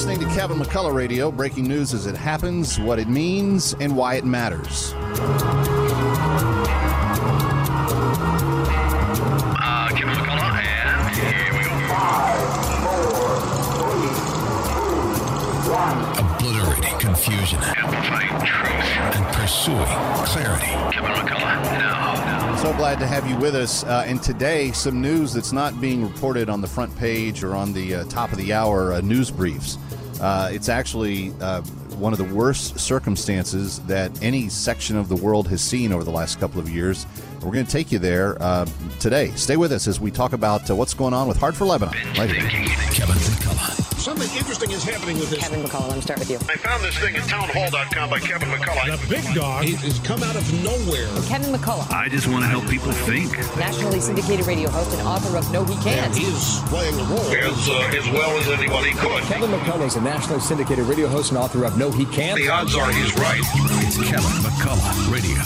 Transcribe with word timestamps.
listening 0.00 0.26
to 0.26 0.34
Kevin 0.34 0.56
McCullough 0.56 0.94
Radio, 0.94 1.30
breaking 1.30 1.68
news 1.68 1.92
as 1.92 2.06
it 2.06 2.16
happens, 2.16 2.80
what 2.80 2.98
it 2.98 3.06
means, 3.06 3.74
and 3.80 3.94
why 3.94 4.14
it 4.14 4.24
matters. 4.24 4.94
Confusion 17.30 17.58
Amplifying 17.62 18.44
truth. 18.44 19.16
and 19.16 19.26
pursuing 19.34 19.86
clarity. 20.26 20.66
Kevin 20.66 21.10
McCullough, 21.12 21.62
now, 21.62 22.14
now. 22.14 22.56
So 22.56 22.72
glad 22.74 22.98
to 22.98 23.06
have 23.06 23.28
you 23.28 23.36
with 23.36 23.54
us. 23.54 23.84
Uh, 23.84 24.04
and 24.06 24.22
today, 24.22 24.72
some 24.72 25.00
news 25.00 25.32
that's 25.32 25.52
not 25.52 25.80
being 25.80 26.02
reported 26.02 26.48
on 26.48 26.60
the 26.60 26.66
front 26.66 26.94
page 26.96 27.44
or 27.44 27.54
on 27.54 27.72
the 27.72 27.96
uh, 27.96 28.04
top 28.04 28.32
of 28.32 28.38
the 28.38 28.52
hour 28.52 28.92
uh, 28.92 29.00
news 29.00 29.30
briefs. 29.30 29.78
Uh, 30.20 30.50
it's 30.52 30.68
actually 30.68 31.32
uh, 31.40 31.62
one 31.98 32.12
of 32.12 32.18
the 32.18 32.34
worst 32.34 32.78
circumstances 32.78 33.78
that 33.80 34.10
any 34.22 34.48
section 34.48 34.96
of 34.96 35.08
the 35.08 35.16
world 35.16 35.48
has 35.48 35.62
seen 35.62 35.92
over 35.92 36.04
the 36.04 36.10
last 36.10 36.40
couple 36.40 36.60
of 36.60 36.68
years. 36.68 37.06
We're 37.42 37.52
going 37.52 37.64
to 37.64 37.72
take 37.72 37.92
you 37.92 37.98
there 37.98 38.40
uh, 38.42 38.66
today. 38.98 39.30
Stay 39.36 39.56
with 39.56 39.72
us 39.72 39.86
as 39.86 40.00
we 40.00 40.10
talk 40.10 40.32
about 40.32 40.68
uh, 40.68 40.74
what's 40.74 40.94
going 40.94 41.14
on 41.14 41.28
with 41.28 41.38
Heart 41.38 41.54
for 41.54 41.64
Lebanon. 41.64 41.94
Right 42.18 42.30
here. 42.30 42.42
Kevin 42.90 43.14
McCullough. 43.14 43.19
Something 44.00 44.34
interesting 44.34 44.70
is 44.70 44.82
happening 44.82 45.18
with 45.20 45.28
this. 45.28 45.40
Kevin 45.40 45.62
McCullough, 45.62 45.88
let 45.88 45.96
me 45.96 46.00
start 46.00 46.20
with 46.20 46.30
you. 46.30 46.36
I 46.48 46.56
found 46.56 46.82
this 46.82 46.96
thing 46.96 47.14
at 47.16 47.28
townhall.com 47.28 48.08
by 48.08 48.18
Kevin 48.18 48.48
McCullough. 48.48 48.96
The 48.96 49.08
big 49.14 49.34
dog 49.34 49.62
has 49.64 49.98
come 49.98 50.22
out 50.22 50.36
of 50.36 50.64
nowhere. 50.64 51.06
Kevin 51.28 51.52
McCullough, 51.52 51.92
I 51.92 52.08
just 52.08 52.26
want 52.26 52.42
to 52.42 52.48
help 52.48 52.66
people 52.66 52.92
think. 52.92 53.36
nationally 53.58 54.00
syndicated 54.00 54.46
radio 54.46 54.70
host 54.70 54.96
and 54.96 55.06
author 55.06 55.36
of 55.36 55.52
No 55.52 55.66
He 55.66 55.76
Can't. 55.84 56.16
He 56.16 56.24
is 56.24 56.60
playing 56.68 56.94
a 56.94 57.04
role. 57.04 57.20
As, 57.28 57.68
uh, 57.68 57.92
as 57.92 58.08
well 58.08 58.30
as 58.38 58.48
anybody 58.48 58.92
could. 58.92 59.22
Kevin 59.24 59.50
McCullough 59.50 59.88
is 59.88 59.96
a 59.96 60.00
nationally 60.00 60.40
syndicated 60.40 60.86
radio 60.86 61.06
host 61.06 61.28
and 61.32 61.36
author 61.36 61.66
of 61.66 61.76
No 61.76 61.90
He 61.90 62.06
Can't. 62.06 62.40
The 62.40 62.48
odds 62.48 62.74
are 62.74 62.90
he's 62.90 63.14
right. 63.16 63.42
It's 63.84 63.98
Kevin 63.98 64.32
McCullough 64.40 65.12
Radio. 65.12 65.42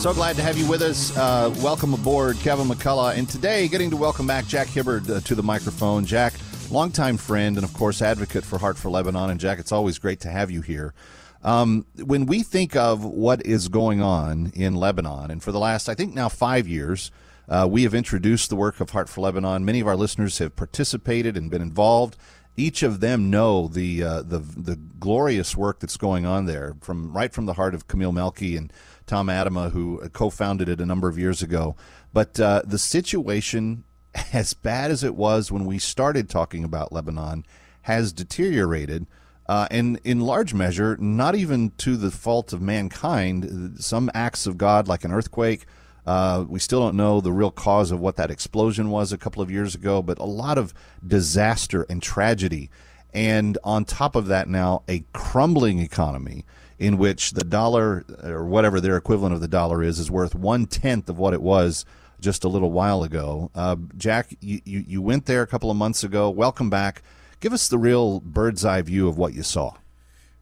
So 0.00 0.14
glad 0.14 0.36
to 0.36 0.42
have 0.42 0.56
you 0.56 0.66
with 0.66 0.80
us. 0.80 1.14
Uh, 1.14 1.54
welcome 1.58 1.92
aboard, 1.92 2.38
Kevin 2.38 2.66
McCullough. 2.66 3.18
And 3.18 3.28
today, 3.28 3.68
getting 3.68 3.90
to 3.90 3.96
welcome 3.96 4.26
back 4.26 4.46
Jack 4.46 4.68
Hibbard 4.68 5.10
uh, 5.10 5.20
to 5.20 5.34
the 5.34 5.42
microphone. 5.42 6.06
Jack, 6.06 6.32
longtime 6.70 7.16
friend 7.16 7.56
and, 7.56 7.64
of 7.64 7.72
course, 7.72 8.02
advocate 8.02 8.44
for 8.44 8.58
Heart 8.58 8.78
for 8.78 8.90
Lebanon. 8.90 9.30
And, 9.30 9.40
Jack, 9.40 9.58
it's 9.58 9.72
always 9.72 9.98
great 9.98 10.20
to 10.20 10.30
have 10.30 10.50
you 10.50 10.62
here. 10.62 10.94
Um, 11.42 11.86
when 11.96 12.26
we 12.26 12.42
think 12.42 12.74
of 12.74 13.04
what 13.04 13.44
is 13.46 13.68
going 13.68 14.02
on 14.02 14.50
in 14.54 14.74
Lebanon, 14.74 15.30
and 15.30 15.42
for 15.42 15.52
the 15.52 15.60
last, 15.60 15.88
I 15.88 15.94
think 15.94 16.14
now 16.14 16.28
five 16.28 16.66
years, 16.66 17.10
uh, 17.48 17.68
we 17.70 17.84
have 17.84 17.94
introduced 17.94 18.50
the 18.50 18.56
work 18.56 18.80
of 18.80 18.90
Heart 18.90 19.08
for 19.08 19.20
Lebanon. 19.20 19.64
Many 19.64 19.80
of 19.80 19.86
our 19.86 19.96
listeners 19.96 20.38
have 20.38 20.56
participated 20.56 21.36
and 21.36 21.50
been 21.50 21.62
involved. 21.62 22.16
Each 22.56 22.82
of 22.82 23.00
them 23.00 23.30
know 23.30 23.68
the 23.68 24.02
uh, 24.02 24.22
the 24.22 24.38
the 24.38 24.76
glorious 24.98 25.54
work 25.56 25.78
that's 25.78 25.98
going 25.98 26.24
on 26.24 26.46
there, 26.46 26.74
from 26.80 27.12
right 27.12 27.32
from 27.32 27.44
the 27.44 27.52
heart 27.52 27.74
of 27.74 27.86
Camille 27.86 28.12
Melki 28.12 28.56
and 28.56 28.72
Tom 29.06 29.28
Atema, 29.28 29.70
who 29.70 30.00
co-founded 30.08 30.68
it 30.68 30.80
a 30.80 30.86
number 30.86 31.06
of 31.06 31.18
years 31.18 31.42
ago. 31.42 31.76
But 32.14 32.40
uh, 32.40 32.62
the 32.64 32.78
situation, 32.78 33.84
as 34.32 34.54
bad 34.54 34.90
as 34.90 35.04
it 35.04 35.14
was 35.14 35.50
when 35.50 35.64
we 35.64 35.78
started 35.78 36.28
talking 36.28 36.64
about 36.64 36.92
Lebanon, 36.92 37.44
has 37.82 38.12
deteriorated. 38.12 39.06
Uh, 39.48 39.68
and 39.70 40.00
in 40.02 40.20
large 40.20 40.52
measure, 40.52 40.96
not 40.98 41.36
even 41.36 41.70
to 41.78 41.96
the 41.96 42.10
fault 42.10 42.52
of 42.52 42.60
mankind. 42.60 43.76
Some 43.78 44.10
acts 44.12 44.46
of 44.46 44.58
God, 44.58 44.88
like 44.88 45.04
an 45.04 45.12
earthquake, 45.12 45.66
uh, 46.04 46.44
we 46.48 46.58
still 46.58 46.80
don't 46.80 46.96
know 46.96 47.20
the 47.20 47.32
real 47.32 47.50
cause 47.50 47.90
of 47.90 48.00
what 48.00 48.16
that 48.16 48.30
explosion 48.30 48.90
was 48.90 49.12
a 49.12 49.18
couple 49.18 49.42
of 49.42 49.50
years 49.50 49.74
ago, 49.74 50.02
but 50.02 50.18
a 50.18 50.24
lot 50.24 50.58
of 50.58 50.74
disaster 51.06 51.86
and 51.88 52.02
tragedy. 52.02 52.70
And 53.12 53.56
on 53.64 53.84
top 53.84 54.14
of 54.14 54.26
that, 54.26 54.48
now 54.48 54.82
a 54.88 55.04
crumbling 55.12 55.78
economy 55.78 56.44
in 56.78 56.98
which 56.98 57.32
the 57.32 57.44
dollar, 57.44 58.04
or 58.22 58.44
whatever 58.44 58.80
their 58.80 58.96
equivalent 58.96 59.34
of 59.34 59.40
the 59.40 59.48
dollar 59.48 59.82
is, 59.82 59.98
is 59.98 60.10
worth 60.10 60.34
one 60.34 60.66
tenth 60.66 61.08
of 61.08 61.18
what 61.18 61.34
it 61.34 61.42
was 61.42 61.84
just 62.20 62.44
a 62.44 62.48
little 62.48 62.70
while 62.70 63.02
ago. 63.02 63.50
Uh, 63.54 63.76
Jack, 63.96 64.36
you, 64.40 64.60
you, 64.64 65.02
went 65.02 65.26
there 65.26 65.42
a 65.42 65.46
couple 65.46 65.70
of 65.70 65.76
months 65.76 66.02
ago. 66.02 66.30
Welcome 66.30 66.70
back. 66.70 67.02
Give 67.40 67.52
us 67.52 67.68
the 67.68 67.78
real 67.78 68.20
bird's 68.20 68.64
eye 68.64 68.82
view 68.82 69.08
of 69.08 69.18
what 69.18 69.34
you 69.34 69.42
saw. 69.42 69.74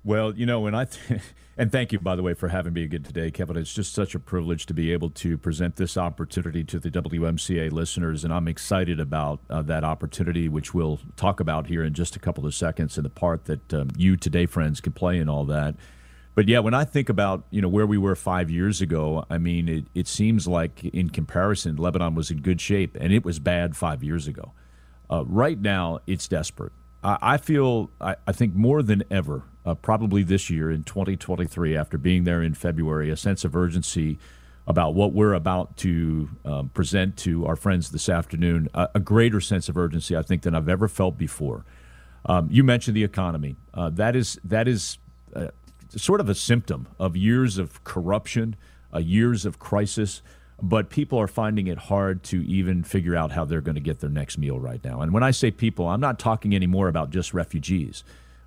Well, 0.05 0.35
you 0.37 0.47
know, 0.47 0.61
when 0.61 0.75
I 0.75 0.85
th- 0.85 1.21
and 1.57 1.73
thank 1.73 1.93
you 1.93 1.99
by 1.99 2.15
the 2.15 2.23
way 2.23 2.35
for 2.35 2.49
having 2.49 2.75
me 2.75 2.85
again 2.85 3.03
today, 3.03 3.31
Kevin. 3.31 3.57
It's 3.57 3.73
just 3.73 3.93
such 3.95 4.15
a 4.15 4.19
privilege 4.19 4.67
to 4.67 4.75
be 4.75 4.93
able 4.93 5.11
to 5.11 5.39
present 5.39 5.77
this 5.77 5.97
opportunity 5.97 6.63
to 6.65 6.79
the 6.79 6.91
WMCA 6.91 7.73
listeners, 7.73 8.25
and 8.25 8.33
I'm 8.33 8.47
excited 8.47 9.01
about 9.01 9.41
uh, 9.49 9.63
that 9.63 9.83
opportunity, 9.83 10.49
which 10.49 10.75
we'll 10.75 11.01
talk 11.17 11.41
about 11.41 11.69
here 11.69 11.83
in 11.83 11.95
just 11.95 12.17
a 12.17 12.19
couple 12.19 12.47
of 12.47 12.55
seconds, 12.55 12.97
and 12.97 13.05
the 13.05 13.11
part 13.11 13.47
that 13.47 13.73
um, 13.73 13.91
you 13.97 14.17
today, 14.17 14.47
friends, 14.47 14.81
can 14.81 14.93
play 14.93 15.19
in 15.19 15.29
all 15.29 15.45
that. 15.47 15.75
But 16.35 16.49
yeah, 16.49 16.59
when 16.59 16.75
I 16.75 16.85
think 16.85 17.09
about 17.09 17.45
you 17.51 17.63
know 17.63 17.69
where 17.69 17.87
we 17.87 17.99
were 17.99 18.17
five 18.17 18.51
years 18.51 18.81
ago, 18.81 19.25
I 19.31 19.39
mean, 19.39 19.69
it, 19.69 19.87
it 19.95 20.09
seems 20.09 20.49
like 20.49 20.85
in 20.85 21.11
comparison, 21.11 21.77
Lebanon 21.77 22.15
was 22.15 22.31
in 22.31 22.41
good 22.41 22.61
shape, 22.61 22.97
and 23.01 23.13
it 23.13 23.25
was 23.25 23.39
bad 23.39 23.77
five 23.77 24.03
years 24.03 24.27
ago. 24.27 24.53
Uh, 25.11 25.25
right 25.27 25.61
now, 25.61 26.01
it's 26.07 26.27
desperate. 26.27 26.73
I, 27.05 27.19
I 27.23 27.37
feel, 27.37 27.91
I, 28.01 28.17
I 28.27 28.33
think 28.33 28.55
more 28.55 28.83
than 28.83 29.05
ever, 29.11 29.43
uh, 29.65 29.75
probably 29.75 30.23
this 30.23 30.51
year 30.51 30.71
in 30.71 30.83
2023, 30.83 31.77
after 31.77 31.99
being 31.99 32.25
there 32.25 32.43
in 32.43 32.55
February, 32.55 33.11
a 33.11 33.17
sense 33.17 33.45
of 33.45 33.55
urgency 33.55 34.19
about 34.67 34.95
what 34.95 35.13
we're 35.13 35.35
about 35.35 35.77
to 35.77 36.31
um, 36.45 36.71
present 36.71 37.17
to 37.19 37.47
our 37.47 37.55
friends 37.55 37.91
this 37.91 38.09
afternoon, 38.09 38.69
a, 38.75 38.89
a 38.95 39.01
greater 39.01 39.41
sense 39.41 39.69
of 39.69 39.77
urgency, 39.77 40.17
I 40.17 40.23
think, 40.23 40.43
than 40.43 40.55
I've 40.55 40.69
ever 40.69 40.89
felt 40.89 41.19
before. 41.19 41.65
Um, 42.27 42.49
you 42.51 42.65
mentioned 42.65 42.97
the 42.97 43.05
economy. 43.05 43.57
Uh, 43.75 43.91
that 43.91 44.17
is 44.17 44.39
that 44.45 44.67
is 44.67 44.97
uh, 45.37 45.49
sort 46.01 46.21
of 46.21 46.29
a 46.29 46.35
symptom 46.35 46.89
of 46.99 47.17
years 47.17 47.59
of 47.59 47.83
corruption, 47.85 48.57
uh, 48.95 48.99
years 48.99 49.45
of 49.45 49.59
crisis. 49.59 50.23
But 50.63 50.89
people 50.89 51.21
are 51.21 51.27
finding 51.27 51.67
it 51.67 51.79
hard 51.79 52.23
to 52.25 52.47
even 52.47 52.85
figure 52.85 53.17
out 53.17 53.33
how 53.33 53.45
they're 53.45 53.61
going 53.61 53.75
to 53.75 53.81
get 53.81 54.01
their 54.01 54.11
next 54.11 54.39
meal 54.39 54.59
right 54.59 54.83
now. 54.85 55.01
And 55.01 55.13
when 55.13 55.23
I 55.23 55.33
say 55.33 55.51
people, 55.51 55.89
I'm 55.89 56.01
not 56.01 56.19
talking 56.19 56.55
anymore 56.55 56.89
about 56.89 57.11
just 57.11 57.35
refugees. 57.35 58.05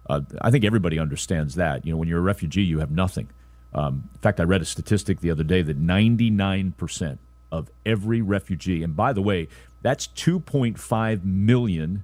Uh, 0.09 0.21
I 0.41 0.49
think 0.49 0.63
everybody 0.63 0.99
understands 0.99 1.55
that. 1.55 1.85
You 1.85 1.91
know, 1.91 1.97
when 1.97 2.07
you're 2.07 2.19
a 2.19 2.21
refugee, 2.21 2.63
you 2.63 2.79
have 2.79 2.91
nothing. 2.91 3.29
Um, 3.73 4.09
in 4.13 4.19
fact, 4.21 4.39
I 4.39 4.43
read 4.43 4.61
a 4.61 4.65
statistic 4.65 5.19
the 5.19 5.31
other 5.31 5.43
day 5.43 5.61
that 5.61 5.79
99% 5.79 7.17
of 7.51 7.69
every 7.85 8.21
refugee, 8.21 8.83
and 8.83 8.95
by 8.95 9.13
the 9.13 9.21
way, 9.21 9.47
that's 9.81 10.07
2.5 10.07 11.23
million 11.23 12.03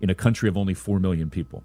in 0.00 0.10
a 0.10 0.14
country 0.14 0.48
of 0.48 0.56
only 0.56 0.74
4 0.74 1.00
million 1.00 1.30
people. 1.30 1.64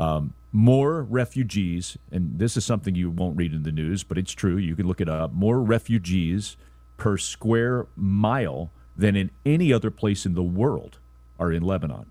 Um, 0.00 0.32
more 0.50 1.02
refugees, 1.02 1.96
and 2.10 2.38
this 2.38 2.56
is 2.56 2.64
something 2.64 2.94
you 2.94 3.10
won't 3.10 3.36
read 3.36 3.52
in 3.52 3.62
the 3.62 3.70
news, 3.70 4.02
but 4.02 4.18
it's 4.18 4.32
true. 4.32 4.56
You 4.56 4.74
can 4.74 4.88
look 4.88 5.00
it 5.00 5.08
up. 5.08 5.32
More 5.32 5.60
refugees 5.60 6.56
per 6.96 7.16
square 7.16 7.86
mile 7.94 8.72
than 8.96 9.14
in 9.14 9.30
any 9.44 9.72
other 9.72 9.90
place 9.90 10.26
in 10.26 10.34
the 10.34 10.42
world 10.42 10.98
are 11.38 11.52
in 11.52 11.62
Lebanon. 11.62 12.06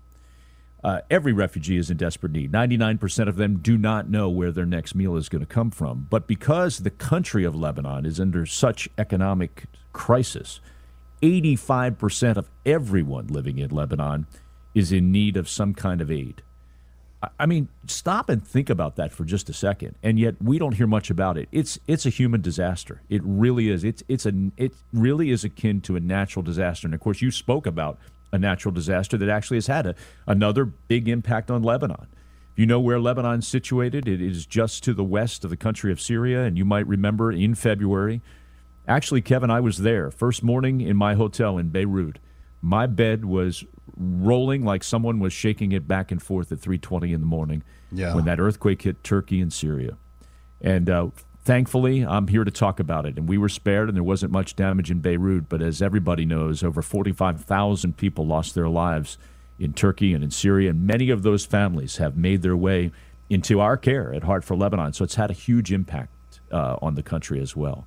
Uh, 0.82 1.00
every 1.10 1.32
refugee 1.32 1.76
is 1.76 1.90
in 1.90 1.96
desperate 1.96 2.32
need. 2.32 2.50
99% 2.50 3.28
of 3.28 3.36
them 3.36 3.58
do 3.58 3.76
not 3.76 4.08
know 4.08 4.30
where 4.30 4.50
their 4.50 4.64
next 4.64 4.94
meal 4.94 5.16
is 5.16 5.28
going 5.28 5.40
to 5.40 5.46
come 5.46 5.70
from. 5.70 6.06
But 6.08 6.26
because 6.26 6.78
the 6.78 6.90
country 6.90 7.44
of 7.44 7.54
Lebanon 7.54 8.06
is 8.06 8.18
under 8.18 8.46
such 8.46 8.88
economic 8.96 9.64
crisis, 9.92 10.60
85% 11.22 12.36
of 12.36 12.48
everyone 12.64 13.26
living 13.26 13.58
in 13.58 13.70
Lebanon 13.70 14.26
is 14.74 14.90
in 14.90 15.12
need 15.12 15.36
of 15.36 15.48
some 15.48 15.74
kind 15.74 16.00
of 16.00 16.10
aid. 16.10 16.42
I- 17.38 17.46
mean, 17.46 17.68
stop 17.86 18.30
and 18.30 18.46
think 18.46 18.70
about 18.70 18.96
that 18.96 19.12
for 19.12 19.24
just 19.24 19.48
a 19.50 19.52
second. 19.52 19.96
And 20.02 20.18
yet 20.18 20.36
we 20.42 20.58
don't 20.58 20.72
hear 20.72 20.86
much 20.86 21.10
about 21.10 21.36
it. 21.36 21.48
It's 21.52 21.78
it's 21.86 22.06
a 22.06 22.10
human 22.10 22.40
disaster. 22.40 23.02
It 23.08 23.20
really 23.24 23.68
is. 23.68 23.84
It's 23.84 24.02
it's 24.08 24.26
a 24.26 24.32
it 24.56 24.72
really 24.92 25.30
is 25.30 25.44
akin 25.44 25.80
to 25.82 25.96
a 25.96 26.00
natural 26.00 26.42
disaster. 26.42 26.86
And 26.86 26.94
of 26.94 27.00
course, 27.00 27.20
you 27.20 27.30
spoke 27.30 27.66
about 27.66 27.98
a 28.32 28.38
natural 28.38 28.72
disaster 28.72 29.16
that 29.18 29.28
actually 29.28 29.56
has 29.56 29.66
had 29.66 29.86
a, 29.86 29.94
another 30.26 30.64
big 30.64 31.08
impact 31.08 31.50
on 31.50 31.62
Lebanon. 31.62 32.06
You 32.56 32.66
know 32.66 32.80
where 32.80 33.00
Lebanon's 33.00 33.46
situated, 33.46 34.06
it 34.06 34.20
is 34.20 34.44
just 34.46 34.84
to 34.84 34.92
the 34.92 35.04
west 35.04 35.44
of 35.44 35.50
the 35.50 35.56
country 35.56 35.92
of 35.92 36.00
Syria. 36.00 36.44
And 36.44 36.58
you 36.58 36.64
might 36.64 36.86
remember 36.86 37.32
in 37.32 37.54
February, 37.54 38.20
actually, 38.86 39.22
Kevin, 39.22 39.50
I 39.50 39.60
was 39.60 39.78
there 39.78 40.10
first 40.10 40.42
morning 40.42 40.80
in 40.80 40.96
my 40.96 41.14
hotel 41.14 41.58
in 41.58 41.70
Beirut. 41.70 42.18
My 42.62 42.86
bed 42.86 43.24
was 43.24 43.64
rolling 43.96 44.64
like 44.64 44.82
someone 44.84 45.18
was 45.18 45.32
shaking 45.32 45.72
it 45.72 45.86
back 45.88 46.10
and 46.10 46.22
forth 46.22 46.52
at 46.52 46.58
3:20 46.58 47.12
in 47.12 47.20
the 47.20 47.26
morning 47.26 47.62
Yeah. 47.92 48.14
when 48.14 48.24
that 48.26 48.40
earthquake 48.40 48.82
hit 48.82 49.02
Turkey 49.04 49.40
and 49.40 49.52
Syria. 49.52 49.96
And 50.60 50.88
uh, 50.90 51.08
thankfully, 51.44 52.04
I'm 52.04 52.28
here 52.28 52.44
to 52.44 52.50
talk 52.50 52.80
about 52.80 53.06
it. 53.06 53.16
And 53.16 53.28
we 53.28 53.38
were 53.38 53.48
spared, 53.48 53.88
and 53.88 53.96
there 53.96 54.02
wasn't 54.04 54.32
much 54.32 54.56
damage 54.56 54.90
in 54.90 55.00
Beirut. 55.00 55.48
But 55.48 55.62
as 55.62 55.80
everybody 55.82 56.24
knows, 56.24 56.62
over 56.62 56.82
45,000 56.82 57.96
people 57.96 58.26
lost 58.26 58.54
their 58.54 58.68
lives 58.68 59.16
in 59.58 59.72
Turkey 59.74 60.14
and 60.14 60.22
in 60.24 60.30
Syria, 60.30 60.70
and 60.70 60.86
many 60.86 61.10
of 61.10 61.22
those 61.22 61.44
families 61.44 61.96
have 61.98 62.16
made 62.16 62.40
their 62.42 62.56
way 62.56 62.92
into 63.28 63.60
our 63.60 63.76
care 63.76 64.12
at 64.14 64.24
Heart 64.24 64.44
for 64.44 64.56
Lebanon. 64.56 64.92
So 64.94 65.04
it's 65.04 65.14
had 65.16 65.30
a 65.30 65.34
huge 65.34 65.70
impact 65.72 66.40
uh, 66.50 66.76
on 66.80 66.94
the 66.94 67.02
country 67.02 67.40
as 67.40 67.54
well. 67.54 67.86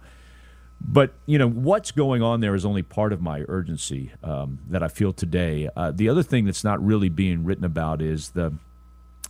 But 0.85 1.13
you 1.25 1.37
know 1.37 1.47
what's 1.47 1.91
going 1.91 2.21
on 2.21 2.41
there 2.41 2.55
is 2.55 2.65
only 2.65 2.83
part 2.83 3.13
of 3.13 3.21
my 3.21 3.45
urgency 3.47 4.11
um, 4.21 4.59
that 4.69 4.83
I 4.83 4.89
feel 4.89 5.13
today. 5.13 5.69
Uh, 5.75 5.91
the 5.91 6.09
other 6.09 6.23
thing 6.23 6.45
that's 6.45 6.63
not 6.63 6.83
really 6.83 7.09
being 7.09 7.45
written 7.45 7.63
about 7.63 8.01
is 8.01 8.31
the 8.31 8.53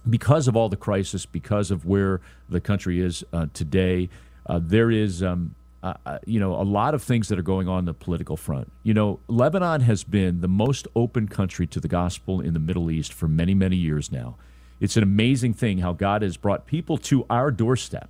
because 0.09 0.47
of 0.47 0.55
all 0.55 0.69
the 0.69 0.77
crisis, 0.77 1.25
because 1.25 1.71
of 1.71 1.85
where 1.85 2.21
the 2.49 2.59
country 2.59 2.99
is 2.99 3.23
uh, 3.33 3.47
today, 3.53 4.09
uh, 4.45 4.59
there 4.61 4.91
is, 4.91 5.23
um, 5.23 5.55
uh, 5.81 5.93
uh, 6.05 6.19
you 6.25 6.39
know, 6.39 6.53
a 6.53 6.63
lot 6.63 6.93
of 6.93 7.01
things 7.01 7.29
that 7.29 7.39
are 7.39 7.43
going 7.43 7.67
on 7.67 7.85
the 7.85 7.93
political 7.93 8.35
front. 8.35 8.71
You 8.83 8.93
know, 8.93 9.19
Lebanon 9.27 9.81
has 9.81 10.03
been 10.03 10.41
the 10.41 10.47
most 10.47 10.87
open 10.95 11.27
country 11.27 11.67
to 11.67 11.79
the 11.79 11.87
gospel 11.87 12.41
in 12.41 12.53
the 12.53 12.59
Middle 12.59 12.91
East 12.91 13.13
for 13.13 13.27
many, 13.27 13.53
many 13.53 13.77
years 13.77 14.11
now. 14.11 14.37
It's 14.79 14.97
an 14.97 15.03
amazing 15.03 15.53
thing 15.53 15.77
how 15.77 15.93
God 15.93 16.21
has 16.21 16.35
brought 16.35 16.65
people 16.65 16.97
to 16.99 17.25
our 17.29 17.51
doorstep, 17.51 18.09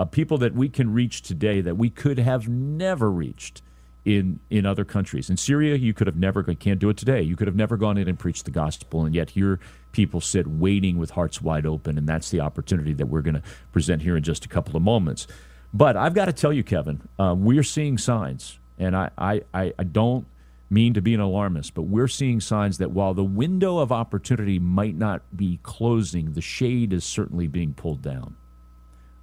uh, 0.00 0.04
people 0.06 0.38
that 0.38 0.54
we 0.54 0.66
can 0.66 0.94
reach 0.94 1.20
today 1.20 1.60
that 1.60 1.76
we 1.76 1.90
could 1.90 2.18
have 2.18 2.48
never 2.48 3.10
reached 3.10 3.60
in 4.06 4.40
in 4.48 4.64
other 4.64 4.82
countries. 4.82 5.28
In 5.28 5.36
Syria, 5.36 5.74
you 5.76 5.92
could 5.92 6.06
have 6.06 6.16
never 6.16 6.42
can't 6.42 6.78
do 6.78 6.88
it 6.88 6.96
today. 6.96 7.20
You 7.20 7.36
could 7.36 7.46
have 7.46 7.54
never 7.54 7.76
gone 7.76 7.98
in 7.98 8.08
and 8.08 8.18
preached 8.18 8.46
the 8.46 8.50
gospel, 8.50 9.04
and 9.04 9.14
yet 9.14 9.28
here 9.30 9.60
people 9.92 10.22
sit 10.22 10.46
waiting 10.46 10.96
with 10.96 11.10
hearts 11.10 11.42
wide 11.42 11.66
open, 11.66 11.98
and 11.98 12.08
that's 12.08 12.30
the 12.30 12.40
opportunity 12.40 12.94
that 12.94 13.06
we're 13.06 13.20
going 13.20 13.34
to 13.34 13.42
present 13.72 14.00
here 14.00 14.16
in 14.16 14.22
just 14.22 14.46
a 14.46 14.48
couple 14.48 14.74
of 14.74 14.82
moments. 14.82 15.26
But 15.74 15.98
I've 15.98 16.14
got 16.14 16.24
to 16.24 16.32
tell 16.32 16.52
you, 16.52 16.64
Kevin, 16.64 17.06
uh, 17.18 17.34
we're 17.36 17.62
seeing 17.62 17.98
signs, 17.98 18.58
and 18.78 18.96
I, 18.96 19.10
I, 19.18 19.42
I, 19.52 19.74
I 19.78 19.84
don't 19.84 20.26
mean 20.70 20.94
to 20.94 21.02
be 21.02 21.12
an 21.12 21.20
alarmist, 21.20 21.74
but 21.74 21.82
we're 21.82 22.08
seeing 22.08 22.40
signs 22.40 22.78
that 22.78 22.90
while 22.90 23.12
the 23.12 23.22
window 23.22 23.76
of 23.76 23.92
opportunity 23.92 24.58
might 24.58 24.96
not 24.96 25.36
be 25.36 25.60
closing, 25.62 26.32
the 26.32 26.40
shade 26.40 26.94
is 26.94 27.04
certainly 27.04 27.48
being 27.48 27.74
pulled 27.74 28.00
down. 28.00 28.36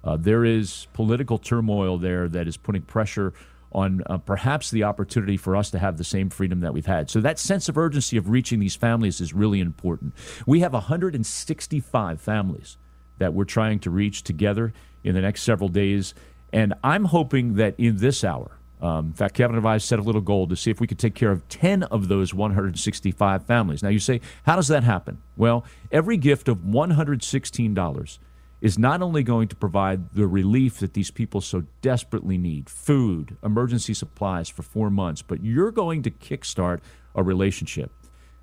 Uh, 0.04 0.16
there 0.16 0.44
is 0.44 0.86
political 0.92 1.38
turmoil 1.38 1.98
there 1.98 2.28
that 2.28 2.46
is 2.46 2.56
putting 2.56 2.82
pressure 2.82 3.32
on 3.72 4.02
uh, 4.06 4.16
perhaps 4.18 4.70
the 4.70 4.82
opportunity 4.82 5.36
for 5.36 5.54
us 5.54 5.70
to 5.70 5.78
have 5.78 5.98
the 5.98 6.04
same 6.04 6.30
freedom 6.30 6.60
that 6.60 6.72
we've 6.72 6.86
had. 6.86 7.10
So 7.10 7.20
that 7.20 7.38
sense 7.38 7.68
of 7.68 7.76
urgency 7.76 8.16
of 8.16 8.30
reaching 8.30 8.60
these 8.60 8.76
families 8.76 9.20
is 9.20 9.34
really 9.34 9.60
important. 9.60 10.14
We 10.46 10.60
have 10.60 10.72
165 10.72 12.20
families 12.20 12.78
that 13.18 13.34
we're 13.34 13.44
trying 13.44 13.80
to 13.80 13.90
reach 13.90 14.22
together 14.22 14.72
in 15.04 15.14
the 15.14 15.20
next 15.20 15.42
several 15.42 15.68
days. 15.68 16.14
And 16.52 16.74
I'm 16.82 17.06
hoping 17.06 17.54
that 17.54 17.74
in 17.78 17.98
this 17.98 18.24
hour, 18.24 18.52
um, 18.80 19.06
in 19.06 19.12
fact, 19.12 19.34
Kevin 19.34 19.56
and 19.56 19.66
I 19.66 19.78
set 19.78 19.98
a 19.98 20.02
little 20.02 20.20
goal 20.20 20.46
to 20.46 20.56
see 20.56 20.70
if 20.70 20.80
we 20.80 20.86
could 20.86 20.98
take 20.98 21.14
care 21.14 21.32
of 21.32 21.46
10 21.48 21.82
of 21.84 22.08
those 22.08 22.32
165 22.32 23.44
families. 23.44 23.82
Now, 23.82 23.88
you 23.88 23.98
say, 23.98 24.20
how 24.44 24.56
does 24.56 24.68
that 24.68 24.84
happen? 24.84 25.20
Well, 25.36 25.64
every 25.90 26.16
gift 26.16 26.48
of 26.48 26.58
$116 26.58 28.18
is 28.60 28.78
not 28.78 29.02
only 29.02 29.22
going 29.22 29.48
to 29.48 29.56
provide 29.56 30.10
the 30.14 30.26
relief 30.26 30.78
that 30.78 30.94
these 30.94 31.10
people 31.10 31.40
so 31.40 31.64
desperately 31.80 32.36
need 32.36 32.68
food, 32.68 33.36
emergency 33.42 33.94
supplies 33.94 34.48
for 34.48 34.62
four 34.62 34.90
months, 34.90 35.22
but 35.22 35.44
you're 35.44 35.70
going 35.70 36.02
to 36.02 36.10
kickstart 36.10 36.80
a 37.14 37.22
relationship. 37.22 37.92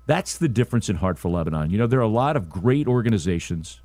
That's 0.06 0.38
the 0.38 0.48
difference 0.48 0.88
in 0.88 0.96
Heart 0.96 1.18
for 1.18 1.28
Lebanon. 1.30 1.70
You 1.70 1.78
know, 1.78 1.86
there 1.86 1.98
are 1.98 2.02
a 2.02 2.08
lot 2.08 2.36
of 2.36 2.48
great 2.48 2.86
organizations, 2.86 3.80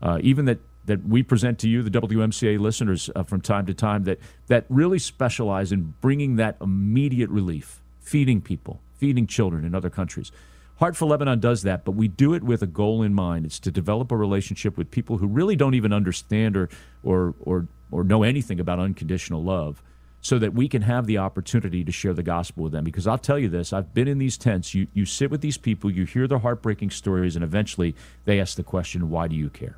uh, 0.00 0.18
even 0.22 0.46
that, 0.46 0.58
that 0.86 1.04
we 1.06 1.22
present 1.22 1.58
to 1.60 1.68
you, 1.68 1.82
the 1.82 1.90
WMCA 1.90 2.58
listeners, 2.58 3.10
uh, 3.14 3.22
from 3.22 3.40
time 3.40 3.66
to 3.66 3.74
time, 3.74 4.04
that, 4.04 4.18
that 4.46 4.64
really 4.68 4.98
specialize 4.98 5.72
in 5.72 5.94
bringing 6.00 6.36
that 6.36 6.56
immediate 6.60 7.30
relief, 7.30 7.82
feeding 8.00 8.40
people, 8.40 8.80
feeding 8.94 9.26
children 9.26 9.64
in 9.64 9.74
other 9.74 9.90
countries. 9.90 10.30
Heart 10.76 10.96
for 10.96 11.06
Lebanon 11.06 11.38
does 11.38 11.62
that, 11.62 11.84
but 11.84 11.92
we 11.92 12.08
do 12.08 12.34
it 12.34 12.42
with 12.42 12.62
a 12.62 12.66
goal 12.66 13.02
in 13.02 13.14
mind. 13.14 13.46
It's 13.46 13.60
to 13.60 13.70
develop 13.70 14.10
a 14.10 14.16
relationship 14.16 14.76
with 14.76 14.90
people 14.90 15.18
who 15.18 15.26
really 15.26 15.54
don't 15.54 15.74
even 15.74 15.92
understand 15.92 16.56
or 16.56 16.68
or 17.02 17.34
or 17.40 17.68
or 17.92 18.02
know 18.02 18.22
anything 18.22 18.58
about 18.58 18.80
unconditional 18.80 19.42
love 19.42 19.82
so 20.20 20.38
that 20.38 20.54
we 20.54 20.68
can 20.68 20.82
have 20.82 21.06
the 21.06 21.18
opportunity 21.18 21.84
to 21.84 21.92
share 21.92 22.14
the 22.14 22.22
gospel 22.22 22.64
with 22.64 22.72
them. 22.72 22.82
Because 22.82 23.06
I'll 23.06 23.18
tell 23.18 23.38
you 23.38 23.48
this, 23.48 23.72
I've 23.72 23.94
been 23.94 24.08
in 24.08 24.18
these 24.18 24.36
tents. 24.36 24.74
You 24.74 24.88
you 24.94 25.06
sit 25.06 25.30
with 25.30 25.42
these 25.42 25.58
people, 25.58 25.90
you 25.90 26.06
hear 26.06 26.26
their 26.26 26.38
heartbreaking 26.38 26.90
stories, 26.90 27.36
and 27.36 27.44
eventually 27.44 27.94
they 28.24 28.40
ask 28.40 28.56
the 28.56 28.64
question, 28.64 29.10
why 29.10 29.28
do 29.28 29.36
you 29.36 29.50
care? 29.50 29.76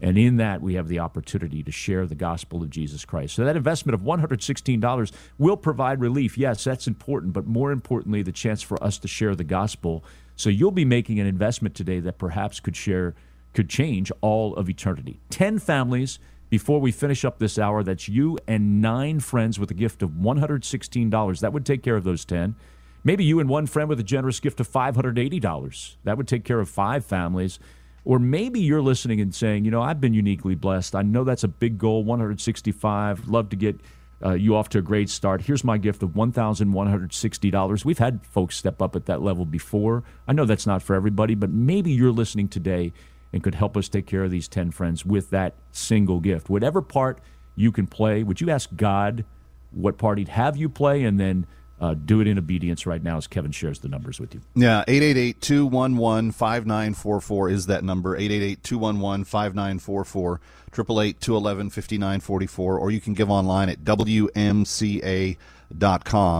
And 0.00 0.16
in 0.16 0.36
that, 0.36 0.62
we 0.62 0.74
have 0.74 0.86
the 0.86 1.00
opportunity 1.00 1.62
to 1.64 1.72
share 1.72 2.06
the 2.06 2.14
gospel 2.14 2.62
of 2.62 2.70
Jesus 2.70 3.04
Christ. 3.04 3.34
So 3.34 3.44
that 3.44 3.56
investment 3.56 3.94
of 3.94 4.02
$116 4.02 5.12
will 5.38 5.56
provide 5.56 6.00
relief. 6.00 6.38
Yes, 6.38 6.62
that's 6.62 6.86
important, 6.86 7.32
but 7.32 7.46
more 7.46 7.72
importantly, 7.72 8.22
the 8.22 8.30
chance 8.30 8.62
for 8.62 8.80
us 8.82 8.98
to 8.98 9.08
share 9.08 9.34
the 9.34 9.42
gospel 9.42 10.04
so 10.38 10.48
you'll 10.48 10.70
be 10.70 10.86
making 10.86 11.20
an 11.20 11.26
investment 11.26 11.74
today 11.74 12.00
that 12.00 12.16
perhaps 12.16 12.60
could 12.60 12.76
share 12.76 13.14
could 13.54 13.68
change 13.68 14.12
all 14.20 14.54
of 14.54 14.70
eternity. 14.70 15.20
10 15.30 15.58
families 15.58 16.18
before 16.48 16.80
we 16.80 16.92
finish 16.92 17.24
up 17.24 17.38
this 17.38 17.58
hour 17.58 17.82
that's 17.82 18.08
you 18.08 18.38
and 18.46 18.80
9 18.80 19.20
friends 19.20 19.58
with 19.58 19.70
a 19.70 19.74
gift 19.74 20.00
of 20.00 20.10
$116. 20.10 21.40
That 21.40 21.52
would 21.52 21.66
take 21.66 21.82
care 21.82 21.96
of 21.96 22.04
those 22.04 22.24
10. 22.24 22.54
Maybe 23.02 23.24
you 23.24 23.40
and 23.40 23.48
one 23.48 23.66
friend 23.66 23.88
with 23.88 23.98
a 23.98 24.04
generous 24.04 24.38
gift 24.38 24.60
of 24.60 24.68
$580. 24.68 25.96
That 26.04 26.16
would 26.16 26.28
take 26.28 26.44
care 26.44 26.60
of 26.60 26.68
5 26.68 27.04
families. 27.04 27.58
Or 28.04 28.18
maybe 28.18 28.60
you're 28.60 28.80
listening 28.80 29.20
and 29.20 29.34
saying, 29.34 29.64
you 29.64 29.70
know, 29.70 29.82
I've 29.82 30.00
been 30.00 30.14
uniquely 30.14 30.54
blessed. 30.54 30.94
I 30.94 31.02
know 31.02 31.24
that's 31.24 31.44
a 31.44 31.48
big 31.48 31.78
goal, 31.78 32.04
165. 32.04 33.28
Love 33.28 33.48
to 33.48 33.56
get 33.56 33.80
uh, 34.24 34.32
you 34.32 34.56
off 34.56 34.68
to 34.70 34.78
a 34.78 34.82
great 34.82 35.08
start. 35.08 35.42
Here's 35.42 35.64
my 35.64 35.78
gift 35.78 36.02
of 36.02 36.10
$1,160. 36.10 37.84
We've 37.84 37.98
had 37.98 38.26
folks 38.26 38.56
step 38.56 38.82
up 38.82 38.96
at 38.96 39.06
that 39.06 39.22
level 39.22 39.44
before. 39.44 40.04
I 40.26 40.32
know 40.32 40.44
that's 40.44 40.66
not 40.66 40.82
for 40.82 40.94
everybody, 40.94 41.34
but 41.34 41.50
maybe 41.50 41.92
you're 41.92 42.12
listening 42.12 42.48
today 42.48 42.92
and 43.32 43.42
could 43.42 43.54
help 43.54 43.76
us 43.76 43.88
take 43.88 44.06
care 44.06 44.24
of 44.24 44.30
these 44.30 44.48
10 44.48 44.70
friends 44.70 45.04
with 45.04 45.30
that 45.30 45.54
single 45.70 46.20
gift. 46.20 46.48
Whatever 46.48 46.82
part 46.82 47.20
you 47.54 47.70
can 47.70 47.86
play, 47.86 48.22
would 48.22 48.40
you 48.40 48.50
ask 48.50 48.70
God 48.74 49.24
what 49.70 49.98
part 49.98 50.18
He'd 50.18 50.28
have 50.28 50.56
you 50.56 50.68
play 50.68 51.04
and 51.04 51.20
then 51.20 51.46
uh, 51.80 51.94
do 51.94 52.20
it 52.20 52.26
in 52.26 52.38
obedience 52.38 52.86
right 52.86 53.02
now 53.02 53.16
as 53.16 53.26
Kevin 53.26 53.52
shares 53.52 53.78
the 53.80 53.88
numbers 53.88 54.20
with 54.20 54.34
you. 54.34 54.40
Yeah, 54.54 54.84
888 54.88 55.40
211 55.40 56.32
5944 56.32 57.50
is 57.50 57.66
that 57.66 57.84
number. 57.84 58.16
888 58.16 58.62
211 58.62 59.24
5944, 59.24 60.40
888 60.72 61.20
211 61.20 61.70
5944, 61.70 62.78
or 62.78 62.90
you 62.90 63.00
can 63.00 63.14
give 63.14 63.30
online 63.30 63.68
at 63.68 63.84
WMCA.com, 63.84 65.38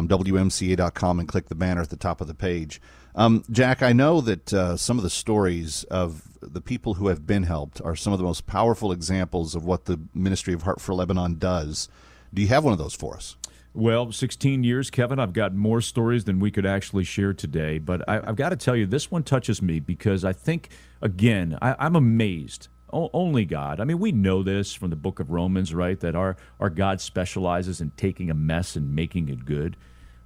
WMCA.com, 0.08 1.20
and 1.20 1.28
click 1.28 1.48
the 1.48 1.54
banner 1.54 1.82
at 1.82 1.90
the 1.90 1.96
top 1.96 2.20
of 2.20 2.26
the 2.26 2.34
page. 2.34 2.80
Um, 3.14 3.44
Jack, 3.50 3.82
I 3.82 3.92
know 3.92 4.20
that 4.20 4.52
uh, 4.52 4.76
some 4.76 4.98
of 4.98 5.02
the 5.02 5.10
stories 5.10 5.84
of 5.84 6.22
the 6.40 6.60
people 6.60 6.94
who 6.94 7.08
have 7.08 7.26
been 7.26 7.42
helped 7.44 7.80
are 7.80 7.96
some 7.96 8.12
of 8.12 8.18
the 8.18 8.24
most 8.24 8.46
powerful 8.46 8.92
examples 8.92 9.54
of 9.54 9.64
what 9.64 9.86
the 9.86 9.98
Ministry 10.14 10.54
of 10.54 10.62
Heart 10.62 10.80
for 10.80 10.94
Lebanon 10.94 11.36
does. 11.38 11.88
Do 12.32 12.42
you 12.42 12.48
have 12.48 12.62
one 12.64 12.72
of 12.72 12.78
those 12.78 12.94
for 12.94 13.16
us? 13.16 13.36
Well, 13.78 14.10
16 14.10 14.64
years, 14.64 14.90
Kevin. 14.90 15.20
I've 15.20 15.32
got 15.32 15.54
more 15.54 15.80
stories 15.80 16.24
than 16.24 16.40
we 16.40 16.50
could 16.50 16.66
actually 16.66 17.04
share 17.04 17.32
today. 17.32 17.78
But 17.78 18.02
I, 18.08 18.14
have 18.14 18.34
got 18.34 18.48
to 18.48 18.56
tell 18.56 18.74
you, 18.74 18.86
this 18.86 19.08
one 19.08 19.22
touches 19.22 19.62
me 19.62 19.78
because 19.78 20.24
I 20.24 20.32
think, 20.32 20.70
again, 21.00 21.56
I, 21.62 21.76
I'm 21.78 21.94
amazed. 21.94 22.66
O- 22.92 23.08
only 23.12 23.44
God. 23.44 23.78
I 23.78 23.84
mean, 23.84 24.00
we 24.00 24.10
know 24.10 24.42
this 24.42 24.74
from 24.74 24.90
the 24.90 24.96
book 24.96 25.20
of 25.20 25.30
Romans, 25.30 25.72
right? 25.72 26.00
That 26.00 26.16
our, 26.16 26.36
our 26.58 26.70
God 26.70 27.00
specializes 27.00 27.80
in 27.80 27.92
taking 27.96 28.30
a 28.30 28.34
mess 28.34 28.74
and 28.74 28.96
making 28.96 29.28
it 29.28 29.44
good. 29.44 29.76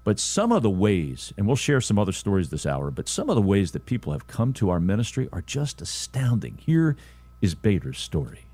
But 0.02 0.18
some 0.18 0.50
of 0.50 0.62
the 0.62 0.70
ways, 0.70 1.34
and 1.36 1.46
we'll 1.46 1.56
share 1.56 1.82
some 1.82 1.98
other 1.98 2.12
stories 2.12 2.48
this 2.48 2.64
hour, 2.64 2.90
but 2.90 3.06
some 3.06 3.28
of 3.28 3.36
the 3.36 3.42
ways 3.42 3.72
that 3.72 3.84
people 3.84 4.14
have 4.14 4.26
come 4.26 4.54
to 4.54 4.70
our 4.70 4.80
ministry 4.80 5.28
are 5.30 5.42
just 5.42 5.82
astounding. 5.82 6.56
Here 6.56 6.96
is 7.42 7.54
Bader's 7.54 7.98
story. 7.98 8.46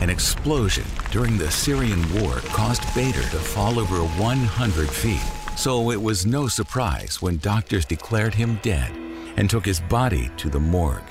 An 0.00 0.10
explosion 0.10 0.84
during 1.10 1.36
the 1.36 1.50
Syrian 1.50 2.00
war 2.20 2.36
caused 2.52 2.82
Bader 2.94 3.20
to 3.20 3.38
fall 3.38 3.80
over 3.80 3.96
100 3.96 4.88
feet. 4.88 5.20
So 5.56 5.90
it 5.90 6.00
was 6.00 6.24
no 6.24 6.46
surprise 6.46 7.20
when 7.20 7.38
doctors 7.38 7.84
declared 7.84 8.32
him 8.32 8.60
dead 8.62 8.92
and 9.36 9.50
took 9.50 9.66
his 9.66 9.80
body 9.80 10.30
to 10.36 10.48
the 10.48 10.60
morgue. 10.60 11.02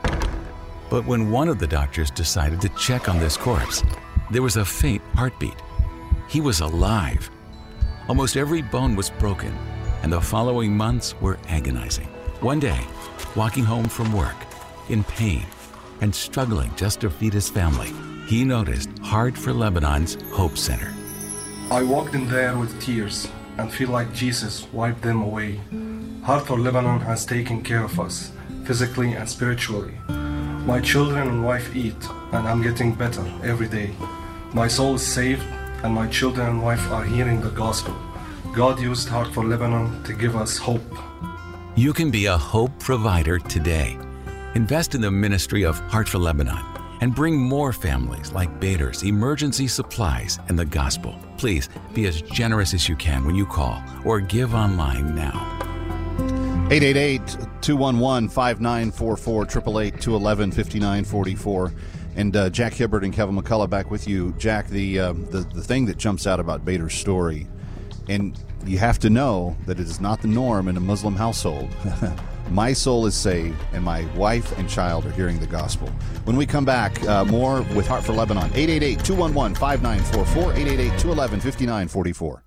But 0.89 1.05
when 1.05 1.31
one 1.31 1.49
of 1.49 1.59
the 1.59 1.67
doctors 1.67 2.09
decided 2.09 2.61
to 2.61 2.69
check 2.69 3.09
on 3.09 3.19
this 3.19 3.35
corpse, 3.35 3.83
there 4.31 4.41
was 4.41 4.55
a 4.55 4.63
faint 4.63 5.01
heartbeat. 5.15 5.61
He 6.29 6.39
was 6.39 6.61
alive. 6.61 7.29
Almost 8.07 8.37
every 8.37 8.61
bone 8.61 8.95
was 8.95 9.09
broken, 9.09 9.53
and 10.01 10.13
the 10.13 10.21
following 10.21 10.75
months 10.75 11.13
were 11.19 11.37
agonizing. 11.49 12.07
One 12.39 12.61
day, 12.61 12.79
walking 13.35 13.65
home 13.65 13.89
from 13.89 14.13
work, 14.13 14.37
in 14.87 15.03
pain, 15.03 15.45
and 15.99 16.15
struggling 16.15 16.71
just 16.77 17.01
to 17.01 17.09
feed 17.09 17.33
his 17.33 17.49
family, 17.49 17.91
he 18.27 18.43
noticed 18.43 18.89
Heart 18.99 19.37
for 19.37 19.53
Lebanon's 19.53 20.17
Hope 20.33 20.57
Center. 20.57 20.93
I 21.71 21.81
walked 21.81 22.13
in 22.13 22.27
there 22.27 22.57
with 22.57 22.79
tears 22.81 23.29
and 23.57 23.71
feel 23.71 23.89
like 23.89 24.13
Jesus 24.13 24.67
wiped 24.73 25.01
them 25.01 25.21
away. 25.21 25.61
Heart 26.23 26.47
for 26.47 26.59
Lebanon 26.59 26.99
has 26.99 27.25
taken 27.25 27.63
care 27.63 27.83
of 27.83 27.97
us, 28.01 28.31
physically 28.65 29.13
and 29.13 29.29
spiritually. 29.29 29.93
My 30.09 30.81
children 30.81 31.29
and 31.29 31.45
wife 31.45 31.73
eat, 31.73 31.95
and 32.33 32.45
I'm 32.45 32.61
getting 32.61 32.93
better 32.93 33.23
every 33.43 33.69
day. 33.69 33.91
My 34.53 34.67
soul 34.67 34.95
is 34.95 35.07
saved, 35.07 35.43
and 35.83 35.93
my 35.93 36.07
children 36.07 36.49
and 36.49 36.61
wife 36.61 36.85
are 36.91 37.05
hearing 37.05 37.39
the 37.39 37.51
gospel. 37.51 37.95
God 38.53 38.77
used 38.81 39.07
Heart 39.07 39.33
for 39.33 39.45
Lebanon 39.45 40.03
to 40.03 40.11
give 40.11 40.35
us 40.35 40.57
hope. 40.57 40.97
You 41.77 41.93
can 41.93 42.11
be 42.11 42.25
a 42.25 42.37
hope 42.37 42.77
provider 42.79 43.39
today. 43.39 43.97
Invest 44.55 44.95
in 44.95 45.01
the 45.01 45.11
ministry 45.11 45.63
of 45.63 45.79
Heart 45.91 46.09
for 46.09 46.17
Lebanon 46.17 46.76
and 47.01 47.13
bring 47.13 47.37
more 47.37 47.73
families 47.73 48.31
like 48.31 48.59
Bader's 48.59 49.03
emergency 49.03 49.67
supplies 49.67 50.39
and 50.47 50.57
the 50.57 50.65
gospel. 50.65 51.15
Please 51.37 51.69
be 51.93 52.07
as 52.07 52.21
generous 52.21 52.73
as 52.73 52.89
you 52.89 52.95
can 52.95 53.25
when 53.25 53.35
you 53.35 53.45
call 53.45 53.81
or 54.05 54.19
give 54.19 54.53
online 54.53 55.15
now. 55.15 55.57
888 56.69 57.21
211 57.61 58.29
5944 58.29 59.43
888 59.43 60.01
211 60.01 60.51
5944. 60.51 61.73
And 62.17 62.35
uh, 62.35 62.49
Jack 62.49 62.73
Hibbard 62.73 63.03
and 63.03 63.13
Kevin 63.13 63.39
McCullough 63.39 63.69
back 63.69 63.91
with 63.91 64.07
you. 64.07 64.33
Jack, 64.39 64.67
the, 64.67 64.99
uh, 64.99 65.13
the, 65.13 65.47
the 65.53 65.61
thing 65.61 65.85
that 65.85 65.97
jumps 65.97 66.25
out 66.25 66.39
about 66.39 66.65
Bader's 66.65 66.95
story, 66.95 67.47
and 68.09 68.37
you 68.65 68.79
have 68.79 68.99
to 68.99 69.09
know 69.09 69.55
that 69.65 69.79
it 69.79 69.85
is 69.85 70.01
not 70.01 70.21
the 70.21 70.27
norm 70.27 70.67
in 70.67 70.75
a 70.75 70.79
Muslim 70.79 71.15
household. 71.15 71.69
my 72.49 72.73
soul 72.73 73.05
is 73.05 73.15
saved, 73.15 73.61
and 73.73 73.83
my 73.83 74.05
wife 74.15 74.57
and 74.57 74.69
child 74.69 75.05
are 75.05 75.11
hearing 75.11 75.39
the 75.39 75.47
gospel. 75.47 75.87
When 76.25 76.37
we 76.37 76.45
come 76.45 76.65
back, 76.65 77.01
uh, 77.03 77.25
more 77.25 77.61
with 77.75 77.87
Heart 77.87 78.03
for 78.03 78.13
Lebanon. 78.13 78.51
888 78.53 79.03
211 79.03 79.55
5944, 79.55 80.53
888 80.53 80.99
211 80.99 81.39
5944. 81.39 82.46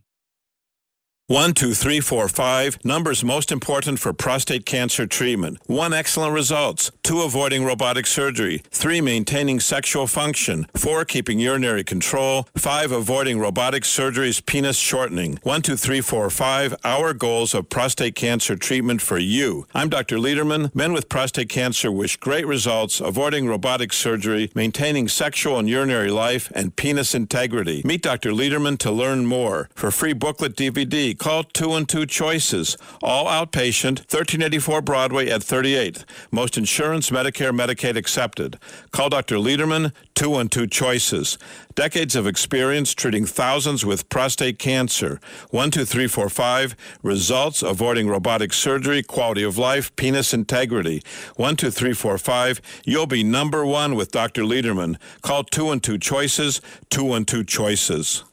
One, 1.31 1.53
two, 1.53 1.73
three, 1.73 2.01
four, 2.01 2.27
five. 2.27 2.77
Numbers 2.83 3.23
most 3.23 3.53
important 3.53 3.99
for 3.99 4.11
prostate 4.11 4.65
cancer 4.65 5.07
treatment. 5.07 5.59
One, 5.65 5.93
excellent 5.93 6.33
results. 6.33 6.91
Two, 7.03 7.21
avoiding 7.21 7.63
robotic 7.63 8.05
surgery. 8.05 8.63
Three, 8.69 8.99
maintaining 8.99 9.61
sexual 9.61 10.07
function. 10.07 10.67
Four, 10.75 11.05
keeping 11.05 11.39
urinary 11.39 11.85
control. 11.85 12.49
Five, 12.57 12.91
avoiding 12.91 13.39
robotic 13.39 13.85
surgery's 13.85 14.41
penis 14.41 14.75
shortening. 14.75 15.39
One, 15.43 15.61
two, 15.61 15.77
three, 15.77 16.01
four, 16.01 16.29
five. 16.29 16.75
Our 16.83 17.13
goals 17.13 17.53
of 17.53 17.69
prostate 17.69 18.15
cancer 18.15 18.57
treatment 18.57 19.01
for 19.01 19.17
you. 19.17 19.65
I'm 19.73 19.87
Dr. 19.87 20.17
Lederman. 20.17 20.75
Men 20.75 20.91
with 20.91 21.07
prostate 21.07 21.47
cancer 21.47 21.93
wish 21.93 22.17
great 22.17 22.45
results, 22.45 22.99
avoiding 22.99 23.47
robotic 23.47 23.93
surgery, 23.93 24.51
maintaining 24.53 25.07
sexual 25.07 25.57
and 25.57 25.69
urinary 25.69 26.11
life, 26.11 26.51
and 26.53 26.75
penis 26.75 27.15
integrity. 27.15 27.83
Meet 27.85 28.01
Dr. 28.01 28.31
Lederman 28.31 28.77
to 28.79 28.91
learn 28.91 29.25
more. 29.25 29.69
For 29.75 29.91
free 29.91 30.11
booklet 30.11 30.57
DVD, 30.57 31.17
call 31.21 31.43
2 31.43 31.75
and 31.75 31.87
2 31.87 32.07
Choices. 32.07 32.75
All 33.03 33.27
outpatient, 33.27 33.99
1384 34.09 34.81
Broadway 34.81 35.29
at 35.29 35.41
38th. 35.41 36.03
Most 36.31 36.57
insurance, 36.57 37.11
Medicare, 37.11 37.55
Medicaid 37.55 37.95
accepted. 37.95 38.57
Call 38.89 39.09
Dr. 39.09 39.35
Lederman, 39.35 39.93
2 40.15 40.37
and 40.37 40.51
2 40.51 40.65
Choices. 40.65 41.37
Decades 41.75 42.15
of 42.15 42.25
experience 42.25 42.95
treating 42.95 43.27
thousands 43.27 43.85
with 43.85 44.09
prostate 44.09 44.57
cancer. 44.57 45.19
12345. 45.51 46.75
Results 47.03 47.61
avoiding 47.61 48.07
robotic 48.07 48.51
surgery, 48.51 49.03
quality 49.03 49.43
of 49.43 49.59
life, 49.59 49.95
penis 49.95 50.33
integrity. 50.33 51.01
12345. 51.37 52.61
You'll 52.83 53.05
be 53.05 53.23
number 53.23 53.63
one 53.63 53.93
with 53.93 54.09
Dr. 54.09 54.41
Lederman. 54.41 54.97
Call 55.21 55.43
2 55.43 55.69
and 55.69 55.83
2 55.83 55.99
Choices, 55.99 56.61
2 56.89 57.13
and 57.13 57.27
2 57.27 57.43
Choices. 57.43 58.23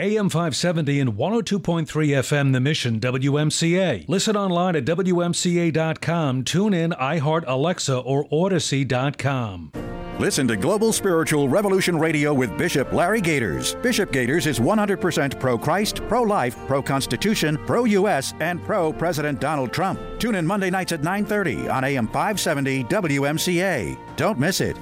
AM 0.00 0.28
570 0.28 1.00
and 1.00 1.14
102.3 1.14 1.86
FM 1.86 2.52
The 2.52 2.60
Mission 2.60 3.00
WMCA. 3.00 4.08
Listen 4.08 4.36
online 4.36 4.76
at 4.76 4.84
WMCA.com. 4.84 6.44
Tune 6.44 6.72
in, 6.72 6.92
iHeart, 6.92 7.42
Alexa, 7.48 7.98
or 7.98 8.28
Audacy.com. 8.28 9.72
Listen 10.20 10.46
to 10.46 10.56
Global 10.56 10.92
Spiritual 10.92 11.48
Revolution 11.48 11.98
Radio 11.98 12.32
with 12.32 12.56
Bishop 12.56 12.92
Larry 12.92 13.20
Gaiters. 13.20 13.74
Bishop 13.76 14.12
Gaiters 14.12 14.46
is 14.46 14.60
100% 14.60 15.40
pro 15.40 15.58
Christ, 15.58 15.96
pro 16.06 16.22
life, 16.22 16.56
pro 16.68 16.80
Constitution, 16.80 17.58
pro 17.66 17.84
U.S., 17.84 18.34
and 18.38 18.62
pro 18.62 18.92
President 18.92 19.40
Donald 19.40 19.72
Trump. 19.72 19.98
Tune 20.20 20.36
in 20.36 20.46
Monday 20.46 20.70
nights 20.70 20.92
at 20.92 21.02
9:30 21.02 21.72
on 21.72 21.82
AM 21.82 22.06
570 22.06 22.84
WMCA. 22.84 23.98
Don't 24.16 24.38
miss 24.38 24.60
it. 24.60 24.76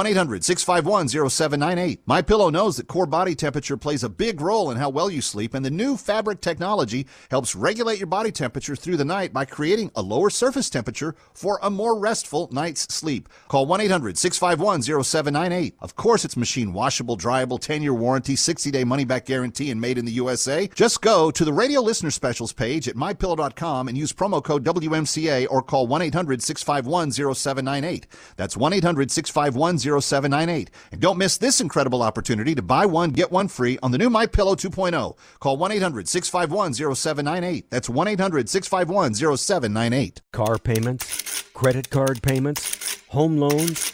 1-800-651-0798. 0.46 1.98
My 2.06 2.22
Pillow 2.22 2.50
knows 2.50 2.76
that 2.76 2.86
core 2.86 3.06
body 3.06 3.34
temperature 3.34 3.76
plays 3.76 4.04
a 4.04 4.08
big 4.08 4.40
role 4.40 4.70
in 4.70 4.76
how 4.76 4.88
well 4.88 5.10
you 5.10 5.20
sleep 5.20 5.54
and 5.54 5.64
the 5.64 5.70
new 5.70 5.96
fabric 5.96 6.40
technology 6.40 7.06
helps 7.30 7.56
regulate 7.56 7.98
your 7.98 8.06
body 8.06 8.30
temperature 8.30 8.76
through 8.76 8.96
the 8.96 9.04
night 9.04 9.32
by 9.32 9.44
creating 9.44 9.90
a 9.94 10.02
lower 10.02 10.30
surface 10.30 10.70
temperature 10.70 11.14
for 11.34 11.58
a 11.62 11.70
more 11.70 11.98
restful 11.98 12.48
night's 12.52 12.82
sleep. 12.94 13.28
Call 13.48 13.66
1 13.66 13.80
800 13.80 14.18
651 14.18 14.82
0798. 14.82 15.74
Of 15.80 15.96
course, 15.96 16.24
it's 16.24 16.36
machine 16.36 16.72
washable, 16.72 17.16
dryable, 17.16 17.58
10 17.58 17.82
year 17.82 17.94
warranty, 17.94 18.36
60 18.36 18.70
day 18.70 18.84
money 18.84 19.04
back 19.04 19.26
guarantee, 19.26 19.70
and 19.70 19.80
made 19.80 19.98
in 19.98 20.04
the 20.04 20.12
USA. 20.12 20.68
Just 20.74 21.00
go 21.00 21.30
to 21.30 21.44
the 21.44 21.52
radio 21.52 21.80
listener 21.80 22.10
specials 22.10 22.52
page 22.52 22.88
at 22.88 22.96
mypillow.com 22.96 23.88
and 23.88 23.98
use 23.98 24.12
promo 24.12 24.42
code 24.42 24.64
WMCA 24.64 25.46
or 25.50 25.62
call 25.62 25.86
1 25.86 26.02
800 26.02 26.42
651 26.42 27.34
0798. 27.34 28.06
That's 28.36 28.56
1 28.56 28.72
800 28.72 29.10
651 29.10 29.78
0798. 29.78 30.35
And 30.44 31.00
don't 31.00 31.18
miss 31.18 31.38
this 31.38 31.60
incredible 31.60 32.02
opportunity 32.02 32.54
to 32.54 32.62
buy 32.62 32.86
one, 32.86 33.10
get 33.10 33.32
one 33.32 33.48
free 33.48 33.78
on 33.82 33.90
the 33.90 33.98
new 33.98 34.10
My 34.10 34.26
Pillow 34.26 34.54
2.0. 34.54 35.16
Call 35.40 35.56
1 35.56 35.72
800 35.72 36.08
651 36.08 36.94
0798. 36.94 37.70
That's 37.70 37.88
1 37.88 38.08
800 38.08 38.48
651 38.48 39.14
0798. 39.14 40.22
Car 40.32 40.58
payments, 40.58 41.42
credit 41.54 41.90
card 41.90 42.22
payments, 42.22 43.02
home 43.08 43.38
loans. 43.38 43.92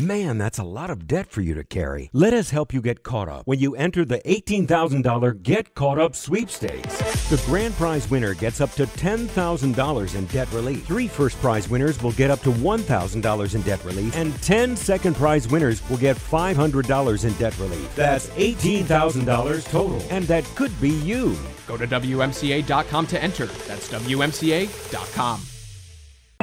Man, 0.00 0.38
that's 0.38 0.58
a 0.58 0.64
lot 0.64 0.88
of 0.88 1.06
debt 1.06 1.30
for 1.30 1.42
you 1.42 1.54
to 1.54 1.64
carry. 1.64 2.08
Let 2.14 2.32
us 2.32 2.50
help 2.50 2.72
you 2.72 2.80
get 2.80 3.02
caught 3.02 3.28
up 3.28 3.46
when 3.46 3.58
you 3.58 3.74
enter 3.76 4.04
the 4.04 4.20
$18,000 4.20 5.42
Get 5.42 5.74
Caught 5.74 5.98
Up 5.98 6.16
sweepstakes. 6.16 7.11
The 7.32 7.42
grand 7.46 7.74
prize 7.76 8.10
winner 8.10 8.34
gets 8.34 8.60
up 8.60 8.72
to 8.72 8.84
$10,000 8.84 10.14
in 10.14 10.24
debt 10.26 10.52
relief. 10.52 10.84
Three 10.84 11.08
first 11.08 11.40
prize 11.40 11.66
winners 11.66 12.02
will 12.02 12.12
get 12.12 12.30
up 12.30 12.40
to 12.40 12.50
$1,000 12.50 13.54
in 13.54 13.62
debt 13.62 13.82
relief, 13.86 14.14
and 14.14 14.42
10 14.42 14.76
second 14.76 15.16
prize 15.16 15.48
winners 15.48 15.88
will 15.88 15.96
get 15.96 16.18
$500 16.18 17.24
in 17.24 17.32
debt 17.38 17.58
relief. 17.58 17.94
That's 17.94 18.28
$18,000 18.28 19.64
total. 19.70 20.02
And 20.10 20.26
that 20.26 20.44
could 20.56 20.78
be 20.78 20.90
you. 20.90 21.34
Go 21.66 21.78
to 21.78 21.86
WMCA.com 21.86 23.06
to 23.06 23.22
enter. 23.22 23.46
That's 23.46 23.88
WMCA.com. 23.88 25.40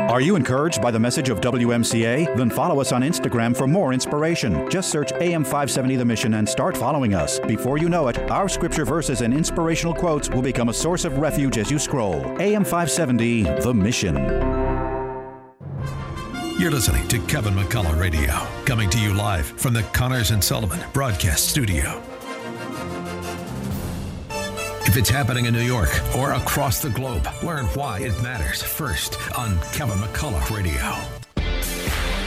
Are 0.08 0.22
you 0.22 0.36
encouraged 0.36 0.82
by 0.82 0.91
the 0.91 1.00
message 1.00 1.29
of 1.29 1.41
WMCA? 1.41 2.36
Then 2.36 2.50
follow 2.50 2.79
us 2.79 2.91
on 2.91 3.01
Instagram 3.01 3.56
for 3.56 3.68
more 3.68 3.94
inspiration. 3.94 4.70
Just 4.70 4.89
search 4.89 5.12
AM 5.13 5.44
570 5.44 5.98
The 5.98 6.06
Mission 6.06 6.34
and 6.36 6.48
start 6.48 6.75
following 6.75 7.13
us. 7.13 7.39
Before 7.41 7.77
you 7.77 7.89
know 7.89 8.08
it, 8.08 8.18
our 8.32 8.50
scripture 8.50 8.86
verses 8.86 9.22
and 9.22 9.34
inspirational 9.34 9.94
quotes 9.94 10.29
will 10.29 10.41
become 10.41 10.70
a 10.70 10.74
source 10.74 11.06
of 11.06 11.18
refuge 11.18 11.58
as 11.58 11.70
you 11.70 11.77
scroll. 11.77 12.15
AM 12.41 12.63
570 12.63 13.44
The 13.44 13.74
Mission. 13.74 14.15
You're 16.60 16.72
listening 16.72 17.08
to 17.08 17.20
Kevin 17.27 17.53
McCullough 17.53 18.00
Radio, 18.00 18.34
coming 18.65 18.89
to 18.89 19.00
you 19.00 19.13
live 19.13 19.46
from 19.46 19.74
the 19.74 19.84
Connors 19.94 20.32
and 20.32 20.44
Sullivan 20.44 20.79
Broadcast 20.91 21.48
Studio. 21.48 22.18
If 24.89 24.98
it's 24.98 25.10
happening 25.12 25.46
in 25.46 25.53
New 25.53 25.62
York 25.62 25.91
or 26.15 26.31
across 26.31 26.81
the 26.81 26.89
globe, 26.89 27.27
learn 27.43 27.65
why 27.75 28.00
it 28.00 28.24
matters 28.24 28.63
first 28.63 29.19
on 29.38 29.55
Kevin 29.72 30.00
McCullough 30.00 30.50
Radio. 30.50 30.81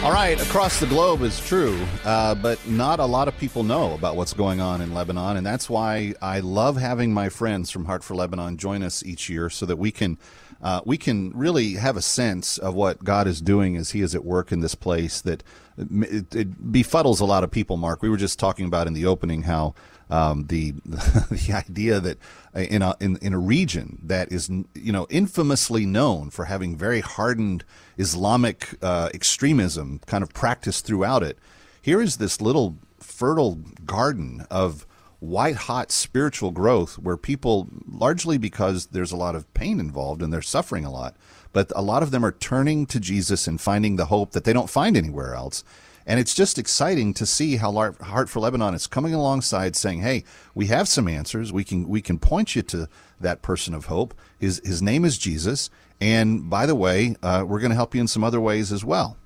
All 0.06 0.12
right, 0.12 0.40
across 0.40 0.78
the 0.78 0.86
globe 0.86 1.22
is 1.22 1.40
true, 1.40 1.76
uh, 2.04 2.36
but 2.36 2.64
not 2.68 3.00
a 3.00 3.04
lot 3.04 3.26
of 3.26 3.36
people 3.36 3.64
know 3.64 3.94
about 3.94 4.14
what's 4.14 4.32
going 4.32 4.60
on 4.60 4.80
in 4.80 4.94
Lebanon, 4.94 5.36
and 5.38 5.44
that's 5.44 5.68
why 5.68 6.14
I 6.22 6.38
love 6.38 6.76
having 6.76 7.12
my 7.12 7.30
friends 7.30 7.72
from 7.72 7.86
Heart 7.86 8.04
for 8.04 8.14
Lebanon 8.14 8.56
join 8.58 8.84
us 8.84 9.04
each 9.04 9.28
year, 9.28 9.50
so 9.50 9.66
that 9.66 9.76
we 9.76 9.90
can 9.90 10.16
uh, 10.62 10.82
we 10.86 10.96
can 10.96 11.32
really 11.34 11.72
have 11.72 11.96
a 11.96 12.02
sense 12.02 12.58
of 12.58 12.74
what 12.74 13.02
God 13.02 13.26
is 13.26 13.40
doing 13.40 13.76
as 13.76 13.90
He 13.90 14.02
is 14.02 14.14
at 14.14 14.24
work 14.24 14.52
in 14.52 14.60
this 14.60 14.76
place. 14.76 15.20
That 15.20 15.42
it, 15.76 16.32
it 16.32 16.72
befuddles 16.72 17.20
a 17.20 17.24
lot 17.24 17.42
of 17.42 17.50
people. 17.50 17.76
Mark, 17.76 18.02
we 18.02 18.08
were 18.08 18.16
just 18.16 18.38
talking 18.38 18.66
about 18.66 18.86
in 18.86 18.92
the 18.92 19.06
opening 19.06 19.42
how 19.42 19.74
um, 20.12 20.46
the 20.48 20.72
the 20.84 21.52
idea 21.54 21.98
that 21.98 22.18
in 22.54 22.82
a 22.82 22.94
in, 23.00 23.16
in 23.16 23.32
a 23.32 23.38
region 23.38 23.98
that 24.04 24.30
is 24.30 24.48
you 24.48 24.92
know 24.92 25.06
infamously 25.08 25.86
known 25.86 26.28
for 26.30 26.44
having 26.44 26.76
very 26.76 27.00
hardened 27.00 27.64
Islamic 27.96 28.68
uh, 28.82 29.08
extremism 29.14 30.00
kind 30.06 30.22
of 30.22 30.32
practiced 30.34 30.84
throughout 30.84 31.22
it, 31.22 31.38
here 31.80 32.00
is 32.00 32.18
this 32.18 32.40
little 32.40 32.76
fertile 33.00 33.56
garden 33.86 34.46
of 34.50 34.86
white 35.18 35.56
hot 35.56 35.90
spiritual 35.90 36.50
growth 36.50 36.98
where 36.98 37.16
people 37.16 37.68
largely 37.88 38.36
because 38.36 38.86
there's 38.86 39.12
a 39.12 39.16
lot 39.16 39.34
of 39.34 39.52
pain 39.54 39.80
involved 39.80 40.20
and 40.20 40.32
they're 40.32 40.42
suffering 40.42 40.84
a 40.84 40.90
lot 40.90 41.16
but 41.52 41.70
a 41.76 41.82
lot 41.82 42.02
of 42.02 42.10
them 42.10 42.24
are 42.24 42.32
turning 42.32 42.86
to 42.86 42.98
Jesus 42.98 43.46
and 43.46 43.60
finding 43.60 43.94
the 43.94 44.06
hope 44.06 44.32
that 44.32 44.42
they 44.42 44.52
don't 44.52 44.68
find 44.68 44.96
anywhere 44.96 45.32
else 45.34 45.62
and 46.06 46.18
it's 46.20 46.34
just 46.34 46.58
exciting 46.58 47.14
to 47.14 47.26
see 47.26 47.56
how 47.56 47.72
Heart 47.72 48.28
for 48.28 48.40
Lebanon 48.40 48.74
is 48.74 48.86
coming 48.86 49.14
alongside, 49.14 49.76
saying, 49.76 50.00
"Hey, 50.00 50.24
we 50.54 50.66
have 50.66 50.88
some 50.88 51.08
answers. 51.08 51.52
We 51.52 51.64
can 51.64 51.88
we 51.88 52.00
can 52.00 52.18
point 52.18 52.56
you 52.56 52.62
to 52.62 52.88
that 53.20 53.42
person 53.42 53.74
of 53.74 53.86
hope. 53.86 54.14
His 54.38 54.60
his 54.64 54.82
name 54.82 55.04
is 55.04 55.18
Jesus. 55.18 55.70
And 56.00 56.50
by 56.50 56.66
the 56.66 56.74
way, 56.74 57.14
uh, 57.22 57.44
we're 57.46 57.60
going 57.60 57.70
to 57.70 57.76
help 57.76 57.94
you 57.94 58.00
in 58.00 58.08
some 58.08 58.24
other 58.24 58.40
ways 58.40 58.72
as 58.72 58.84
well." 58.84 59.16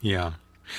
Yeah. 0.00 0.32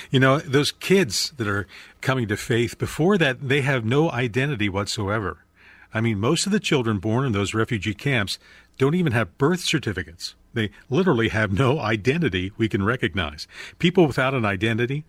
You 0.09 0.19
know, 0.19 0.39
those 0.39 0.71
kids 0.71 1.33
that 1.37 1.47
are 1.47 1.67
coming 2.01 2.27
to 2.27 2.37
faith, 2.37 2.77
before 2.77 3.17
that, 3.17 3.47
they 3.47 3.61
have 3.61 3.85
no 3.85 4.09
identity 4.11 4.69
whatsoever. 4.69 5.45
I 5.93 6.01
mean, 6.01 6.19
most 6.19 6.45
of 6.45 6.51
the 6.51 6.59
children 6.59 6.97
born 6.97 7.25
in 7.25 7.31
those 7.31 7.53
refugee 7.53 7.93
camps 7.93 8.39
don't 8.77 8.95
even 8.95 9.11
have 9.11 9.37
birth 9.37 9.59
certificates. 9.59 10.35
They 10.53 10.69
literally 10.89 11.29
have 11.29 11.51
no 11.51 11.79
identity 11.79 12.51
we 12.57 12.69
can 12.69 12.83
recognize. 12.83 13.47
People 13.79 14.07
without 14.07 14.33
an 14.33 14.45
identity 14.45 15.03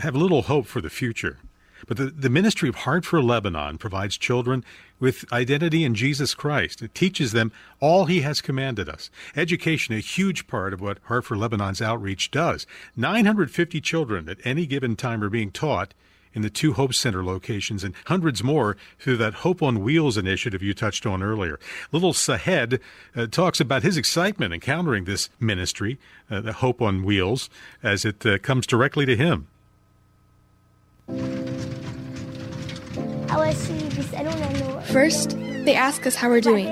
have 0.00 0.14
little 0.14 0.42
hope 0.42 0.66
for 0.66 0.80
the 0.80 0.90
future. 0.90 1.38
But 1.86 1.96
the, 1.96 2.06
the 2.06 2.30
ministry 2.30 2.68
of 2.68 2.74
Heart 2.76 3.04
for 3.04 3.22
Lebanon 3.22 3.78
provides 3.78 4.18
children 4.18 4.64
with 4.98 5.30
identity 5.32 5.84
in 5.84 5.94
Jesus 5.94 6.34
Christ. 6.34 6.82
It 6.82 6.94
teaches 6.94 7.32
them 7.32 7.52
all 7.80 8.06
He 8.06 8.22
has 8.22 8.40
commanded 8.40 8.88
us. 8.88 9.10
Education, 9.36 9.94
a 9.94 10.00
huge 10.00 10.48
part 10.48 10.72
of 10.72 10.80
what 10.80 10.98
Heart 11.04 11.26
for 11.26 11.36
Lebanon's 11.36 11.80
outreach 11.80 12.30
does. 12.30 12.66
950 12.96 13.80
children 13.80 14.28
at 14.28 14.38
any 14.44 14.66
given 14.66 14.96
time 14.96 15.22
are 15.22 15.30
being 15.30 15.52
taught 15.52 15.94
in 16.34 16.42
the 16.42 16.50
two 16.50 16.72
Hope 16.72 16.94
Center 16.94 17.24
locations 17.24 17.84
and 17.84 17.94
hundreds 18.06 18.42
more 18.42 18.76
through 18.98 19.16
that 19.18 19.34
Hope 19.34 19.62
on 19.62 19.82
Wheels 19.82 20.16
initiative 20.16 20.62
you 20.62 20.74
touched 20.74 21.06
on 21.06 21.22
earlier. 21.22 21.58
Little 21.92 22.12
Sahed 22.12 22.80
uh, 23.16 23.26
talks 23.26 23.60
about 23.60 23.82
his 23.82 23.96
excitement 23.96 24.52
encountering 24.52 25.04
this 25.04 25.28
ministry, 25.40 25.98
uh, 26.30 26.40
the 26.40 26.54
Hope 26.54 26.82
on 26.82 27.04
Wheels, 27.04 27.50
as 27.82 28.04
it 28.04 28.24
uh, 28.24 28.38
comes 28.38 28.66
directly 28.66 29.06
to 29.06 29.16
him. 29.16 29.46
First, 34.86 35.30
they 35.64 35.74
ask 35.74 36.06
us 36.06 36.14
how 36.14 36.28
we're 36.28 36.40
doing. 36.40 36.66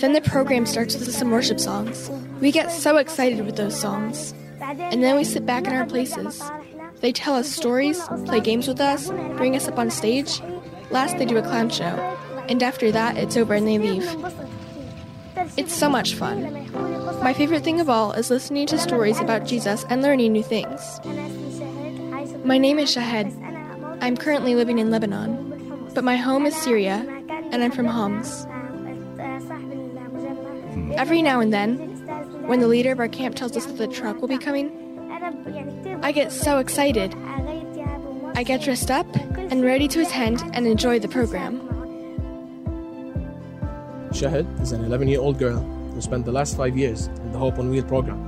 Then 0.00 0.12
the 0.12 0.20
program 0.20 0.66
starts 0.66 0.94
with 0.94 1.10
some 1.14 1.30
worship 1.30 1.60
songs. 1.60 2.10
We 2.40 2.52
get 2.52 2.70
so 2.70 2.96
excited 2.96 3.44
with 3.44 3.56
those 3.56 3.78
songs. 3.78 4.34
And 4.60 5.02
then 5.02 5.16
we 5.16 5.24
sit 5.24 5.46
back 5.46 5.66
in 5.66 5.72
our 5.72 5.86
places 5.86 6.42
they 7.04 7.12
tell 7.12 7.34
us 7.34 7.50
stories, 7.50 8.00
play 8.24 8.40
games 8.40 8.66
with 8.66 8.80
us, 8.80 9.10
bring 9.36 9.54
us 9.54 9.68
up 9.68 9.78
on 9.78 9.90
stage. 9.90 10.40
Last, 10.88 11.18
they 11.18 11.26
do 11.26 11.36
a 11.36 11.42
clown 11.42 11.68
show. 11.68 11.94
And 12.48 12.62
after 12.62 12.90
that, 12.92 13.18
it's 13.18 13.36
over 13.36 13.52
and 13.52 13.68
they 13.68 13.76
leave. 13.76 14.08
It's 15.58 15.74
so 15.74 15.90
much 15.90 16.14
fun. 16.14 16.66
My 17.22 17.34
favorite 17.34 17.62
thing 17.62 17.78
of 17.78 17.90
all 17.90 18.12
is 18.12 18.30
listening 18.30 18.66
to 18.68 18.78
stories 18.78 19.20
about 19.20 19.44
Jesus 19.44 19.84
and 19.90 20.00
learning 20.00 20.32
new 20.32 20.42
things. 20.42 20.98
My 22.42 22.56
name 22.56 22.78
is 22.78 22.90
Shahed. 22.90 23.30
I'm 24.00 24.16
currently 24.16 24.54
living 24.54 24.78
in 24.78 24.90
Lebanon, 24.90 25.90
but 25.92 26.04
my 26.04 26.16
home 26.16 26.46
is 26.46 26.56
Syria, 26.56 27.04
and 27.52 27.62
I'm 27.62 27.70
from 27.70 27.84
Homs. 27.84 28.46
Every 30.96 31.20
now 31.20 31.40
and 31.40 31.52
then, 31.52 31.76
when 32.46 32.60
the 32.60 32.68
leader 32.68 32.92
of 32.92 32.98
our 32.98 33.08
camp 33.08 33.36
tells 33.36 33.54
us 33.58 33.66
that 33.66 33.76
the 33.76 33.88
truck 33.88 34.22
will 34.22 34.28
be 34.28 34.38
coming, 34.38 34.83
I 35.24 36.12
get 36.12 36.30
so 36.32 36.58
excited. 36.58 37.14
I 38.34 38.42
get 38.42 38.60
dressed 38.60 38.90
up 38.90 39.06
and 39.16 39.64
ready 39.64 39.88
to 39.88 40.02
attend 40.02 40.42
and 40.52 40.66
enjoy 40.66 40.98
the 40.98 41.08
program. 41.08 41.60
Shahid 44.10 44.60
is 44.60 44.72
an 44.72 44.84
11 44.84 45.08
year 45.08 45.20
old 45.20 45.38
girl 45.38 45.60
who 45.94 46.00
spent 46.02 46.26
the 46.26 46.32
last 46.32 46.58
five 46.58 46.76
years 46.76 47.06
in 47.06 47.32
the 47.32 47.38
Hope 47.38 47.58
on 47.58 47.70
Wheel 47.70 47.84
program. 47.84 48.18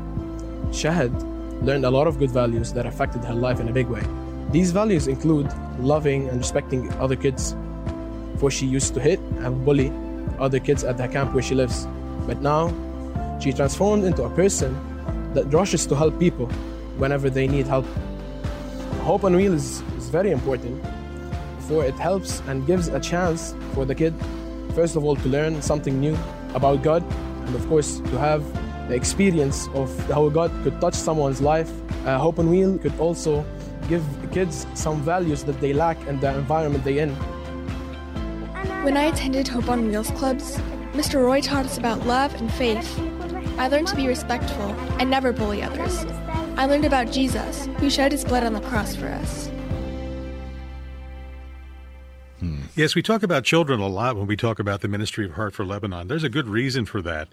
Shahid 0.71 1.13
learned 1.63 1.85
a 1.85 1.91
lot 1.91 2.07
of 2.07 2.19
good 2.19 2.31
values 2.31 2.73
that 2.73 2.87
affected 2.87 3.23
her 3.25 3.35
life 3.35 3.61
in 3.61 3.69
a 3.69 3.73
big 3.73 3.89
way. 3.89 4.03
These 4.51 4.71
values 4.71 5.07
include 5.07 5.53
loving 5.79 6.31
and 6.31 6.39
respecting 6.39 6.91
other 6.95 7.17
kids, 7.17 7.55
for 8.39 8.51
she 8.51 8.65
used 8.65 8.95
to 8.95 9.01
hit 9.01 9.21
and 9.45 9.67
bully 9.67 9.93
other 10.39 10.61
kids 10.61 10.83
at 10.83 10.97
the 10.97 11.09
camp 11.09 11.35
where 11.35 11.43
she 11.43 11.55
lives. 11.55 11.87
But 12.27 12.41
now, 12.41 12.73
she 13.39 13.53
transformed 13.53 14.05
into 14.05 14.23
a 14.23 14.31
person 14.31 14.75
that 15.35 15.53
rushes 15.53 15.85
to 15.89 15.95
help 15.95 16.19
people 16.19 16.49
whenever 16.99 17.31
they 17.31 17.47
need 17.47 17.67
help. 17.67 17.87
Hope 19.03 19.25
on 19.25 19.37
Wheel 19.37 19.53
is, 19.53 19.83
is 19.97 20.09
very 20.09 20.31
important 20.31 20.85
for 21.67 21.85
it 21.85 21.95
helps 21.95 22.41
and 22.47 22.67
gives 22.67 22.89
a 22.89 23.01
chance 23.01 23.55
for 23.75 23.85
the 23.85 23.95
kid, 23.95 24.15
first 24.75 24.97
of 24.97 25.05
all, 25.05 25.17
to 25.17 25.29
learn 25.29 25.61
something 25.61 26.01
new 26.01 26.17
about 26.55 26.83
God, 26.83 27.03
and 27.47 27.55
of 27.55 27.67
course, 27.69 27.99
to 27.99 28.19
have 28.19 28.43
the 28.89 28.95
experience 28.95 29.69
of 29.75 29.89
how 30.09 30.29
God 30.29 30.51
could 30.63 30.81
touch 30.81 30.95
someone's 30.95 31.41
life. 31.41 31.71
Uh, 32.07 32.19
Hope 32.19 32.39
on 32.39 32.51
Wheel 32.51 32.79
could 32.79 32.99
also 33.01 33.45
give 33.89 34.05
kids 34.33 34.67
some 34.75 35.01
values 35.03 35.45
that 35.45 35.61
they 35.61 35.73
lack 35.73 35.99
in 36.07 36.21
the 36.21 36.37
environment 36.37 36.85
they're 36.85 37.03
in. 37.03 37.11
When 38.85 38.97
I 38.97 39.05
attended 39.05 39.49
Hope 39.49 39.69
on 39.69 39.89
Wheels 39.89 40.11
clubs, 40.13 40.59
Mr. 40.93 41.23
Roy 41.23 41.41
taught 41.41 41.67
us 41.67 41.79
about 41.79 42.07
love 42.07 42.35
and 42.35 42.53
faith. 42.53 42.99
I 43.59 43.69
learned 43.69 43.89
to 43.89 43.97
be 43.97 44.07
respectful 44.07 44.71
and 45.01 45.11
never 45.11 45.33
bully 45.33 45.63
others. 45.63 46.05
I 46.57 46.65
learned 46.67 46.87
about 46.87 47.13
Jesus, 47.13 47.69
who 47.79 47.91
shed 47.91 48.13
his 48.13 48.25
blood 48.25 48.43
on 48.43 48.55
the 48.55 48.61
cross 48.61 48.97
for 48.97 49.09
us. 49.09 49.49
Hmm. 52.41 52.63
Yes, 52.75 52.95
we 52.95 53.03
talk 53.03 53.23
about 53.23 53.45
children 53.45 53.81
a 53.81 53.89
lot 53.89 54.17
when 54.17 54.27
we 54.27 54.37
talk 54.37 54.59
about 54.59 54.81
the 54.81 54.89
ministry 54.89 55.25
of 55.25 55.33
Heart 55.33 55.55
for 55.55 55.65
Lebanon. 55.65 56.09
There's 56.09 56.25
a 56.25 56.29
good 56.29 56.49
reason 56.49 56.87
for 56.87 57.03
that. 57.03 57.29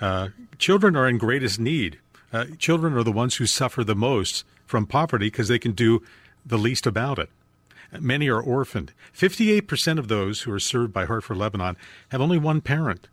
Uh, 0.00 0.28
children 0.58 0.96
are 0.96 1.08
in 1.08 1.18
greatest 1.18 1.58
need. 1.58 1.98
Uh, 2.32 2.46
children 2.58 2.94
are 2.94 3.02
the 3.02 3.12
ones 3.12 3.36
who 3.36 3.46
suffer 3.46 3.82
the 3.82 3.94
most 3.94 4.44
from 4.66 4.86
poverty 4.86 5.26
because 5.26 5.48
they 5.48 5.58
can 5.58 5.72
do 5.72 6.02
the 6.44 6.58
least 6.58 6.86
about 6.86 7.18
it. 7.18 7.30
Many 7.98 8.28
are 8.28 8.40
orphaned. 8.40 8.92
58% 9.16 9.98
of 9.98 10.08
those 10.08 10.42
who 10.42 10.52
are 10.52 10.60
served 10.60 10.92
by 10.92 11.06
Heart 11.06 11.24
for 11.24 11.34
Lebanon 11.34 11.76
have 12.10 12.20
only 12.20 12.38
one 12.38 12.60
parent. 12.60 13.08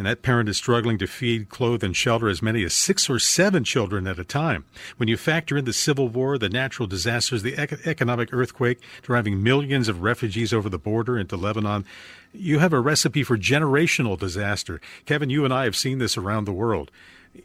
And 0.00 0.06
that 0.06 0.22
parent 0.22 0.48
is 0.48 0.56
struggling 0.56 0.96
to 0.96 1.06
feed, 1.06 1.50
clothe, 1.50 1.84
and 1.84 1.94
shelter 1.94 2.30
as 2.30 2.40
many 2.40 2.64
as 2.64 2.72
six 2.72 3.10
or 3.10 3.18
seven 3.18 3.64
children 3.64 4.06
at 4.06 4.18
a 4.18 4.24
time. 4.24 4.64
When 4.96 5.10
you 5.10 5.18
factor 5.18 5.58
in 5.58 5.66
the 5.66 5.74
civil 5.74 6.08
war, 6.08 6.38
the 6.38 6.48
natural 6.48 6.88
disasters, 6.88 7.42
the 7.42 7.52
ec- 7.62 7.86
economic 7.86 8.32
earthquake 8.32 8.80
driving 9.02 9.42
millions 9.42 9.88
of 9.88 10.00
refugees 10.00 10.54
over 10.54 10.70
the 10.70 10.78
border 10.78 11.18
into 11.18 11.36
Lebanon, 11.36 11.84
you 12.32 12.60
have 12.60 12.72
a 12.72 12.80
recipe 12.80 13.22
for 13.22 13.36
generational 13.36 14.18
disaster. 14.18 14.80
Kevin, 15.04 15.28
you 15.28 15.44
and 15.44 15.52
I 15.52 15.64
have 15.64 15.76
seen 15.76 15.98
this 15.98 16.16
around 16.16 16.46
the 16.46 16.52
world. 16.52 16.90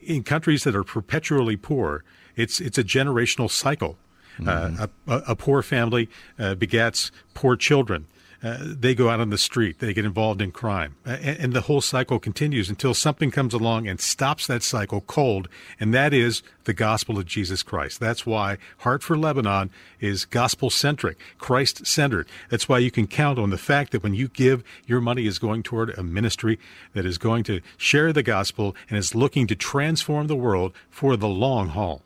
In 0.01 0.23
countries 0.23 0.63
that 0.63 0.77
are 0.77 0.85
perpetually 0.85 1.57
poor, 1.57 2.05
it's 2.37 2.61
it's 2.61 2.77
a 2.77 2.85
generational 2.85 3.51
cycle. 3.51 3.97
Mm-hmm. 4.39 4.81
Uh, 4.81 4.87
a, 5.13 5.31
a, 5.31 5.35
poor 5.35 5.61
family 5.61 6.09
uh, 6.39 6.55
begets 6.55 7.11
poor 7.33 7.57
children. 7.57 8.07
Uh, 8.45 8.59
they 8.61 8.93
go 8.93 9.09
out 9.09 9.19
on 9.19 9.31
the 9.31 9.39
street, 9.39 9.79
they 9.79 9.91
get 9.91 10.05
involved 10.05 10.39
in 10.39 10.51
crime, 10.51 10.95
and, 11.03 11.39
and, 11.39 11.53
the 11.53 11.61
whole 11.61 11.81
cycle 11.81 12.19
continues 12.19 12.69
until 12.69 12.93
something 12.93 13.31
comes 13.31 13.55
along 13.55 13.87
and 13.87 13.99
stops 13.99 14.45
that 14.45 14.61
cycle 14.61 15.01
cold, 15.01 15.49
and 15.79 15.95
that 15.95 16.13
is 16.13 16.43
the 16.65 16.73
gospel 16.73 17.17
of 17.17 17.25
Jesus 17.25 17.63
Christ. 17.63 17.99
That's 17.99 18.23
why 18.23 18.59
Heart 18.79 19.01
for 19.01 19.17
Lebanon 19.17 19.71
is 19.99 20.25
gospel 20.25 20.69
centric, 20.69 21.17
Christ 21.39 21.87
centered. 21.87 22.27
That's 22.51 22.69
why 22.69 22.77
you 22.77 22.91
can 22.91 23.07
count 23.07 23.39
on 23.39 23.49
the 23.49 23.57
fact 23.57 23.91
that 23.93 24.03
when 24.03 24.13
you 24.13 24.27
give, 24.27 24.63
your 24.85 25.01
money 25.01 25.25
is 25.25 25.39
going 25.39 25.63
toward 25.63 25.97
a 25.97 26.03
ministry 26.03 26.59
that 26.93 27.03
is 27.03 27.17
going 27.17 27.45
to 27.45 27.61
share 27.77 28.13
the 28.13 28.21
gospel 28.21 28.75
and 28.89 28.99
is 28.99 29.15
looking 29.15 29.47
to 29.47 29.55
transform 29.55 30.27
the 30.27 30.35
world 30.35 30.71
for 30.91 31.17
the 31.17 31.27
long 31.27 31.69
haul. 31.69 32.03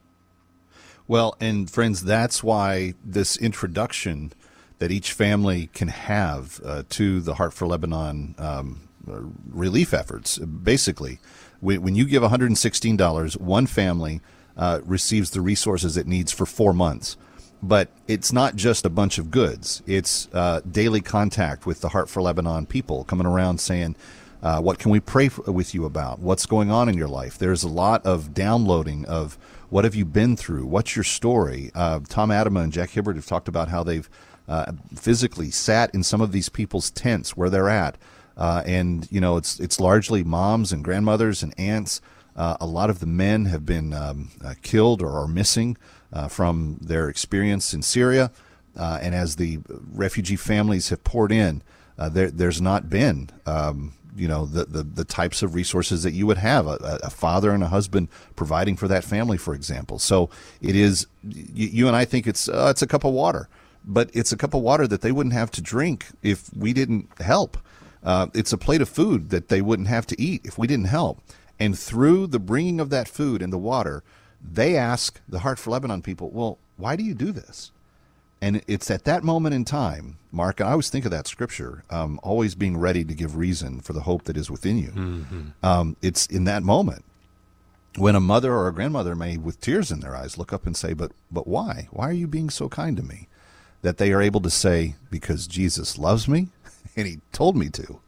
Well, 1.06 1.36
and 1.41 1.69
friends, 1.69 2.02
that's 2.02 2.41
why 2.41 2.93
this 3.04 3.36
introduction 3.36 4.32
that 4.80 4.92
each 4.92 5.13
family 5.13 5.70
can 5.74 5.89
have 5.89 6.60
uh, 6.65 6.84
to 6.89 7.22
the 7.22 7.36
Heart 7.36 7.54
for 7.54 7.68
Lebanon 7.68 8.36
um, 8.38 8.89
relief 9.50 9.94
efforts. 9.94 10.38
Basically, 10.39 11.20
when 11.62 11.96
you 11.96 12.06
give 12.06 12.24
$116, 12.24 13.38
one 13.39 13.68
family 13.68 14.22
uh, 14.58 14.80
receives 14.86 15.32
the 15.32 15.42
resources 15.42 15.98
it 15.98 16.08
needs 16.08 16.32
for 16.32 16.46
four 16.46 16.74
months. 16.74 17.18
But 17.62 17.89
it's 18.08 18.32
not 18.32 18.56
just 18.56 18.86
a 18.86 18.89
bunch 18.89 19.18
of 19.18 19.32
goods. 19.32 19.84
It's 19.86 20.30
uh, 20.34 20.62
daily 20.70 21.02
contact 21.02 21.65
with 21.65 21.82
the 21.82 21.89
Heart 21.89 22.10
for 22.10 22.22
Lebanon 22.22 22.65
people 22.65 23.04
coming 23.04 23.28
around 23.28 23.60
saying, 23.60 23.98
uh, 24.42 24.62
what 24.62 24.80
can 24.80 24.92
we 24.92 25.02
pray 25.02 25.28
for, 25.28 25.52
with 25.52 25.74
you 25.74 25.84
about? 25.84 26.20
What's 26.20 26.46
going 26.46 26.72
on 26.72 26.88
in 26.88 26.98
your 26.98 27.10
life? 27.10 27.38
There's 27.38 27.63
a 27.63 27.68
lot 27.68 28.06
of 28.06 28.34
downloading 28.34 29.06
of 29.06 29.38
what 29.70 29.84
have 29.84 29.96
you 29.96 30.06
been 30.06 30.38
through? 30.38 30.65
What's 30.65 30.96
your 30.96 31.04
story? 31.04 31.72
Uh, 31.76 32.00
Tom 32.08 32.30
Atema 32.30 32.63
and 32.63 32.72
Jack 32.72 32.92
Hibbard 32.92 33.18
have 33.18 33.26
talked 33.26 33.50
about 33.50 33.68
how 33.68 33.84
they've 33.84 34.10
uh, 34.50 34.72
physically 34.96 35.52
sat 35.52 35.94
in 35.94 36.02
some 36.04 36.22
of 36.22 36.32
these 36.32 36.50
people's 36.50 36.90
tents 36.90 37.38
where 37.38 37.50
they're 37.50 37.70
at. 37.70 37.98
Uh, 38.36 38.64
and 38.66 39.08
you 39.12 39.22
know 39.22 39.38
it's 39.38 39.60
it's 39.60 39.80
largely 39.80 40.24
moms 40.24 40.72
and 40.72 40.84
grandmothers 40.84 41.44
and 41.44 41.58
aunts. 41.60 42.02
Uh, 42.36 42.58
a 42.60 42.66
lot 42.66 42.90
of 42.90 43.00
the 43.00 43.06
men 43.06 43.46
have 43.46 43.66
been 43.66 43.94
um, 43.94 44.30
uh, 44.44 44.54
killed 44.62 45.02
or 45.02 45.20
are 45.20 45.28
missing 45.28 45.78
uh, 46.14 46.28
from 46.28 46.78
their 46.82 47.10
experience 47.10 47.74
in 47.74 47.82
Syria. 47.82 48.32
Uh, 48.78 48.98
and 49.02 49.14
as 49.14 49.36
the 49.36 49.60
refugee 49.92 50.38
families 50.38 50.90
have 50.90 51.04
poured 51.04 51.34
in, 51.34 51.62
there, 51.98 52.32
there's 52.32 52.62
not 52.62 52.90
been 52.90 53.30
um, 53.46 53.94
you 54.16 54.28
know 54.28 54.46
the, 54.46 54.66
the, 54.66 54.84
the 54.84 55.06
types 55.06 55.44
of 55.44 55.54
resources 55.54 56.04
that 56.04 56.14
you 56.14 56.26
would 56.26 56.38
have 56.38 56.66
a, 56.66 57.00
a, 57.04 57.10
father 57.10 57.52
and 57.52 57.62
a 57.62 57.68
husband 57.68 58.08
providing 58.38 58.78
for 58.78 58.88
that 58.88 59.04
family, 59.04 59.38
for 59.38 59.54
example. 59.54 60.00
So 60.00 60.30
it 60.62 60.78
is 60.78 61.08
you, 61.24 61.68
you 61.68 61.88
and 61.88 61.96
I 61.96 62.06
think 62.06 62.26
it's 62.26 62.48
it's 62.48 62.82
a 62.82 62.88
cup 62.88 63.04
of 63.04 63.14
water 63.14 63.50
but 63.84 64.10
it's 64.13 64.32
a 64.32 64.38
cup 64.38 64.54
of 64.54 64.62
water 64.62 64.88
that 64.88 65.02
they 65.02 65.12
wouldn't 65.12 65.34
have 65.34 65.52
to 65.52 65.62
drink 65.62 66.08
if 66.22 66.50
we 66.56 66.74
didn't 66.74 67.10
help. 67.20 67.58
Uh, 68.04 68.28
it's 68.34 68.54
a 68.54 68.58
plate 68.58 68.82
of 68.82 68.89
food 68.89 69.30
that 69.30 69.50
they 69.50 69.62
wouldn't 69.62 69.88
have 69.88 70.08
to 70.08 70.22
eat 70.22 70.42
if 70.46 70.58
we 70.58 70.68
didn't 70.68 70.86
help. 70.86 71.22
And 71.60 71.78
through 71.78 72.28
the 72.28 72.39
bringing 72.39 72.80
of 72.80 72.89
that 72.92 73.08
food 73.08 73.42
and 73.42 73.52
the 73.52 73.58
water, 73.58 74.04
they 74.42 74.78
ask 74.78 75.20
the 75.28 75.39
Heart 75.39 75.60
for 75.60 75.72
Lebanon 75.72 76.02
people, 76.02 76.30
well, 76.30 76.58
why 76.78 76.96
do 76.96 77.04
you 77.04 77.13
do 77.13 77.32
this? 77.32 77.72
And 78.42 78.62
it's 78.68 78.89
at 78.89 79.04
that 79.04 79.24
moment 79.24 79.54
in 79.54 79.65
time, 79.65 80.18
Mark, 80.32 80.62
and 80.62 80.70
I 80.70 80.72
always 80.72 80.89
think 80.89 81.04
of 81.04 81.12
that 81.12 81.28
scripture, 81.28 81.84
um, 81.89 82.20
always 82.24 82.56
being 82.56 82.78
ready 82.78 83.04
to 83.04 83.13
give 83.13 83.36
reason 83.36 83.82
for 83.82 83.92
the 83.92 84.02
hope 84.02 84.24
that 84.24 84.38
is 84.38 84.50
within 84.50 84.78
you. 84.78 84.92
Mm-hmm. 84.92 85.48
Um, 85.62 85.98
it's 86.02 86.26
in 86.28 86.46
that 86.46 86.63
moment 86.63 87.04
when 87.98 88.15
a 88.15 88.22
mother 88.22 88.54
or 88.54 88.70
a 88.70 88.74
grandmother 88.74 89.13
may, 89.15 89.36
with 89.36 89.60
tears 89.60 89.92
in 89.92 90.00
their 90.00 90.15
eyes, 90.15 90.38
look 90.38 90.54
up 90.54 90.65
and 90.65 90.78
say, 90.78 90.94
"But, 90.94 91.12
but 91.30 91.48
why? 91.48 91.89
Why 91.92 92.08
are 92.08 92.13
you 92.13 92.28
being 92.28 92.50
so 92.50 92.70
kind 92.70 92.96
to 92.96 93.04
me?" 93.04 93.28
That 93.82 93.98
they 93.98 94.12
are 94.12 94.22
able 94.22 94.42
to 94.42 94.50
say, 94.50 94.96
because 95.10 95.48
Jesus 95.48 95.98
loves 95.98 96.28
me 96.28 96.50
and 96.96 97.08
he 97.08 97.20
told 97.32 97.56
me 97.56 97.70
to. 97.70 98.00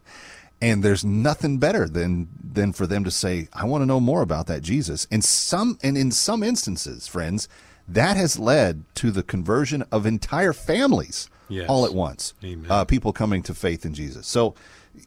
And 0.60 0.82
there's 0.82 1.04
nothing 1.04 1.58
better 1.58 1.88
than 1.88 2.28
than 2.40 2.72
for 2.72 2.86
them 2.86 3.02
to 3.02 3.10
say, 3.10 3.48
I 3.52 3.64
want 3.64 3.82
to 3.82 3.86
know 3.86 3.98
more 3.98 4.22
about 4.22 4.46
that 4.46 4.62
Jesus. 4.62 5.08
And 5.10 5.24
some 5.24 5.78
and 5.82 5.98
in 5.98 6.12
some 6.12 6.42
instances, 6.44 7.08
friends, 7.08 7.48
that 7.88 8.16
has 8.16 8.38
led 8.38 8.84
to 8.96 9.10
the 9.10 9.24
conversion 9.24 9.82
of 9.90 10.06
entire 10.06 10.52
families 10.52 11.28
yes. 11.48 11.68
all 11.68 11.84
at 11.84 11.94
once. 11.94 12.34
Uh, 12.70 12.84
people 12.84 13.12
coming 13.12 13.42
to 13.42 13.54
faith 13.54 13.84
in 13.84 13.92
Jesus. 13.92 14.26
So 14.28 14.54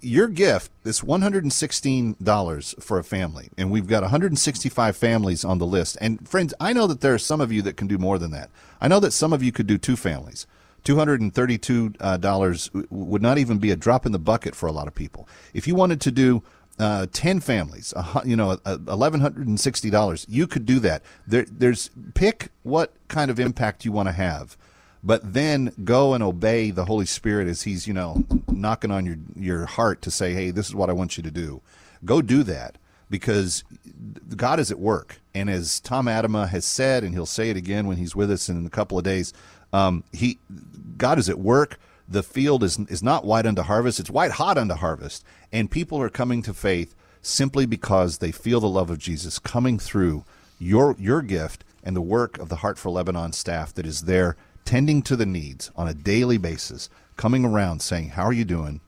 your 0.01 0.27
gift, 0.27 0.71
is 0.83 1.01
$116 1.01 2.83
for 2.83 2.99
a 2.99 3.03
family, 3.03 3.49
and 3.57 3.69
we've 3.71 3.87
got 3.87 4.01
165 4.01 4.97
families 4.97 5.45
on 5.45 5.57
the 5.57 5.65
list. 5.65 5.97
And 6.01 6.27
friends, 6.27 6.53
I 6.59 6.73
know 6.73 6.87
that 6.87 7.01
there 7.01 7.13
are 7.13 7.19
some 7.19 7.41
of 7.41 7.51
you 7.51 7.61
that 7.63 7.77
can 7.77 7.87
do 7.87 7.97
more 7.97 8.17
than 8.17 8.31
that. 8.31 8.49
I 8.81 8.87
know 8.87 8.99
that 8.99 9.11
some 9.11 9.33
of 9.33 9.43
you 9.43 9.51
could 9.51 9.67
do 9.67 9.77
two 9.77 9.95
families. 9.95 10.47
$232 10.85 11.95
uh, 11.99 12.85
would 12.89 13.21
not 13.21 13.37
even 13.37 13.57
be 13.57 13.71
a 13.71 13.75
drop 13.75 14.05
in 14.05 14.11
the 14.11 14.19
bucket 14.19 14.55
for 14.55 14.67
a 14.67 14.71
lot 14.71 14.87
of 14.87 14.95
people. 14.95 15.27
If 15.53 15.67
you 15.67 15.75
wanted 15.75 15.99
to 16.01 16.11
do 16.11 16.43
uh, 16.77 17.07
10 17.11 17.39
families, 17.39 17.93
you 18.23 18.35
know, 18.35 18.55
$1,160, 18.57 20.25
you 20.29 20.47
could 20.47 20.65
do 20.65 20.79
that. 20.79 21.03
There, 21.27 21.45
there's 21.49 21.89
pick 22.13 22.49
what 22.63 22.93
kind 23.07 23.31
of 23.31 23.39
impact 23.39 23.83
you 23.83 23.91
want 23.91 24.07
to 24.09 24.13
have, 24.13 24.55
but 25.03 25.33
then 25.33 25.71
go 25.83 26.13
and 26.13 26.23
obey 26.23 26.71
the 26.71 26.85
Holy 26.85 27.05
Spirit 27.05 27.47
as 27.47 27.63
He's, 27.63 27.87
you 27.87 27.93
know, 27.93 28.23
knocking 28.47 28.91
on 28.91 29.05
your, 29.05 29.17
your 29.35 29.65
heart 29.65 30.01
to 30.03 30.11
say, 30.11 30.33
hey, 30.33 30.51
this 30.51 30.67
is 30.67 30.75
what 30.75 30.89
I 30.89 30.93
want 30.93 31.17
you 31.17 31.23
to 31.23 31.31
do. 31.31 31.61
Go 32.03 32.21
do 32.21 32.43
that 32.43 32.77
because 33.09 33.63
God 34.35 34.59
is 34.59 34.71
at 34.71 34.79
work. 34.79 35.21
And 35.33 35.49
as 35.49 35.79
Tom 35.79 36.05
Atema 36.07 36.49
has 36.49 36.65
said, 36.65 37.03
and 37.03 37.13
he'll 37.13 37.25
say 37.25 37.49
it 37.49 37.57
again 37.57 37.87
when 37.87 37.97
he's 37.97 38.15
with 38.15 38.31
us 38.31 38.49
in 38.49 38.65
a 38.65 38.69
couple 38.69 38.97
of 38.97 39.03
days, 39.03 39.33
um, 39.73 40.03
he 40.13 40.39
God 40.97 41.19
is 41.19 41.29
at 41.29 41.39
work. 41.39 41.79
The 42.07 42.23
field 42.23 42.63
is 42.63 42.79
is 42.87 43.01
not 43.01 43.25
white 43.25 43.45
unto 43.45 43.63
harvest; 43.63 43.99
it's 43.99 44.09
white 44.09 44.31
hot 44.31 44.57
unto 44.57 44.75
harvest, 44.75 45.23
and 45.51 45.71
people 45.71 46.01
are 46.01 46.09
coming 46.09 46.41
to 46.43 46.53
faith 46.53 46.95
simply 47.21 47.65
because 47.65 48.19
they 48.19 48.31
feel 48.31 48.59
the 48.59 48.67
love 48.67 48.89
of 48.89 48.99
Jesus 48.99 49.39
coming 49.39 49.79
through 49.79 50.23
your 50.59 50.95
your 50.99 51.21
gift 51.21 51.63
and 51.83 51.95
the 51.95 52.01
work 52.01 52.37
of 52.37 52.49
the 52.49 52.57
Heart 52.57 52.77
for 52.77 52.89
Lebanon 52.89 53.33
staff 53.33 53.73
that 53.73 53.85
is 53.85 54.03
there 54.03 54.35
tending 54.63 55.01
to 55.03 55.15
the 55.15 55.25
needs 55.25 55.71
on 55.75 55.87
a 55.87 55.93
daily 55.93 56.37
basis, 56.37 56.89
coming 57.17 57.43
around 57.43 57.81
saying, 57.81 58.09
"How 58.09 58.23
are 58.23 58.33
you 58.33 58.45
doing? 58.45 58.81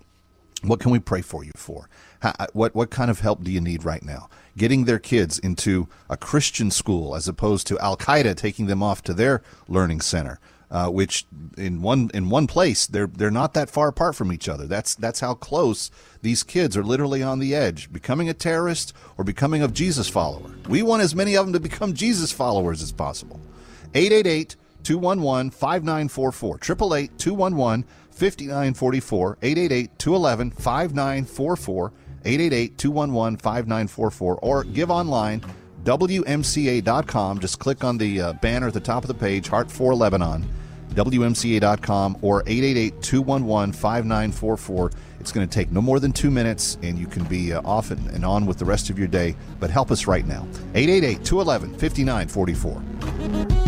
What 0.64 0.80
can 0.80 0.92
we 0.92 1.00
pray 1.00 1.22
for 1.22 1.44
you 1.44 1.52
for? 1.56 1.90
How, 2.22 2.34
uh, 2.40 2.48
what 2.54 2.76
what 2.76 2.90
kind 2.90 3.10
of 3.10 3.20
help 3.20 3.44
do 3.44 3.52
you 3.52 3.62
need 3.62 3.84
right 3.84 4.04
now?" 4.04 4.30
Getting 4.56 4.86
their 4.86 5.00
kids 5.00 5.40
into 5.40 5.88
a 6.10 6.18
Christian 6.18 6.72
school 6.72 7.16
as 7.16 7.28
opposed 7.28 7.68
to 7.68 7.80
Al 7.80 7.98
Qaeda 7.98 8.36
taking 8.36 8.68
them 8.68 8.84
off 8.84 9.02
to 9.04 9.14
their 9.14 9.42
learning 9.68 10.02
center 10.02 10.40
uh, 10.70 10.90
which 10.90 11.26
in 11.58 11.82
one 11.82 12.12
in 12.14 12.30
one 12.30 12.48
place 12.48 12.88
they're 12.88 13.08
they're 13.08 13.32
not 13.32 13.54
that 13.54 13.70
far 13.70 13.88
apart 13.88 14.16
from 14.16 14.32
each 14.32 14.50
other. 14.50 14.66
That's 14.66 14.96
that's 14.96 15.20
how 15.20 15.34
close 15.34 15.90
these 16.22 16.44
kids 16.44 16.76
are 16.76 16.84
literally 16.84 17.24
on 17.24 17.40
the 17.40 17.56
edge, 17.56 17.92
becoming 17.92 18.30
a 18.30 18.34
terrorist 18.34 18.94
or 19.18 19.24
becoming 19.24 19.64
a 19.64 19.68
Jesus 19.68 20.10
follower. 20.10 20.52
We 20.68 20.84
want 20.84 21.04
as 21.04 21.16
many 21.16 21.36
of 21.36 21.46
them 21.46 21.54
to 21.54 21.60
become 21.60 21.94
Jesus 21.94 22.32
followers 22.32 22.82
as 22.82 22.92
possible. 22.92 23.40
888 23.94 24.56
211 24.84 25.52
5944. 25.52 26.56
888 26.56 27.18
211 27.18 27.86
5944. 28.12 29.38
888 29.42 30.00
211 30.00 30.52
5944. 30.52 31.94
888 32.26 32.78
211 32.78 33.38
5944. 33.38 34.40
Or 34.42 34.64
give 34.64 34.92
online 34.92 35.42
WMCA.com. 35.84 37.40
Just 37.40 37.60
click 37.60 37.84
on 37.84 37.98
the 37.98 38.22
uh, 38.22 38.34
banner 38.34 38.68
at 38.68 38.74
the 38.74 38.80
top 38.80 39.04
of 39.04 39.08
the 39.08 39.14
page, 39.14 39.48
Heart 39.48 39.72
for 39.72 39.96
Lebanon, 39.96 40.48
WMCA.com, 40.90 42.18
or 42.22 42.42
888 42.42 43.02
211 43.02 43.74
5944. 43.74 44.92
It's 45.20 45.32
going 45.32 45.48
to 45.48 45.54
take 45.54 45.72
no 45.72 45.82
more 45.82 46.00
than 46.00 46.12
two 46.12 46.32
minutes, 46.32 46.78
and 46.84 46.98
you 46.98 47.08
can 47.08 47.24
be 47.26 47.54
uh, 47.54 47.62
off 47.62 47.92
and, 47.92 48.06
and 48.12 48.24
on 48.24 48.46
with 48.46 48.58
the 48.58 48.66
rest 48.66 48.90
of 48.90 48.98
your 48.98 49.08
day. 49.08 49.36
But 49.60 49.70
help 49.70 49.92
us 49.92 50.08
right 50.08 50.26
now. 50.26 50.48
888 50.74 51.24
211 51.24 51.78
5944. 51.78 53.68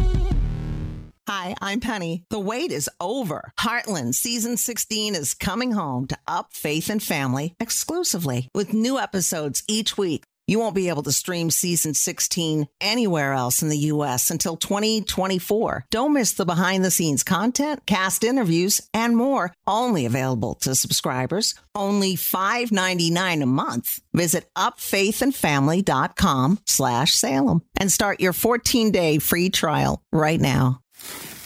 Hi, 1.30 1.54
I'm 1.62 1.80
Penny. 1.80 2.24
The 2.32 2.40
wait 2.40 2.72
is 2.72 2.90
over. 3.00 3.52
Heartland 3.60 4.16
season 4.16 4.58
16 4.58 5.14
is 5.14 5.36
coming 5.36 5.74
home 5.74 6.08
to 6.08 6.18
Up 6.28 6.54
Faith 6.54 6.90
and 6.90 7.04
Family 7.04 7.54
exclusively 7.60 8.50
with 8.56 8.74
new 8.74 8.98
episodes 8.98 9.62
each 9.68 9.96
week. 9.96 10.24
You 10.50 10.58
won't 10.58 10.74
be 10.74 10.90
able 10.90 11.04
to 11.04 11.12
stream 11.12 11.52
season 11.52 11.94
16 11.94 12.68
anywhere 12.82 13.34
else 13.34 13.62
in 13.62 13.70
the 13.70 13.78
U.S. 13.94 14.32
until 14.32 14.58
2024. 14.58 15.86
Don't 15.92 16.12
miss 16.12 16.34
the 16.34 16.44
behind 16.44 16.84
the 16.84 16.90
scenes 16.90 17.22
content, 17.22 17.86
cast 17.86 18.24
interviews, 18.24 18.82
and 18.92 19.16
more. 19.16 19.54
Only 19.68 20.08
available 20.08 20.56
to 20.62 20.74
subscribers. 20.74 21.54
Only 21.76 22.16
$5.99 22.16 23.44
a 23.44 23.46
month. 23.46 24.00
Visit 24.12 24.52
upfaithandfamily.com 24.56 26.60
slash 26.66 27.14
Salem 27.14 27.62
and 27.80 27.92
start 27.92 28.20
your 28.20 28.34
14 28.34 28.90
day 28.90 29.20
free 29.20 29.52
trial 29.52 30.02
right 30.12 30.42
now. 30.42 30.82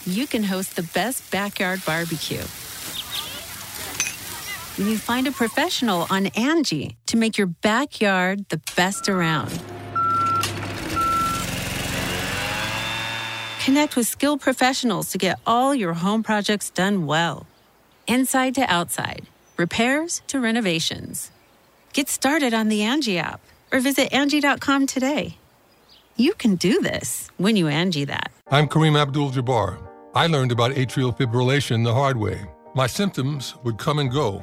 You 0.06 0.26
can 0.26 0.44
host 0.44 0.76
the 0.76 0.82
best 0.82 1.30
backyard 1.30 1.82
barbecue 1.84 2.44
you 4.78 4.98
find 4.98 5.26
a 5.26 5.32
professional 5.32 6.06
on 6.10 6.26
Angie 6.26 6.96
to 7.06 7.16
make 7.16 7.38
your 7.38 7.46
backyard 7.46 8.48
the 8.48 8.60
best 8.76 9.08
around. 9.08 9.50
Connect 13.64 13.96
with 13.96 14.06
skilled 14.06 14.40
professionals 14.40 15.10
to 15.10 15.18
get 15.18 15.38
all 15.46 15.74
your 15.74 15.94
home 15.94 16.22
projects 16.22 16.70
done 16.70 17.06
well. 17.06 17.46
Inside 18.06 18.54
to 18.56 18.62
outside, 18.62 19.26
repairs 19.56 20.22
to 20.26 20.40
renovations. 20.40 21.30
Get 21.92 22.08
started 22.08 22.52
on 22.52 22.68
the 22.68 22.82
Angie 22.82 23.18
app 23.18 23.40
or 23.72 23.80
visit 23.80 24.12
Angie.com 24.12 24.86
today. 24.86 25.38
You 26.16 26.34
can 26.34 26.56
do 26.56 26.80
this 26.80 27.30
when 27.38 27.56
you 27.56 27.68
Angie 27.68 28.04
that. 28.04 28.30
I'm 28.50 28.68
Kareem 28.68 29.00
Abdul 29.00 29.30
Jabbar. 29.30 29.78
I 30.14 30.26
learned 30.26 30.52
about 30.52 30.72
atrial 30.72 31.16
fibrillation 31.16 31.84
the 31.84 31.94
hard 31.94 32.16
way. 32.16 32.44
My 32.74 32.86
symptoms 32.86 33.54
would 33.64 33.78
come 33.78 33.98
and 33.98 34.10
go 34.10 34.42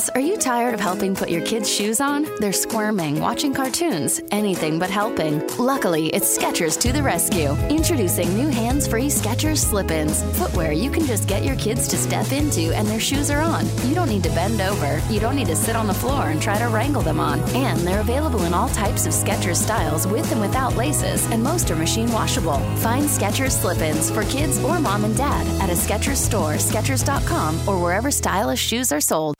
Parents, 0.00 0.16
are 0.16 0.32
you 0.32 0.38
tired 0.38 0.72
of 0.72 0.80
helping 0.80 1.14
put 1.14 1.28
your 1.28 1.42
kids' 1.42 1.68
shoes 1.68 2.00
on? 2.00 2.26
They're 2.38 2.54
squirming, 2.54 3.20
watching 3.20 3.52
cartoons, 3.52 4.22
anything 4.30 4.78
but 4.78 4.88
helping. 4.88 5.46
Luckily, 5.58 6.06
it's 6.08 6.38
Skechers 6.38 6.80
to 6.80 6.90
the 6.90 7.02
rescue. 7.02 7.50
Introducing 7.68 8.34
new 8.34 8.48
hands-free 8.48 9.08
Skechers 9.08 9.58
slip-ins. 9.58 10.22
Footwear 10.38 10.72
you 10.72 10.90
can 10.90 11.04
just 11.04 11.28
get 11.28 11.44
your 11.44 11.56
kids 11.56 11.86
to 11.88 11.98
step 11.98 12.32
into 12.32 12.74
and 12.74 12.88
their 12.88 13.00
shoes 13.00 13.30
are 13.30 13.42
on. 13.42 13.66
You 13.86 13.94
don't 13.94 14.08
need 14.08 14.22
to 14.22 14.30
bend 14.30 14.62
over. 14.62 15.02
You 15.10 15.20
don't 15.20 15.36
need 15.36 15.48
to 15.48 15.56
sit 15.56 15.76
on 15.76 15.86
the 15.86 16.00
floor 16.02 16.30
and 16.30 16.40
try 16.40 16.58
to 16.58 16.68
wrangle 16.68 17.02
them 17.02 17.20
on. 17.20 17.40
And 17.54 17.78
they're 17.80 18.00
available 18.00 18.44
in 18.44 18.54
all 18.54 18.70
types 18.70 19.04
of 19.04 19.12
Skechers 19.12 19.56
styles 19.56 20.06
with 20.06 20.32
and 20.32 20.40
without 20.40 20.76
laces, 20.76 21.30
and 21.30 21.42
most 21.42 21.70
are 21.70 21.76
machine 21.76 22.10
washable. 22.10 22.60
Find 22.76 23.04
Skechers 23.04 23.60
slip-ins 23.60 24.10
for 24.10 24.22
kids 24.24 24.64
or 24.64 24.80
mom 24.80 25.04
and 25.04 25.16
dad 25.16 25.46
at 25.60 25.68
a 25.68 25.74
Skechers 25.74 26.16
store, 26.16 26.54
Skechers.com, 26.54 27.68
or 27.68 27.82
wherever 27.82 28.10
stylish 28.10 28.60
shoes 28.60 28.92
are 28.92 29.02
sold. 29.02 29.34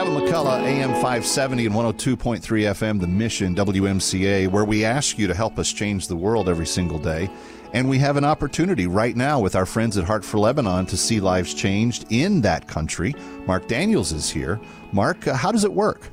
Kevin 0.00 0.14
McCullough, 0.14 0.62
AM 0.62 0.92
570 0.94 1.66
and 1.66 1.74
102.3 1.74 2.40
FM, 2.40 3.00
The 3.00 3.06
Mission, 3.06 3.54
WMCA, 3.54 4.48
where 4.48 4.64
we 4.64 4.82
ask 4.82 5.18
you 5.18 5.26
to 5.26 5.34
help 5.34 5.58
us 5.58 5.70
change 5.70 6.08
the 6.08 6.16
world 6.16 6.48
every 6.48 6.66
single 6.66 6.98
day. 6.98 7.28
And 7.74 7.86
we 7.86 7.98
have 7.98 8.16
an 8.16 8.24
opportunity 8.24 8.86
right 8.86 9.14
now 9.14 9.40
with 9.40 9.54
our 9.54 9.66
friends 9.66 9.98
at 9.98 10.04
Heart 10.04 10.24
for 10.24 10.38
Lebanon 10.38 10.86
to 10.86 10.96
see 10.96 11.20
lives 11.20 11.52
changed 11.52 12.06
in 12.08 12.40
that 12.40 12.66
country. 12.66 13.14
Mark 13.46 13.68
Daniels 13.68 14.10
is 14.10 14.30
here. 14.30 14.58
Mark, 14.90 15.28
uh, 15.28 15.34
how 15.34 15.52
does 15.52 15.64
it 15.64 15.72
work? 15.74 16.10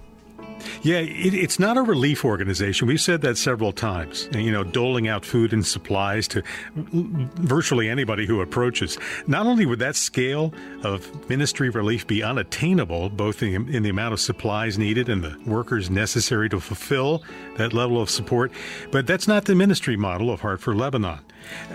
Yeah, 0.82 1.00
it, 1.00 1.34
it's 1.34 1.60
not 1.60 1.78
a 1.78 1.82
relief 1.82 2.24
organization. 2.26 2.88
We've 2.88 3.02
said 3.02 3.22
that 3.22 3.38
several 3.38 3.72
times. 3.72 4.30
You 4.34 4.52
know, 4.52 4.64
doling 4.64 5.08
out 5.08 5.26
food 5.26 5.54
and 5.54 5.66
supplies 5.66 6.28
to 6.30 6.44
virtually 6.76 7.90
anybody 7.90 8.26
who 8.26 8.42
approaches. 8.42 8.98
Not 9.28 9.46
only 9.46 9.66
would 9.66 9.80
that 9.80 9.96
scale 9.96 10.54
of 10.84 11.30
ministry 11.30 11.70
relief 11.70 12.08
be 12.08 12.24
unattainable, 12.24 13.10
both 13.10 13.44
in, 13.44 13.70
in 13.74 13.84
the 13.84 13.90
amount 13.90 14.14
of 14.14 14.20
supplies 14.20 14.78
needed 14.78 15.10
and 15.10 15.24
the 15.24 15.38
workers 15.46 15.90
necessary 15.90 16.50
to 16.50 16.60
fulfill 16.60 17.24
that 17.58 17.74
level 17.74 18.02
of 18.02 18.10
support, 18.10 18.52
but 18.92 19.08
that's 19.08 19.28
not 19.28 19.46
the 19.46 19.56
ministry 19.56 19.98
model 19.98 20.32
of 20.32 20.42
Heart 20.42 20.62
for 20.62 20.76
Lebanon. 20.76 21.20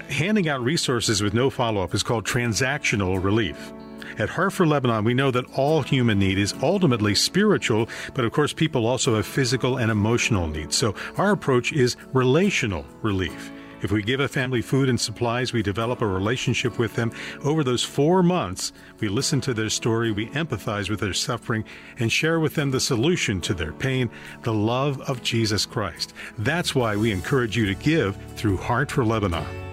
Handing 0.09 0.48
out 0.48 0.62
resources 0.62 1.22
with 1.22 1.35
no 1.35 1.50
follow 1.50 1.83
up 1.83 1.94
is 1.94 2.02
called 2.02 2.24
transactional 2.24 3.22
relief. 3.22 3.72
At 4.18 4.31
Heart 4.31 4.53
for 4.53 4.66
Lebanon, 4.66 5.05
we 5.05 5.14
know 5.14 5.31
that 5.31 5.46
all 5.55 5.83
human 5.83 6.18
need 6.18 6.38
is 6.38 6.55
ultimately 6.62 7.14
spiritual, 7.14 7.88
but 8.14 8.25
of 8.25 8.33
course, 8.33 8.53
people 8.53 8.87
also 8.87 9.16
have 9.16 9.27
physical 9.27 9.79
and 9.79 9.90
emotional 9.90 10.46
needs. 10.46 10.77
So 10.77 10.94
our 11.16 11.33
approach 11.33 11.72
is 11.72 11.96
relational 12.12 12.85
relief. 13.01 13.51
If 13.83 13.90
we 13.90 14.03
give 14.03 14.20
a 14.20 14.29
family 14.29 14.62
food 14.62 14.88
and 14.88 15.01
supplies, 15.01 15.53
we 15.53 15.61
develop 15.61 16.03
a 16.03 16.07
relationship 16.07 16.79
with 16.79 16.94
them. 16.94 17.11
Over 17.42 17.64
those 17.64 17.83
four 17.83 18.22
months, 18.22 18.72
we 19.01 19.09
listen 19.09 19.40
to 19.40 19.55
their 19.55 19.70
story, 19.70 20.12
we 20.12 20.29
empathize 20.29 20.88
with 20.88 21.01
their 21.01 21.12
suffering, 21.12 21.64
and 21.98 22.12
share 22.12 22.38
with 22.38 22.55
them 22.55 22.70
the 22.70 22.79
solution 22.79 23.40
to 23.40 23.55
their 23.55 23.72
pain 23.72 24.09
the 24.42 24.55
love 24.55 25.01
of 25.03 25.22
Jesus 25.22 25.66
Christ. 25.66 26.14
That's 26.38 26.77
why 26.77 26.94
we 26.94 27.11
encourage 27.11 27.57
you 27.57 27.66
to 27.66 27.75
give 27.75 28.16
through 28.37 28.59
Heart 28.59 28.92
for 28.92 29.05
Lebanon. 29.05 29.71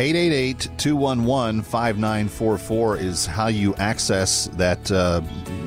888 0.00 0.68
211 0.78 1.62
5944 1.62 2.98
is 2.98 3.26
how 3.26 3.48
you 3.48 3.74
access 3.76 4.46
that 4.52 4.92
uh, 4.92 5.20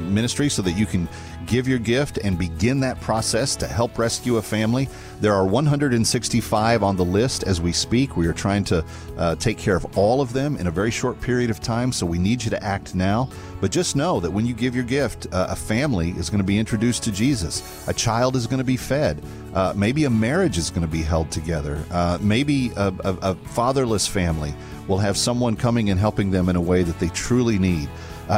ministry 0.08 0.48
so 0.48 0.62
that 0.62 0.72
you 0.72 0.86
can 0.86 1.10
give 1.46 1.68
your 1.68 1.80
gift 1.80 2.18
and 2.18 2.38
begin 2.38 2.80
that 2.82 3.00
process 3.02 3.56
to 3.58 3.68
help 3.68 3.98
rescue 3.98 4.38
a 4.38 4.42
family. 4.42 4.88
There 5.20 5.34
are 5.34 5.46
165 5.46 6.84
on 6.84 6.96
the 6.96 7.06
list 7.06 7.44
as 7.44 7.62
we 7.62 7.72
speak. 7.72 8.18
We 8.18 8.28
are 8.28 8.34
trying 8.34 8.64
to 8.66 8.84
uh, 9.18 9.36
take 9.36 9.58
care 9.58 9.76
of 9.76 9.98
all 9.98 10.22
of 10.22 10.34
them 10.34 10.58
in 10.58 10.68
a 10.68 10.72
very 10.72 10.92
short 10.92 11.20
period 11.22 11.50
of 11.50 11.60
time, 11.60 11.92
so 11.92 12.06
we 12.06 12.18
need 12.18 12.44
you 12.44 12.50
to 12.50 12.64
act 12.64 12.96
now. 12.96 13.30
But 13.60 13.72
just 13.72 13.96
know 13.96 14.20
that 14.20 14.32
when 14.32 14.46
you 14.46 14.54
give 14.54 14.76
your 14.76 14.84
gift, 14.84 15.28
uh, 15.32 15.48
a 15.50 15.56
family 15.56 16.12
is 16.12 16.30
going 16.30 16.40
to 16.40 16.46
be 16.46 16.58
introduced 16.58 17.04
to 17.04 17.12
Jesus, 17.12 17.88
a 17.88 17.94
child 17.94 18.36
is 18.36 18.48
going 18.48 18.58
to 18.58 18.64
be 18.64 18.78
fed, 18.78 19.22
uh, 19.54 19.74
maybe 19.76 20.06
a 20.06 20.10
marriage 20.10 20.58
is 20.58 20.70
going 20.70 20.82
to 20.82 20.92
be 20.92 21.04
held 21.04 21.30
together, 21.30 21.84
uh, 21.92 22.18
maybe 22.22 22.72
a, 22.78 22.94
a, 23.04 23.18
a 23.22 23.36
fatherless 23.36 24.08
family 24.08 24.54
will 24.88 24.98
have 24.98 25.18
someone 25.18 25.56
coming 25.56 25.90
and 25.90 26.00
helping 26.00 26.32
them 26.32 26.50
in 26.50 26.56
a 26.56 26.62
way 26.62 26.84
that 26.84 27.00
they 27.00 27.10
truly 27.10 27.60
need. 27.60 27.88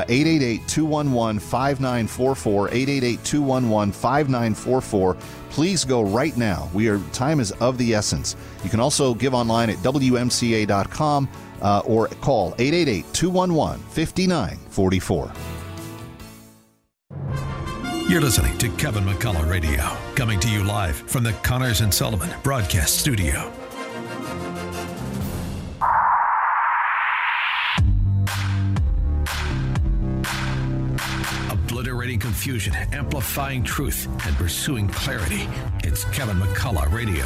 888 0.08 0.67
211 0.67 1.39
5944. 1.39 2.67
888 2.69 3.23
211 3.23 3.91
5944. 3.91 5.17
Please 5.49 5.86
go 5.86 6.01
right 6.01 6.36
now. 6.36 6.69
We 6.73 6.88
are 6.89 6.99
time 7.12 7.39
is 7.39 7.51
of 7.53 7.77
the 7.77 7.93
essence. 7.93 8.36
You 8.63 8.69
can 8.69 8.79
also 8.79 9.13
give 9.13 9.34
online 9.34 9.69
at 9.69 9.77
WMCA.com 9.77 11.29
uh, 11.62 11.82
or 11.86 12.08
call 12.08 12.56
888 12.58 13.13
211 13.13 13.79
5944. 13.79 15.32
You're 18.10 18.21
listening 18.21 18.58
to 18.58 18.69
Kevin 18.69 19.06
McCullough 19.06 19.49
Radio, 19.49 19.82
coming 20.15 20.39
to 20.41 20.49
you 20.49 20.63
live 20.63 20.95
from 20.95 21.23
the 21.23 21.32
Connors 21.41 21.82
and 21.82 21.93
Sullivan 21.93 22.29
Broadcast 22.43 22.97
Studio. 22.99 23.51
Confusion, 32.33 32.73
amplifying 32.93 33.63
truth, 33.63 34.07
and 34.25 34.35
pursuing 34.37 34.87
clarity. 34.87 35.47
It's 35.85 36.05
Kevin 36.05 36.37
McCullough 36.37 36.89
Radio. 36.93 37.25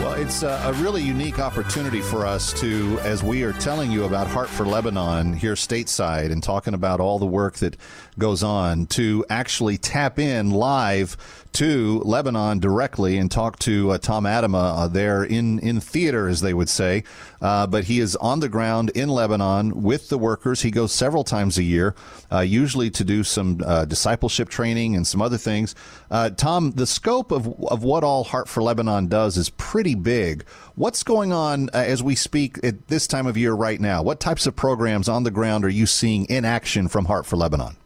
Well, 0.00 0.14
it's 0.14 0.42
a, 0.42 0.60
a, 0.64 0.72
really 0.82 1.02
unique 1.02 1.38
opportunity 1.38 2.00
for 2.00 2.24
us 2.24 2.52
to, 2.60 2.98
as 3.00 3.22
we 3.22 3.42
are 3.42 3.52
telling 3.52 3.92
you 3.92 4.04
about 4.04 4.26
Heart 4.26 4.48
for 4.48 4.64
Lebanon 4.64 5.34
here 5.34 5.54
stateside 5.54 6.32
and 6.32 6.42
talking 6.42 6.72
about 6.72 7.00
all 7.00 7.18
the 7.18 7.26
work 7.26 7.56
that 7.56 7.76
goes 8.18 8.42
on, 8.42 8.86
to 8.86 9.26
actually 9.28 9.76
tap 9.76 10.18
in 10.18 10.52
live 10.52 11.18
to 11.54 12.00
Lebanon 12.04 12.58
directly 12.58 13.16
and 13.16 13.30
talk 13.30 13.60
to 13.60 13.92
uh, 13.92 13.98
Tom 13.98 14.24
Atema 14.24 14.76
uh, 14.76 14.88
there 14.88 15.22
in, 15.22 15.60
in 15.60 15.80
theater, 15.80 16.28
as 16.28 16.40
they 16.40 16.52
would 16.52 16.68
say. 16.68 17.04
Uh, 17.40 17.66
but 17.66 17.84
he 17.84 18.00
is 18.00 18.16
on 18.16 18.40
the 18.40 18.48
ground 18.48 18.90
in 18.90 19.08
Lebanon 19.08 19.82
with 19.82 20.08
the 20.08 20.18
workers. 20.18 20.62
He 20.62 20.72
goes 20.72 20.92
several 20.92 21.22
times 21.22 21.56
a 21.56 21.62
year, 21.62 21.94
uh, 22.32 22.40
usually 22.40 22.90
to 22.90 23.04
do 23.04 23.22
some 23.22 23.60
uh, 23.64 23.84
discipleship 23.84 24.48
training 24.48 24.96
and 24.96 25.06
some 25.06 25.22
other 25.22 25.38
things. 25.38 25.76
Uh, 26.10 26.30
Tom, 26.30 26.72
the 26.72 26.88
scope 26.88 27.30
of, 27.34 27.62
of 27.64 27.82
what 27.82 28.04
all 28.04 28.24
Heart 28.24 28.48
for 28.48 28.62
Lebanon 28.62 29.08
does 29.08 29.36
is 29.36 29.50
pretty 29.50 29.94
big. 29.94 30.44
What's 30.74 31.02
going 31.02 31.32
on 31.32 31.68
as 31.72 32.02
we 32.02 32.14
speak 32.14 32.58
at 32.64 32.88
this 32.88 33.06
time 33.06 33.26
of 33.26 33.36
year 33.36 33.52
right 33.52 33.80
now? 33.80 34.02
What 34.02 34.20
types 34.20 34.46
of 34.46 34.56
programs 34.56 35.08
on 35.08 35.24
the 35.24 35.30
ground 35.30 35.64
are 35.64 35.70
you 35.70 35.86
seeing 35.86 36.24
in 36.26 36.44
action 36.44 36.88
from 36.88 37.04
Heart 37.06 37.26
for 37.26 37.36
Lebanon? 37.36 37.76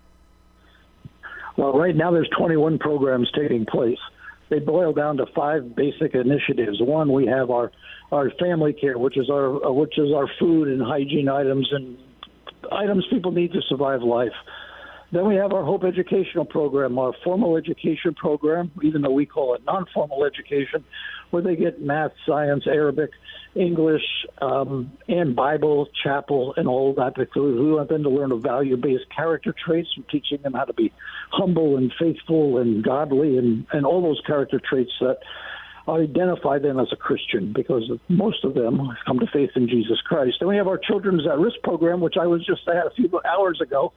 Well, 1.56 1.76
right 1.76 1.96
now 1.96 2.12
there's 2.12 2.30
21 2.38 2.78
programs 2.78 3.30
taking 3.32 3.66
place. 3.66 3.98
they 4.48 4.60
boil 4.60 4.92
down 4.92 5.16
to 5.16 5.26
five 5.34 5.74
basic 5.74 6.14
initiatives. 6.14 6.80
One, 6.80 7.12
we 7.12 7.26
have 7.26 7.50
our 7.50 7.72
our 8.10 8.30
family 8.40 8.72
care, 8.72 8.96
which 8.96 9.18
is 9.18 9.28
our 9.28 9.66
uh, 9.66 9.72
which 9.72 9.98
is 9.98 10.12
our 10.14 10.28
food 10.38 10.68
and 10.68 10.80
hygiene 10.80 11.28
items 11.28 11.68
and 11.72 11.98
items 12.72 13.06
people 13.10 13.32
need 13.32 13.52
to 13.52 13.60
survive 13.62 14.02
life. 14.02 14.32
Then 15.10 15.26
we 15.26 15.36
have 15.36 15.52
our 15.52 15.64
Hope 15.64 15.84
Educational 15.84 16.44
Program, 16.44 16.98
our 16.98 17.14
formal 17.24 17.56
education 17.56 18.14
program, 18.14 18.70
even 18.82 19.00
though 19.00 19.12
we 19.12 19.24
call 19.24 19.54
it 19.54 19.62
non 19.64 19.86
formal 19.94 20.24
education, 20.24 20.84
where 21.30 21.42
they 21.42 21.56
get 21.56 21.80
math, 21.80 22.12
science, 22.26 22.64
Arabic, 22.66 23.10
English, 23.54 24.02
um, 24.42 24.92
and 25.08 25.34
Bible, 25.34 25.88
chapel, 26.02 26.52
and 26.58 26.68
all 26.68 26.92
that. 26.94 27.14
Because 27.14 27.58
we 27.58 27.72
want 27.72 27.88
them 27.88 28.02
to 28.02 28.10
learn 28.10 28.38
value 28.42 28.76
based 28.76 29.04
character 29.14 29.54
traits 29.64 29.88
from 29.94 30.04
teaching 30.10 30.42
them 30.42 30.52
how 30.52 30.64
to 30.64 30.74
be 30.74 30.92
humble 31.30 31.78
and 31.78 31.90
faithful 31.98 32.58
and 32.58 32.84
godly 32.84 33.38
and, 33.38 33.66
and 33.72 33.86
all 33.86 34.02
those 34.02 34.20
character 34.26 34.60
traits 34.60 34.92
that 35.00 35.18
identify 35.88 36.58
them 36.58 36.78
as 36.78 36.88
a 36.92 36.96
Christian 36.96 37.52
because 37.52 37.90
most 38.08 38.44
of 38.44 38.54
them 38.54 38.96
come 39.06 39.18
to 39.20 39.26
faith 39.26 39.50
in 39.56 39.68
Jesus 39.68 40.00
Christ. 40.02 40.36
And 40.40 40.48
we 40.48 40.56
have 40.56 40.68
our 40.68 40.78
Children's 40.78 41.26
at 41.26 41.38
Risk 41.38 41.56
program, 41.62 42.00
which 42.00 42.16
I 42.20 42.26
was 42.26 42.44
just 42.44 42.66
at 42.68 42.86
a 42.86 42.90
few 42.90 43.10
hours 43.24 43.60
ago. 43.60 43.92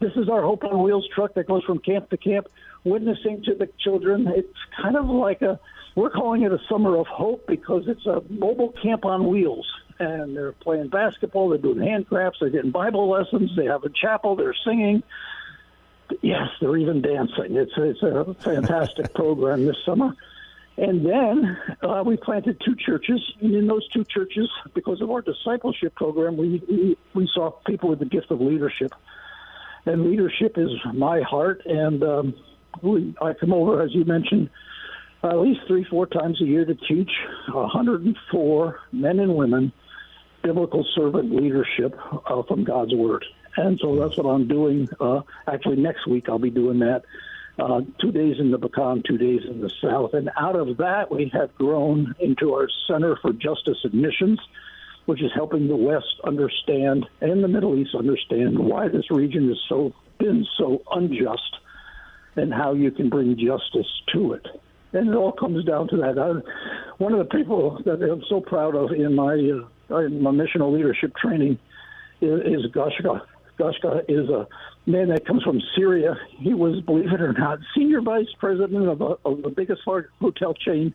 This 0.00 0.12
is 0.16 0.28
our 0.28 0.42
Hope 0.42 0.64
on 0.64 0.82
Wheels 0.82 1.08
truck 1.14 1.34
that 1.34 1.46
goes 1.46 1.62
from 1.64 1.78
camp 1.78 2.10
to 2.10 2.16
camp, 2.16 2.48
witnessing 2.84 3.42
to 3.44 3.54
the 3.54 3.68
children. 3.78 4.26
It's 4.28 4.58
kind 4.80 4.96
of 4.96 5.06
like 5.06 5.42
a, 5.42 5.60
we're 5.94 6.10
calling 6.10 6.42
it 6.42 6.52
a 6.52 6.58
summer 6.68 6.96
of 6.96 7.06
hope 7.06 7.46
because 7.46 7.84
it's 7.86 8.06
a 8.06 8.22
mobile 8.28 8.72
camp 8.82 9.04
on 9.04 9.26
wheels. 9.28 9.66
And 9.98 10.36
they're 10.36 10.52
playing 10.52 10.88
basketball, 10.88 11.48
they're 11.48 11.58
doing 11.58 11.78
handcrafts, 11.78 12.34
they're 12.40 12.50
getting 12.50 12.70
Bible 12.70 13.08
lessons, 13.08 13.50
they 13.56 13.64
have 13.64 13.84
a 13.84 13.88
chapel, 13.88 14.36
they're 14.36 14.54
singing. 14.64 15.02
Yes, 16.22 16.48
they're 16.60 16.76
even 16.76 17.02
dancing. 17.02 17.56
It's 17.56 17.72
it's 17.76 18.02
a 18.02 18.34
fantastic 18.40 19.12
program 19.14 19.64
this 19.64 19.76
summer. 19.84 20.14
And 20.78 21.06
then 21.06 21.58
uh, 21.82 22.02
we 22.04 22.18
planted 22.18 22.60
two 22.62 22.76
churches, 22.76 23.20
and 23.40 23.54
in 23.54 23.66
those 23.66 23.88
two 23.88 24.04
churches, 24.04 24.50
because 24.74 25.00
of 25.00 25.10
our 25.10 25.22
discipleship 25.22 25.94
program, 25.94 26.36
we, 26.36 26.62
we 26.68 26.96
we 27.14 27.30
saw 27.32 27.50
people 27.66 27.88
with 27.88 27.98
the 27.98 28.04
gift 28.04 28.30
of 28.30 28.42
leadership, 28.42 28.92
and 29.86 30.04
leadership 30.04 30.58
is 30.58 30.68
my 30.92 31.22
heart. 31.22 31.62
And 31.64 32.02
um, 32.02 32.34
we, 32.82 33.14
I 33.22 33.32
come 33.32 33.54
over, 33.54 33.80
as 33.80 33.94
you 33.94 34.04
mentioned, 34.04 34.50
at 35.22 35.38
least 35.38 35.60
three, 35.66 35.84
four 35.84 36.06
times 36.06 36.42
a 36.42 36.44
year 36.44 36.66
to 36.66 36.74
teach 36.74 37.10
104 37.48 38.80
men 38.92 39.18
and 39.18 39.34
women 39.34 39.72
biblical 40.42 40.86
servant 40.94 41.34
leadership 41.34 41.98
uh, 42.26 42.42
from 42.42 42.64
God's 42.64 42.94
Word. 42.94 43.24
And 43.56 43.80
so 43.80 43.96
that's 43.96 44.16
what 44.18 44.26
I'm 44.26 44.46
doing. 44.46 44.88
Uh, 45.00 45.22
actually, 45.46 45.76
next 45.76 46.06
week 46.06 46.28
I'll 46.28 46.38
be 46.38 46.50
doing 46.50 46.80
that 46.80 47.04
uh, 47.58 47.80
two 48.00 48.12
days 48.12 48.36
in 48.38 48.50
the 48.50 48.58
Bekaa, 48.58 49.02
two 49.04 49.18
days 49.18 49.40
in 49.48 49.60
the 49.60 49.70
South. 49.82 50.14
And 50.14 50.30
out 50.38 50.56
of 50.56 50.76
that, 50.78 51.10
we 51.10 51.30
have 51.32 51.54
grown 51.54 52.14
into 52.18 52.54
our 52.54 52.68
Center 52.86 53.16
for 53.16 53.32
Justice 53.32 53.78
and 53.84 53.94
Missions, 53.94 54.40
which 55.06 55.22
is 55.22 55.30
helping 55.34 55.68
the 55.68 55.76
West 55.76 56.20
understand 56.24 57.06
and 57.20 57.42
the 57.42 57.48
Middle 57.48 57.78
East 57.78 57.94
understand 57.94 58.58
why 58.58 58.88
this 58.88 59.10
region 59.10 59.48
has 59.48 59.58
so 59.68 59.94
been 60.18 60.46
so 60.58 60.82
unjust 60.92 61.58
and 62.36 62.52
how 62.52 62.74
you 62.74 62.90
can 62.90 63.08
bring 63.08 63.36
justice 63.36 63.90
to 64.12 64.32
it. 64.32 64.46
And 64.92 65.08
it 65.08 65.14
all 65.14 65.32
comes 65.32 65.64
down 65.64 65.88
to 65.88 65.96
that. 65.98 66.18
I, 66.18 66.94
one 66.98 67.12
of 67.12 67.18
the 67.18 67.36
people 67.36 67.80
that 67.84 68.02
I'm 68.02 68.22
so 68.28 68.40
proud 68.40 68.74
of 68.74 68.92
in 68.92 69.14
my 69.14 69.34
uh, 69.90 69.98
in 69.98 70.22
my 70.22 70.30
missional 70.30 70.72
leadership 70.74 71.14
training 71.16 71.58
is, 72.20 72.40
is 72.40 72.72
Gashka 72.72 73.22
Gashka 73.58 74.04
is 74.08 74.28
a 74.28 74.46
man 74.86 75.08
that 75.08 75.24
comes 75.26 75.42
from 75.42 75.60
Syria. 75.74 76.18
He 76.28 76.54
was, 76.54 76.80
believe 76.80 77.12
it 77.12 77.20
or 77.20 77.32
not, 77.32 77.58
senior 77.74 78.00
vice 78.00 78.28
president 78.38 78.88
of, 78.88 79.00
a, 79.00 79.16
of 79.24 79.42
the 79.42 79.48
biggest 79.48 79.82
hotel 79.84 80.54
chain 80.54 80.94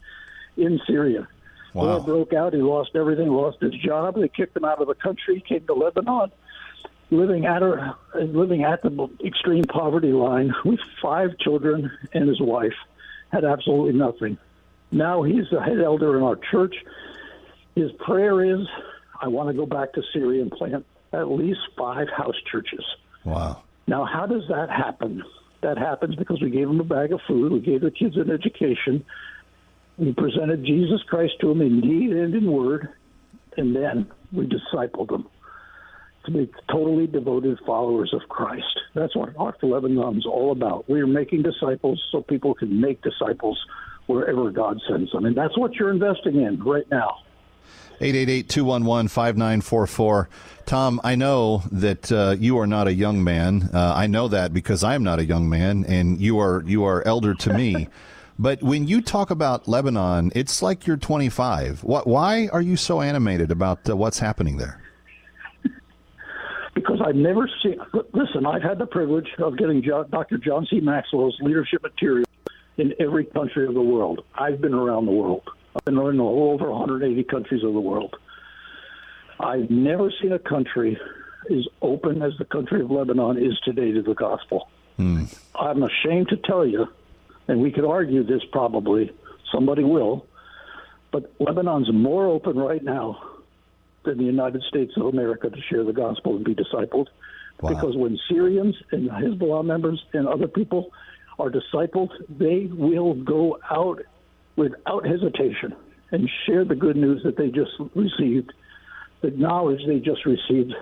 in 0.58 0.80
Syria. 0.86 1.28
Wow. 1.74 1.98
War 1.98 2.00
broke 2.02 2.34
out. 2.34 2.54
He 2.54 2.62
lost 2.62 2.92
everything. 2.96 3.30
Lost 3.30 3.62
his 3.62 3.74
job. 3.74 4.16
They 4.16 4.28
kicked 4.28 4.56
him 4.58 4.66
out 4.66 4.82
of 4.82 4.88
the 4.88 4.96
country. 4.96 5.44
Came 5.48 5.66
to 5.68 5.74
Lebanon, 5.74 6.32
living 7.10 7.46
at 7.46 7.64
a, 7.64 7.96
living 8.16 8.64
at 8.64 8.82
the 8.82 9.10
extreme 9.26 9.64
poverty 9.64 10.12
line 10.12 10.54
with 10.66 10.80
five 11.02 11.38
children 11.40 11.90
and 12.14 12.28
his 12.28 12.42
wife. 12.42 12.76
Had 13.32 13.46
absolutely 13.46 13.94
nothing. 13.94 14.38
Now 14.92 15.24
he's 15.24 15.50
the 15.50 15.62
head 15.62 15.80
elder 15.80 16.18
in 16.18 16.24
our 16.24 16.36
church. 16.36 16.76
His 17.76 17.92
prayer 17.94 18.44
is, 18.44 18.68
"I 19.22 19.30
want 19.30 19.48
to 19.48 19.54
go 19.54 19.66
back 19.66 19.94
to 19.94 20.04
Syria 20.12 20.42
and 20.42 20.52
plant 20.52 20.86
at 21.14 21.30
least 21.30 21.60
five 21.78 22.08
house 22.16 22.36
churches. 22.52 22.84
Wow. 23.26 23.64
Now, 23.88 24.06
how 24.06 24.26
does 24.26 24.44
that 24.50 24.70
happen? 24.70 25.24
That 25.62 25.78
happens 25.78 26.16
because 26.16 26.42
we 26.42 26.50
gave 26.50 26.68
them 26.68 26.80
a 26.80 26.84
bag 26.84 27.12
of 27.12 27.20
food, 27.28 27.52
we 27.52 27.60
gave 27.60 27.82
the 27.82 27.92
kids 27.92 28.18
an 28.18 28.32
education, 28.32 29.06
we 29.98 30.14
presented 30.14 30.66
Jesus 30.66 31.02
Christ 31.08 31.34
to 31.42 31.50
them 31.50 31.62
in 31.62 31.82
deed 31.82 32.12
and 32.12 32.34
in 32.34 32.52
word, 32.52 32.90
and 33.58 33.76
then 33.76 34.10
we 34.32 34.48
discipled 34.48 35.10
them 35.10 35.28
to 36.26 36.32
be 36.32 36.50
totally 36.72 37.08
devoted 37.08 37.60
followers 37.66 38.14
of 38.14 38.28
Christ. 38.30 38.80
That's 38.94 39.16
what 39.16 39.34
for 39.36 39.68
Lebanon 39.68 40.18
is 40.18 40.26
all 40.26 40.52
about. 40.52 40.90
We 40.90 41.02
are 41.02 41.08
making 41.08 41.44
disciples 41.44 42.02
so 42.12 42.22
people 42.22 42.54
can 42.54 42.80
make 42.80 43.02
disciples 43.02 43.60
wherever 44.06 44.52
God 44.52 44.80
sends 44.90 45.12
them. 45.12 45.26
And 45.26 45.36
that's 45.36 45.58
what 45.58 45.76
you're 45.76 45.92
investing 45.92 46.42
in 46.42 46.64
right 46.64 46.90
now. 46.92 47.24
888 48.02 48.50
211 48.50 49.08
5944. 49.10 50.30
Tom, 50.66 51.02
I 51.04 51.14
know 51.14 51.62
that 51.72 52.12
uh, 52.12 52.36
you 52.40 52.58
are 52.58 52.66
not 52.66 52.88
a 52.88 52.94
young 52.94 53.24
man. 53.24 53.70
Uh, 53.72 53.94
I 53.96 54.08
know 54.08 54.28
that 54.28 54.54
because 54.54 54.84
I 54.84 54.96
am 54.96 55.04
not 55.04 55.20
a 55.20 55.26
young 55.26 55.48
man, 55.50 55.86
and 55.86 56.20
you 56.20 56.40
are 56.40 56.64
you 56.66 56.84
are 56.84 57.06
elder 57.08 57.36
to 57.36 57.54
me. 57.54 57.90
but 58.40 58.64
when 58.64 58.88
you 58.88 59.02
talk 59.02 59.30
about 59.30 59.68
Lebanon, 59.68 60.32
it's 60.34 60.64
like 60.64 60.88
you're 60.88 60.98
25. 60.98 61.84
What? 61.84 62.08
Why 62.08 62.50
are 62.52 62.62
you 62.62 62.76
so 62.76 63.02
animated 63.02 63.52
about 63.52 63.88
uh, 63.88 63.96
what's 63.96 64.18
happening 64.18 64.58
there? 64.58 64.82
Because 66.74 67.02
I've 67.06 67.16
never 67.16 67.48
seen. 67.62 67.80
Listen, 68.14 68.48
I've 68.48 68.64
had 68.64 68.80
the 68.80 68.88
privilege 68.88 69.28
of 69.38 69.58
getting 69.58 69.82
Dr. 69.82 70.38
John 70.40 70.66
C. 70.72 70.80
Maxwell's 70.80 71.38
leadership 71.42 71.84
material 71.84 72.26
in 72.78 72.96
every 73.00 73.26
country 73.26 73.68
of 73.68 73.76
the 73.76 73.82
world. 73.82 74.24
I've 74.34 74.60
been 74.60 74.74
around 74.74 75.06
the 75.06 75.12
world. 75.12 75.44
I've 75.76 75.86
been 75.86 75.98
in 75.98 76.20
over 76.20 76.70
180 76.70 77.24
countries 77.26 77.64
of 77.64 77.74
the 77.74 77.80
world. 77.80 78.16
I've 79.40 79.70
never 79.70 80.12
seen 80.22 80.34
a 80.34 80.40
country 80.40 81.00
as 81.50 81.68
open 81.82 82.22
as 82.22 82.34
the 82.38 82.46
country 82.46 82.82
of 82.82 82.92
Lebanon 82.92 83.38
is 83.38 83.58
today 83.64 83.92
to 83.92 84.02
the 84.02 84.14
gospel. 84.14 84.70
Hmm. 84.98 85.24
I'm 85.56 85.84
ashamed 85.84 86.30
to 86.30 86.38
tell 86.38 86.66
you, 86.66 86.88
and 87.48 87.62
we 87.62 87.72
could 87.72 87.86
argue 87.86 88.24
this 88.24 88.42
probably, 88.52 89.12
somebody 89.52 89.84
will, 89.84 90.26
but 91.12 91.32
Lebanon's 91.40 91.92
more 91.92 92.28
open 92.28 92.58
right 92.58 92.84
now 92.84 93.22
than 94.04 94.18
the 94.18 94.24
United 94.24 94.64
States 94.64 94.94
of 94.98 95.08
America 95.08 95.50
to 95.50 95.62
share 95.70 95.84
the 95.84 95.94
gospel 95.94 96.36
and 96.36 96.46
be 96.46 96.56
discipled. 96.56 97.08
Wow. 97.62 97.70
Because 97.70 97.96
when 97.96 98.20
Syrians 98.30 98.76
and 98.92 99.10
Hezbollah 99.10 99.66
members 99.66 100.04
and 100.14 100.28
other 100.28 100.48
people 100.48 100.92
are 101.40 101.50
discipled, 101.50 102.10
they 102.30 102.68
will 102.72 103.14
go 103.14 103.60
out 103.70 104.02
without 104.56 105.06
hesitation 105.06 105.76
and 106.12 106.30
share 106.46 106.66
the 106.66 106.76
good 106.76 106.96
news 106.96 107.22
that 107.24 107.38
they 107.38 107.48
just 107.48 107.72
received, 107.96 108.52
the 109.22 109.32
knowledge 109.32 109.82
they 109.88 110.00
just 110.00 110.26
received. 110.26 110.74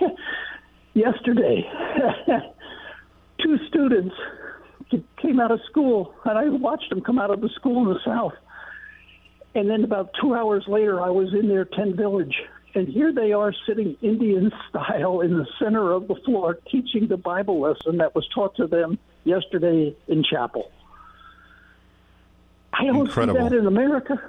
Yesterday, 0.94 1.62
two 3.42 3.56
students 3.68 4.14
came 5.20 5.40
out 5.40 5.50
of 5.50 5.60
school, 5.68 6.14
and 6.24 6.38
I 6.38 6.48
watched 6.48 6.90
them 6.90 7.00
come 7.00 7.18
out 7.18 7.30
of 7.30 7.40
the 7.40 7.50
school 7.56 7.86
in 7.86 7.94
the 7.94 8.00
South. 8.04 8.32
And 9.54 9.70
then 9.70 9.84
about 9.84 10.10
two 10.20 10.34
hours 10.34 10.64
later, 10.68 11.00
I 11.00 11.10
was 11.10 11.32
in 11.32 11.48
their 11.48 11.64
tent 11.64 11.96
village, 11.96 12.34
and 12.74 12.86
here 12.86 13.12
they 13.12 13.32
are 13.32 13.52
sitting 13.66 13.96
Indian 14.02 14.52
style 14.68 15.20
in 15.20 15.38
the 15.38 15.46
center 15.58 15.92
of 15.92 16.08
the 16.08 16.16
floor 16.26 16.58
teaching 16.70 17.08
the 17.08 17.16
Bible 17.16 17.60
lesson 17.60 17.96
that 17.98 18.14
was 18.14 18.28
taught 18.34 18.54
to 18.56 18.66
them 18.66 18.98
yesterday 19.24 19.96
in 20.08 20.22
chapel. 20.22 20.70
I 22.78 22.84
don't 22.84 23.06
Incredible. 23.06 23.40
see 23.40 23.48
that 23.48 23.58
in 23.58 23.66
America. 23.66 24.22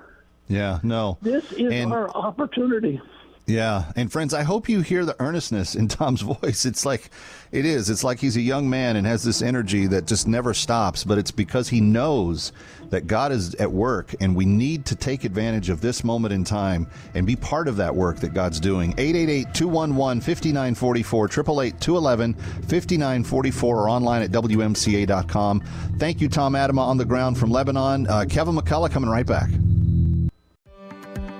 Yeah, 0.47 0.79
no. 0.83 1.17
This 1.21 1.51
is 1.53 1.73
and, 1.73 1.91
our 1.91 2.09
opportunity. 2.09 3.01
Yeah, 3.47 3.91
and 3.95 4.11
friends, 4.11 4.33
I 4.33 4.43
hope 4.43 4.67
you 4.67 4.81
hear 4.81 5.05
the 5.05 5.15
earnestness 5.21 5.73
in 5.73 5.87
Tom's 5.97 6.19
voice. 6.21 6.65
It's 6.65 6.85
like 6.85 7.09
it 7.53 7.65
is. 7.65 7.89
It's 7.89 8.03
like 8.03 8.19
he's 8.19 8.35
a 8.35 8.41
young 8.41 8.69
man 8.69 8.97
and 8.97 9.07
has 9.07 9.23
this 9.23 9.41
energy 9.41 9.87
that 9.87 10.05
just 10.05 10.27
never 10.27 10.53
stops, 10.53 11.05
but 11.05 11.17
it's 11.17 11.31
because 11.31 11.69
he 11.69 11.79
knows 11.79 12.51
that 12.89 13.07
God 13.07 13.31
is 13.31 13.55
at 13.55 13.71
work 13.71 14.13
and 14.19 14.35
we 14.35 14.45
need 14.45 14.85
to 14.87 14.97
take 14.97 15.23
advantage 15.23 15.69
of 15.69 15.79
this 15.79 16.03
moment 16.03 16.33
in 16.33 16.43
time 16.43 16.87
and 17.13 17.25
be 17.25 17.37
part 17.37 17.69
of 17.69 17.77
that 17.77 17.95
work 17.95 18.19
that 18.19 18.33
God's 18.33 18.59
doing. 18.59 18.91
888-211-5944, 18.95 21.77
888-211-5944 21.79 23.63
or 23.63 23.89
online 23.89 24.23
at 24.23 24.31
WMCA.com. 24.31 25.61
Thank 25.97 26.19
you, 26.19 26.27
Tom 26.27 26.51
Atema 26.53 26.79
on 26.79 26.97
the 26.97 27.05
ground 27.05 27.37
from 27.37 27.49
Lebanon. 27.49 28.07
Uh, 28.07 28.25
Kevin 28.29 28.55
McCullough 28.55 28.91
coming 28.91 29.09
right 29.09 29.25
back. 29.25 29.49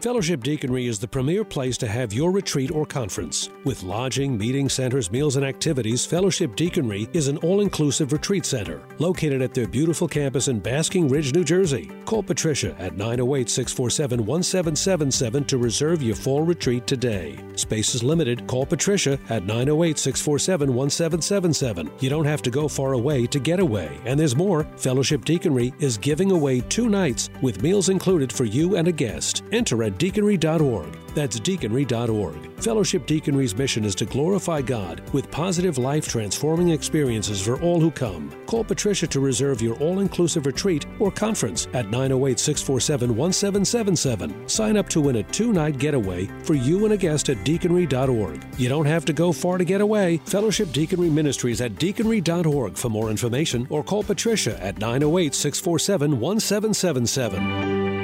Fellowship 0.02 0.41
Deaconry 0.43 0.88
is 0.88 1.00
the 1.00 1.08
premier 1.08 1.43
place 1.43 1.76
to 1.76 1.88
have 1.88 2.14
your 2.14 2.30
retreat 2.30 2.70
or 2.70 2.86
conference. 2.86 3.50
With 3.64 3.82
lodging, 3.82 4.38
meeting 4.38 4.70
centers, 4.70 5.12
meals, 5.12 5.38
and 5.38 5.45
activities, 5.45 6.06
Fellowship 6.06 6.56
Deaconry 6.56 7.14
is 7.16 7.28
an 7.28 7.38
all 7.38 7.62
inclusive 7.62 8.12
retreat 8.12 8.45
center 8.45 8.84
located 9.00 9.41
at 9.41 9.56
their 9.56 9.68
beautiful 9.68 10.08
campus 10.08 10.50
in 10.50 10.60
Basking 10.60 11.08
Ridge, 11.08 11.34
New 11.34 11.43
Jersey. 11.43 11.89
Call 12.06 12.22
Patricia 12.22 12.76
at 12.78 12.95
908 12.95 13.50
647 13.50 14.24
1777 14.24 15.43
to 15.45 15.58
reserve 15.58 16.04
your 16.04 16.16
fall 16.16 16.43
retreat 16.43 16.86
today. 16.86 17.36
Space 17.56 17.95
is 17.95 18.04
limited. 18.04 18.45
Call 18.45 18.68
Patricia 18.68 19.14
at 19.30 19.45
908 19.45 19.98
647 19.98 20.76
1777. 20.76 21.91
You 22.02 22.10
don't 22.12 22.26
have 22.26 22.43
to 22.43 22.52
go 22.52 22.68
far 22.68 22.93
away 22.93 23.26
to 23.26 23.39
get 23.39 23.60
away. 23.60 23.98
And 24.06 24.20
there's 24.20 24.36
more. 24.36 24.66
Fellowship 24.78 25.26
Deaconry 25.26 25.74
is 25.82 25.98
giving 25.98 26.32
away 26.32 26.62
two 26.62 26.88
nights 26.88 27.32
with 27.41 27.64
meals 27.64 27.89
included 27.89 28.32
for 28.32 28.45
you 28.45 28.76
and 28.76 28.88
a 28.88 28.91
guest. 28.91 29.43
Enter 29.52 29.87
at 29.88 29.98
deaconry.org. 29.98 30.98
That's 31.16 31.40
deaconry.org. 31.40 32.62
Fellowship 32.62 33.08
Deaconry's 33.08 33.56
mission 33.56 33.86
is 33.86 33.96
to 33.96 34.06
glorify 34.06 34.62
God 34.62 35.02
with 35.14 35.32
positive 35.32 35.80
life 35.80 36.08
transforming 36.08 36.70
experiences 36.70 37.42
for 37.42 37.60
all 37.62 37.80
who 37.80 37.90
come. 37.90 38.32
Call 38.46 38.64
Patricia 38.64 39.08
to 39.08 39.20
reserve 39.20 39.60
your 39.60 39.76
all 39.78 40.00
inclusive 40.00 40.46
retreat 40.46 40.86
or 41.00 41.10
conference 41.10 41.68
at 41.74 41.90
908 41.90 42.38
647 42.40 43.16
1777. 43.16 44.48
Sign 44.48 44.78
up 44.78 44.88
to 44.90 45.02
win 45.02 45.16
a 45.16 45.24
two 45.24 45.52
night 45.52 45.80
getaway 45.80 46.28
for 46.44 46.54
you 46.54 46.86
and 46.86 46.94
a 46.94 46.98
guest 46.98 47.30
at 47.30 47.38
deaconry.org. 47.38 48.46
You 48.60 48.70
don't 48.70 48.86
have 48.86 49.06
to 49.06 49.14
go 49.14 49.32
far 49.32 49.58
to 49.58 49.66
get 49.66 49.82
away. 49.82 50.18
Fellowship 50.26 50.68
Deaconry 50.70 51.12
Ministries 51.12 51.62
at 51.62 51.74
deaconry.org 51.76 52.78
for 52.78 52.90
more 52.90 53.10
information 53.10 53.66
or 53.72 53.84
call 53.84 54.04
Patricia 54.04 54.62
at 54.62 54.78
908 54.78 55.34
647 55.34 56.20
1777. 56.20 57.97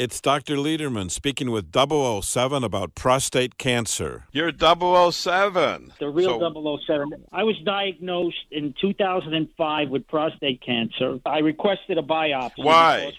It's 0.00 0.18
Dr. 0.18 0.56
Lederman 0.56 1.10
speaking 1.10 1.50
with 1.50 1.74
007 1.74 2.64
about 2.64 2.94
prostate 2.94 3.58
cancer. 3.58 4.24
You're 4.32 4.50
007. 4.50 5.92
The 5.98 6.08
real 6.08 6.40
So- 6.40 6.78
007. 6.78 7.26
I 7.32 7.42
was 7.42 7.58
diagnosed 7.66 8.46
in 8.50 8.72
2005 8.80 9.90
with 9.90 10.08
prostate 10.08 10.62
cancer. 10.62 11.20
I 11.26 11.40
requested 11.40 11.98
a 11.98 12.02
biopsy. 12.02 12.64
Why? 12.64 13.12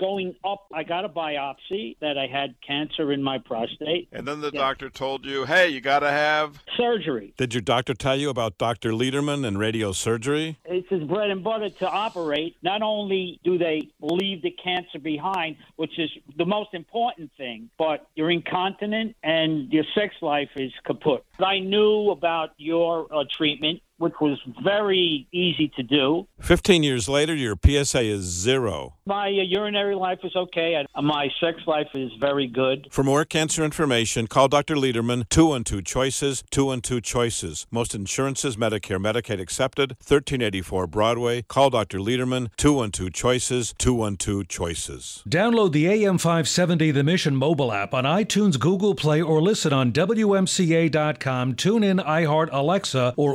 Going 0.00 0.34
up, 0.42 0.66
I 0.74 0.82
got 0.82 1.04
a 1.04 1.08
biopsy 1.08 1.96
that 2.00 2.18
I 2.18 2.26
had 2.26 2.56
cancer 2.60 3.12
in 3.12 3.22
my 3.22 3.38
prostate. 3.38 4.08
And 4.10 4.26
then 4.26 4.40
the 4.40 4.50
doctor 4.50 4.90
told 4.90 5.24
you, 5.24 5.44
hey, 5.44 5.68
you 5.68 5.80
got 5.80 6.00
to 6.00 6.10
have. 6.10 6.60
Surgery. 6.76 7.34
Did 7.36 7.54
your 7.54 7.60
doctor 7.60 7.94
tell 7.94 8.16
you 8.16 8.30
about 8.30 8.58
Dr. 8.58 8.90
Lederman 8.90 9.46
and 9.46 9.58
radiosurgery? 9.58 10.56
It's 10.64 10.88
his 10.88 11.04
bread 11.04 11.30
and 11.30 11.44
butter 11.44 11.70
to 11.70 11.88
operate. 11.88 12.56
Not 12.62 12.82
only 12.82 13.38
do 13.44 13.58
they 13.58 13.90
leave 14.00 14.42
the 14.42 14.50
cancer 14.50 14.98
behind, 14.98 15.54
which 15.76 15.96
is 16.00 16.10
the 16.36 16.46
most 16.46 16.74
important 16.74 17.30
thing, 17.36 17.70
but 17.78 18.06
you're 18.14 18.30
incontinent 18.30 19.16
and 19.22 19.72
your 19.72 19.84
sex 19.94 20.14
life 20.22 20.50
is 20.56 20.72
kaput. 20.84 21.24
I 21.38 21.58
knew 21.58 22.10
about 22.10 22.50
your 22.56 23.12
uh, 23.12 23.24
treatment, 23.30 23.80
which 23.98 24.14
was 24.20 24.38
very 24.62 25.26
easy 25.32 25.68
to 25.76 25.82
do. 25.82 26.26
15 26.40 26.82
years 26.82 27.08
later, 27.08 27.34
your 27.34 27.56
PSA 27.64 28.02
is 28.02 28.22
zero. 28.24 28.94
My 29.06 29.28
uh, 29.28 29.42
urinary 29.42 29.94
life 29.94 30.18
is 30.24 30.34
okay. 30.36 30.74
and 30.74 31.06
My 31.06 31.28
sex 31.40 31.58
life 31.66 31.88
is 31.94 32.10
very 32.20 32.46
good. 32.46 32.88
For 32.90 33.02
more 33.02 33.24
cancer 33.24 33.64
information, 33.64 34.26
call 34.26 34.48
Dr. 34.48 34.74
Lederman, 34.74 35.28
212 35.28 35.84
Choices, 35.84 36.42
212 36.50 37.02
Choices. 37.02 37.66
Most 37.70 37.94
insurances, 37.94 38.56
Medicare, 38.56 39.00
Medicaid 39.00 39.40
accepted, 39.40 39.90
1384 39.92 40.86
Broadway. 40.86 41.42
Call 41.42 41.70
Dr. 41.70 41.98
Lederman, 41.98 42.48
212 42.56 43.12
Choices, 43.12 43.74
212 43.78 44.48
Choices. 44.48 45.22
Download 45.28 45.72
the 45.72 45.86
AM 45.86 46.18
570 46.18 46.90
The 46.90 47.04
Mission 47.04 47.36
mobile 47.36 47.72
app 47.72 47.94
on 47.94 48.04
iTunes, 48.04 48.58
Google 48.58 48.94
Play, 48.94 49.22
or 49.22 49.40
listen 49.40 49.72
on 49.72 49.92
WMCA.com, 49.92 51.54
TuneIn, 51.54 52.04
iHeart, 52.04 52.48
Alexa, 52.52 53.14
or 53.16 53.34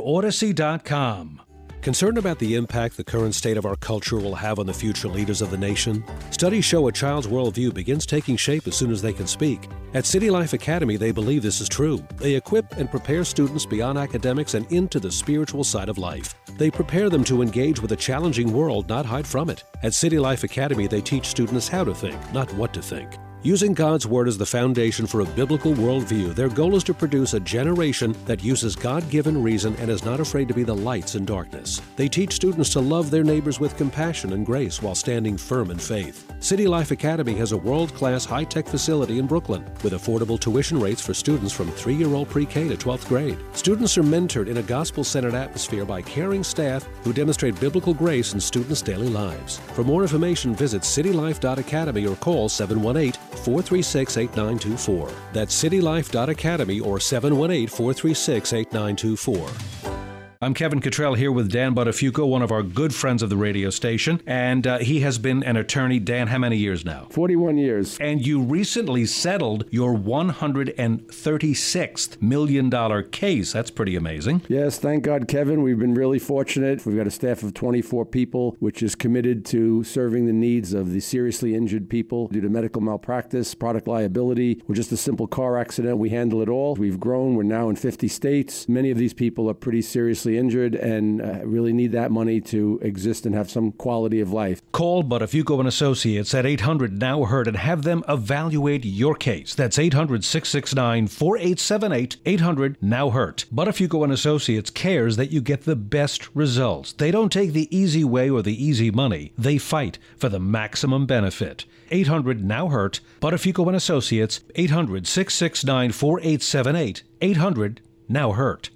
Concerned 1.82 2.16
about 2.16 2.38
the 2.38 2.54
impact 2.54 2.96
the 2.96 3.02
current 3.02 3.34
state 3.34 3.56
of 3.56 3.66
our 3.66 3.74
culture 3.74 4.16
will 4.16 4.36
have 4.36 4.60
on 4.60 4.66
the 4.66 4.72
future 4.72 5.08
leaders 5.08 5.42
of 5.42 5.50
the 5.50 5.56
nation? 5.56 6.04
Studies 6.30 6.64
show 6.64 6.86
a 6.86 6.92
child's 6.92 7.26
worldview 7.26 7.74
begins 7.74 8.06
taking 8.06 8.36
shape 8.36 8.68
as 8.68 8.76
soon 8.76 8.92
as 8.92 9.02
they 9.02 9.12
can 9.12 9.26
speak. 9.26 9.66
At 9.92 10.06
City 10.06 10.30
Life 10.30 10.52
Academy, 10.52 10.96
they 10.96 11.10
believe 11.10 11.42
this 11.42 11.60
is 11.60 11.68
true. 11.68 11.98
They 12.18 12.36
equip 12.36 12.76
and 12.76 12.88
prepare 12.88 13.24
students 13.24 13.66
beyond 13.66 13.98
academics 13.98 14.54
and 14.54 14.70
into 14.70 15.00
the 15.00 15.10
spiritual 15.10 15.64
side 15.64 15.88
of 15.88 15.98
life. 15.98 16.36
They 16.56 16.70
prepare 16.70 17.10
them 17.10 17.24
to 17.24 17.42
engage 17.42 17.82
with 17.82 17.90
a 17.90 17.96
challenging 17.96 18.52
world, 18.52 18.88
not 18.88 19.04
hide 19.04 19.26
from 19.26 19.50
it. 19.50 19.64
At 19.82 19.92
City 19.92 20.20
Life 20.20 20.44
Academy, 20.44 20.86
they 20.86 21.00
teach 21.00 21.26
students 21.26 21.66
how 21.66 21.82
to 21.82 21.94
think, 21.94 22.32
not 22.32 22.52
what 22.54 22.72
to 22.74 22.80
think. 22.80 23.10
Using 23.44 23.74
God's 23.74 24.06
Word 24.06 24.28
as 24.28 24.38
the 24.38 24.46
foundation 24.46 25.04
for 25.04 25.22
a 25.22 25.24
biblical 25.24 25.74
worldview, 25.74 26.32
their 26.32 26.48
goal 26.48 26.76
is 26.76 26.84
to 26.84 26.94
produce 26.94 27.34
a 27.34 27.40
generation 27.40 28.14
that 28.24 28.40
uses 28.40 28.76
God 28.76 29.08
given 29.10 29.42
reason 29.42 29.74
and 29.80 29.90
is 29.90 30.04
not 30.04 30.20
afraid 30.20 30.46
to 30.46 30.54
be 30.54 30.62
the 30.62 30.76
lights 30.76 31.16
in 31.16 31.24
darkness. 31.24 31.82
They 31.96 32.06
teach 32.06 32.34
students 32.34 32.70
to 32.70 32.80
love 32.80 33.10
their 33.10 33.24
neighbors 33.24 33.58
with 33.58 33.76
compassion 33.76 34.32
and 34.32 34.46
grace 34.46 34.80
while 34.80 34.94
standing 34.94 35.36
firm 35.36 35.72
in 35.72 35.78
faith. 35.78 36.32
City 36.38 36.68
Life 36.68 36.92
Academy 36.92 37.34
has 37.34 37.50
a 37.50 37.56
world 37.56 37.92
class 37.94 38.24
high 38.24 38.44
tech 38.44 38.68
facility 38.68 39.18
in 39.18 39.26
Brooklyn 39.26 39.64
with 39.82 39.94
affordable 39.94 40.38
tuition 40.38 40.78
rates 40.78 41.04
for 41.04 41.12
students 41.12 41.52
from 41.52 41.68
three 41.72 41.94
year 41.94 42.14
old 42.14 42.28
pre 42.28 42.46
K 42.46 42.68
to 42.68 42.76
12th 42.76 43.08
grade. 43.08 43.38
Students 43.54 43.98
are 43.98 44.04
mentored 44.04 44.46
in 44.46 44.58
a 44.58 44.62
gospel 44.62 45.02
centered 45.02 45.34
atmosphere 45.34 45.84
by 45.84 46.00
caring 46.00 46.44
staff 46.44 46.84
who 47.02 47.12
demonstrate 47.12 47.58
biblical 47.58 47.92
grace 47.92 48.34
in 48.34 48.40
students' 48.40 48.82
daily 48.82 49.08
lives. 49.08 49.58
For 49.74 49.82
more 49.82 50.02
information, 50.02 50.54
visit 50.54 50.82
citylife.academy 50.82 52.06
or 52.06 52.14
call 52.14 52.48
718 52.48 53.31
436 53.38 54.16
8924. 54.16 55.10
That's 55.32 55.62
citylife.academy 55.62 56.80
or 56.80 57.00
718 57.00 57.68
436 57.68 58.52
8924. 58.52 60.01
I'm 60.42 60.52
Kevin 60.54 60.80
Cottrell 60.80 61.14
here 61.14 61.30
with 61.30 61.52
Dan 61.52 61.72
Buttafuoco, 61.72 62.26
one 62.26 62.42
of 62.42 62.50
our 62.50 62.64
good 62.64 62.92
friends 62.92 63.22
of 63.22 63.30
the 63.30 63.36
radio 63.36 63.70
station, 63.70 64.20
and 64.26 64.66
uh, 64.66 64.78
he 64.78 64.98
has 64.98 65.16
been 65.16 65.44
an 65.44 65.56
attorney. 65.56 66.00
Dan, 66.00 66.26
how 66.26 66.38
many 66.38 66.56
years 66.56 66.84
now? 66.84 67.06
41 67.10 67.58
years. 67.58 67.96
And 68.00 68.26
you 68.26 68.42
recently 68.42 69.06
settled 69.06 69.66
your 69.70 69.94
$136 69.94 72.20
million 72.20 73.08
case. 73.12 73.52
That's 73.52 73.70
pretty 73.70 73.94
amazing. 73.94 74.42
Yes, 74.48 74.80
thank 74.80 75.04
God, 75.04 75.28
Kevin. 75.28 75.62
We've 75.62 75.78
been 75.78 75.94
really 75.94 76.18
fortunate. 76.18 76.84
We've 76.84 76.96
got 76.96 77.06
a 77.06 77.12
staff 77.12 77.44
of 77.44 77.54
24 77.54 78.04
people, 78.06 78.56
which 78.58 78.82
is 78.82 78.96
committed 78.96 79.44
to 79.44 79.84
serving 79.84 80.26
the 80.26 80.32
needs 80.32 80.74
of 80.74 80.90
the 80.90 80.98
seriously 80.98 81.54
injured 81.54 81.88
people 81.88 82.26
due 82.26 82.40
to 82.40 82.48
medical 82.48 82.82
malpractice, 82.82 83.54
product 83.54 83.86
liability, 83.86 84.60
or 84.68 84.74
just 84.74 84.90
a 84.90 84.96
simple 84.96 85.28
car 85.28 85.56
accident. 85.56 85.98
We 85.98 86.08
handle 86.08 86.42
it 86.42 86.48
all. 86.48 86.74
We've 86.74 86.98
grown. 86.98 87.36
We're 87.36 87.44
now 87.44 87.68
in 87.68 87.76
50 87.76 88.08
states. 88.08 88.68
Many 88.68 88.90
of 88.90 88.98
these 88.98 89.14
people 89.14 89.48
are 89.48 89.54
pretty 89.54 89.82
seriously 89.82 90.31
injured 90.38 90.74
and 90.74 91.20
uh, 91.20 91.40
really 91.44 91.72
need 91.72 91.92
that 91.92 92.10
money 92.10 92.40
to 92.40 92.78
exist 92.82 93.26
and 93.26 93.34
have 93.34 93.50
some 93.50 93.72
quality 93.72 94.20
of 94.20 94.32
life. 94.32 94.60
Call 94.72 95.04
Buttafuoco 95.04 95.58
and 95.58 95.68
Associates 95.68 96.34
at 96.34 96.46
800 96.46 96.98
Now 96.98 97.24
Heard 97.24 97.48
and 97.48 97.56
have 97.56 97.82
them 97.82 98.04
evaluate 98.08 98.84
your 98.84 99.14
case. 99.14 99.54
That's 99.54 99.78
800 99.78 100.24
669 100.24 101.08
4878 101.08 102.16
800 102.24 102.76
Now 102.80 103.10
Hurt. 103.10 103.44
Buttafuoco 103.52 104.04
and 104.04 104.12
Associates 104.12 104.70
cares 104.70 105.16
that 105.16 105.30
you 105.30 105.40
get 105.40 105.62
the 105.62 105.76
best 105.76 106.34
results. 106.34 106.92
They 106.92 107.10
don't 107.10 107.32
take 107.32 107.52
the 107.52 107.74
easy 107.76 108.04
way 108.04 108.30
or 108.30 108.42
the 108.42 108.64
easy 108.64 108.90
money. 108.90 109.32
They 109.36 109.58
fight 109.58 109.98
for 110.16 110.28
the 110.28 110.40
maximum 110.40 111.06
benefit. 111.06 111.64
800 111.90 112.44
Now 112.44 112.68
Hurt. 112.68 113.00
Buttafuoco 113.20 113.66
and 113.66 113.76
Associates 113.76 114.40
800 114.54 115.06
669 115.06 115.92
4878 115.92 117.02
800 117.20 117.80
Now 118.08 118.32
Hurt. 118.32 118.70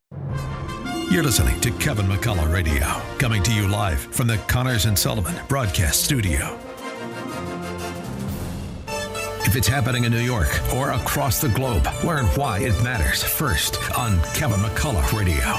You're 1.08 1.22
listening 1.22 1.60
to 1.60 1.70
Kevin 1.70 2.06
McCullough 2.06 2.52
Radio, 2.52 2.84
coming 3.18 3.40
to 3.44 3.54
you 3.54 3.68
live 3.68 4.00
from 4.00 4.26
the 4.26 4.38
Connors 4.48 4.86
and 4.86 4.98
Sullivan 4.98 5.36
Broadcast 5.46 6.02
Studio. 6.02 6.58
If 9.46 9.54
it's 9.54 9.68
happening 9.68 10.02
in 10.02 10.10
New 10.10 10.18
York 10.18 10.48
or 10.74 10.90
across 10.90 11.40
the 11.40 11.48
globe, 11.50 11.86
learn 12.02 12.26
why 12.34 12.58
it 12.58 12.72
matters 12.82 13.22
first 13.22 13.78
on 13.96 14.20
Kevin 14.34 14.58
McCullough 14.58 15.16
Radio. 15.16 15.54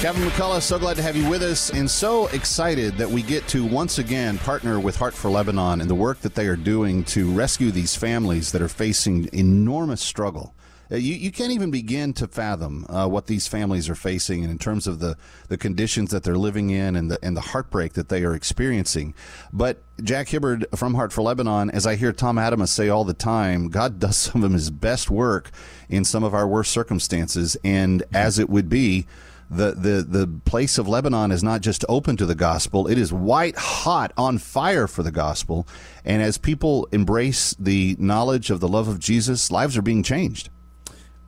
Kevin 0.00 0.22
McCullough, 0.22 0.62
so 0.62 0.78
glad 0.78 0.96
to 0.96 1.02
have 1.02 1.14
you 1.14 1.28
with 1.28 1.42
us, 1.42 1.68
and 1.68 1.90
so 1.90 2.28
excited 2.28 2.96
that 2.96 3.10
we 3.10 3.20
get 3.20 3.46
to 3.48 3.66
once 3.66 3.98
again 3.98 4.38
partner 4.38 4.80
with 4.80 4.96
Heart 4.96 5.12
for 5.12 5.30
Lebanon 5.30 5.82
and 5.82 5.90
the 5.90 5.94
work 5.94 6.20
that 6.22 6.34
they 6.34 6.46
are 6.46 6.56
doing 6.56 7.04
to 7.04 7.30
rescue 7.30 7.70
these 7.70 7.94
families 7.94 8.50
that 8.52 8.62
are 8.62 8.68
facing 8.68 9.28
enormous 9.34 10.00
struggle. 10.00 10.54
Uh, 10.90 10.96
You, 10.96 11.14
you 11.14 11.30
can't 11.30 11.52
even 11.52 11.70
begin 11.70 12.12
to 12.14 12.26
fathom 12.26 12.86
uh, 12.88 13.06
what 13.08 13.26
these 13.26 13.46
families 13.46 13.88
are 13.88 13.94
facing, 13.94 14.42
and 14.42 14.50
in 14.50 14.58
terms 14.58 14.86
of 14.86 14.98
the, 15.00 15.16
the 15.48 15.56
conditions 15.58 16.10
that 16.10 16.22
they're 16.22 16.38
living 16.38 16.70
in 16.70 16.96
and 16.96 17.10
the 17.10 17.18
and 17.22 17.36
the 17.36 17.40
heartbreak 17.52 17.92
that 17.94 18.08
they 18.08 18.24
are 18.24 18.34
experiencing. 18.34 19.14
But 19.52 19.82
Jack 20.02 20.28
Hibbard 20.28 20.66
from 20.74 20.94
Heart 20.94 21.12
for 21.12 21.22
Lebanon, 21.22 21.70
as 21.70 21.86
I 21.86 21.96
hear 21.96 22.12
Tom 22.12 22.36
Adamus 22.36 22.68
say 22.68 22.88
all 22.88 23.04
the 23.04 23.14
time, 23.14 23.68
God 23.68 23.98
does 23.98 24.16
some 24.28 24.42
of 24.44 24.52
His 24.52 24.70
best 24.70 25.10
work 25.10 25.50
in 25.88 26.04
some 26.04 26.24
of 26.24 26.34
our 26.34 26.46
worst 26.46 26.70
circumstances, 26.72 27.56
and 27.64 28.02
as 28.12 28.38
it 28.38 28.48
would 28.48 28.68
be. 28.68 29.06
the, 29.50 29.72
the, 29.72 30.02
the 30.06 30.26
place 30.44 30.76
of 30.76 30.86
Lebanon 30.86 31.30
is 31.32 31.42
not 31.42 31.62
just 31.62 31.82
open 31.88 32.18
to 32.18 32.26
the 32.26 32.34
gospel, 32.34 32.86
it 32.86 32.98
is 32.98 33.14
white 33.14 33.56
hot 33.56 34.12
on 34.14 34.36
fire 34.36 34.86
for 34.86 35.02
the 35.02 35.10
gospel. 35.10 35.66
And 36.04 36.20
as 36.22 36.36
people 36.36 36.86
embrace 36.92 37.54
the 37.58 37.96
knowledge 37.98 38.50
of 38.50 38.60
the 38.60 38.68
love 38.68 38.88
of 38.88 38.98
Jesus, 38.98 39.50
lives 39.50 39.74
are 39.78 39.82
being 39.82 40.02
changed. 40.02 40.50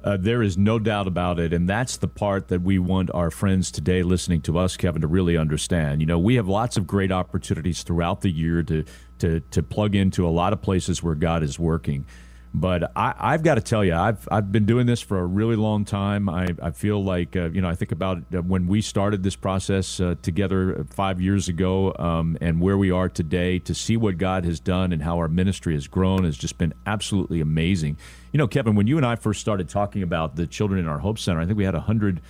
Uh, 0.03 0.17
there 0.19 0.43
is 0.43 0.57
no 0.57 0.79
doubt 0.79 1.07
about 1.07 1.39
it. 1.39 1.53
And 1.53 1.69
that's 1.69 1.97
the 1.99 2.09
part 2.09 2.49
that 2.49 2.63
we 2.63 2.79
want 2.79 3.11
our 3.13 3.31
friends 3.31 3.71
today 3.71 4.03
listening 4.03 4.41
to 4.43 4.59
us, 4.59 4.77
Kevin, 4.77 5.03
to 5.03 5.09
really 5.09 5.37
understand. 5.37 6.01
You 6.01 6.07
know, 6.07 6.19
we 6.19 6.37
have 6.37 6.49
lots 6.49 6.77
of 6.77 6.87
great 6.87 7.13
opportunities 7.13 7.83
throughout 7.83 8.23
the 8.23 8.31
year 8.31 8.63
to, 8.63 8.85
to, 9.19 9.41
to 9.41 9.63
plug 9.63 9.95
into 9.95 10.27
a 10.27 10.31
lot 10.31 10.53
of 10.53 10.63
places 10.63 11.03
where 11.03 11.15
God 11.15 11.43
is 11.43 11.59
working. 11.59 12.07
But 12.53 12.91
I, 12.97 13.33
have 13.33 13.45
got 13.45 13.55
to 13.55 13.61
tell 13.61 13.85
you, 13.85 13.95
I've 13.95 14.27
I've 14.31 14.51
been 14.51 14.67
doing 14.67 14.87
this 14.87 15.01
for 15.01 15.21
a 15.21 15.25
really 15.25 15.55
long 15.55 15.85
time. 15.85 16.29
I, 16.29 16.49
I 16.61 16.73
feel 16.73 17.03
like 17.03 17.37
uh, 17.37 17.51
you 17.51 17.61
know 17.61 17.69
I 17.69 17.77
think 17.77 17.93
about 17.93 18.29
when 18.33 18.67
we 18.67 18.81
started 18.81 19.23
this 19.23 19.37
process 19.37 20.01
uh, 20.01 20.17
together 20.21 20.85
five 20.91 21.21
years 21.21 21.49
ago, 21.49 21.95
um, 21.97 22.37
and 22.41 22.61
where 22.61 22.77
we 22.77 22.91
are 22.91 23.09
today. 23.09 23.61
To 23.61 23.75
see 23.75 23.97
what 23.97 24.19
God 24.19 24.45
has 24.45 24.59
done 24.59 24.93
and 24.93 25.03
how 25.03 25.19
our 25.19 25.29
ministry 25.29 25.75
has 25.75 25.87
grown 25.87 26.25
has 26.25 26.37
just 26.37 26.59
been 26.59 26.75
absolutely 26.87 27.41
amazing. 27.41 27.97
You 28.33 28.39
know, 28.39 28.49
Kevin, 28.49 28.75
when 28.75 28.89
you 28.89 28.97
and 28.97 29.07
I 29.07 29.15
first 29.15 29.41
started 29.41 29.69
talking 29.69 30.03
about 30.03 30.35
the 30.35 30.47
children 30.49 30.81
in 30.81 30.89
our 30.89 30.99
Hope 30.99 31.21
Center, 31.21 31.41
I 31.41 31.47
think 31.47 31.57
we 31.57 31.65
had 31.65 31.77
a 31.77 31.81
hundred. 31.81 32.21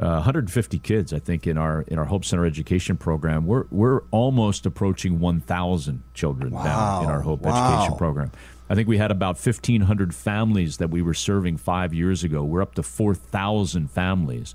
Uh, 0.00 0.18
150 0.18 0.80
kids, 0.80 1.12
I 1.12 1.20
think, 1.20 1.46
in 1.46 1.56
our 1.56 1.82
in 1.82 1.96
our 1.96 2.06
Hope 2.06 2.24
Center 2.24 2.44
education 2.44 2.96
program. 2.96 3.46
We're 3.46 3.66
we're 3.70 4.00
almost 4.10 4.66
approaching 4.66 5.20
1,000 5.20 6.02
children 6.12 6.50
wow. 6.50 6.64
now 6.64 7.02
in 7.04 7.10
our 7.10 7.20
Hope 7.20 7.42
wow. 7.42 7.74
education 7.74 7.96
program. 7.98 8.32
I 8.72 8.74
think 8.74 8.88
we 8.88 8.96
had 8.96 9.10
about 9.10 9.36
1,500 9.36 10.14
families 10.14 10.78
that 10.78 10.88
we 10.88 11.02
were 11.02 11.12
serving 11.12 11.58
five 11.58 11.92
years 11.92 12.24
ago. 12.24 12.42
We're 12.42 12.62
up 12.62 12.74
to 12.76 12.82
4,000 12.82 13.90
families. 13.90 14.54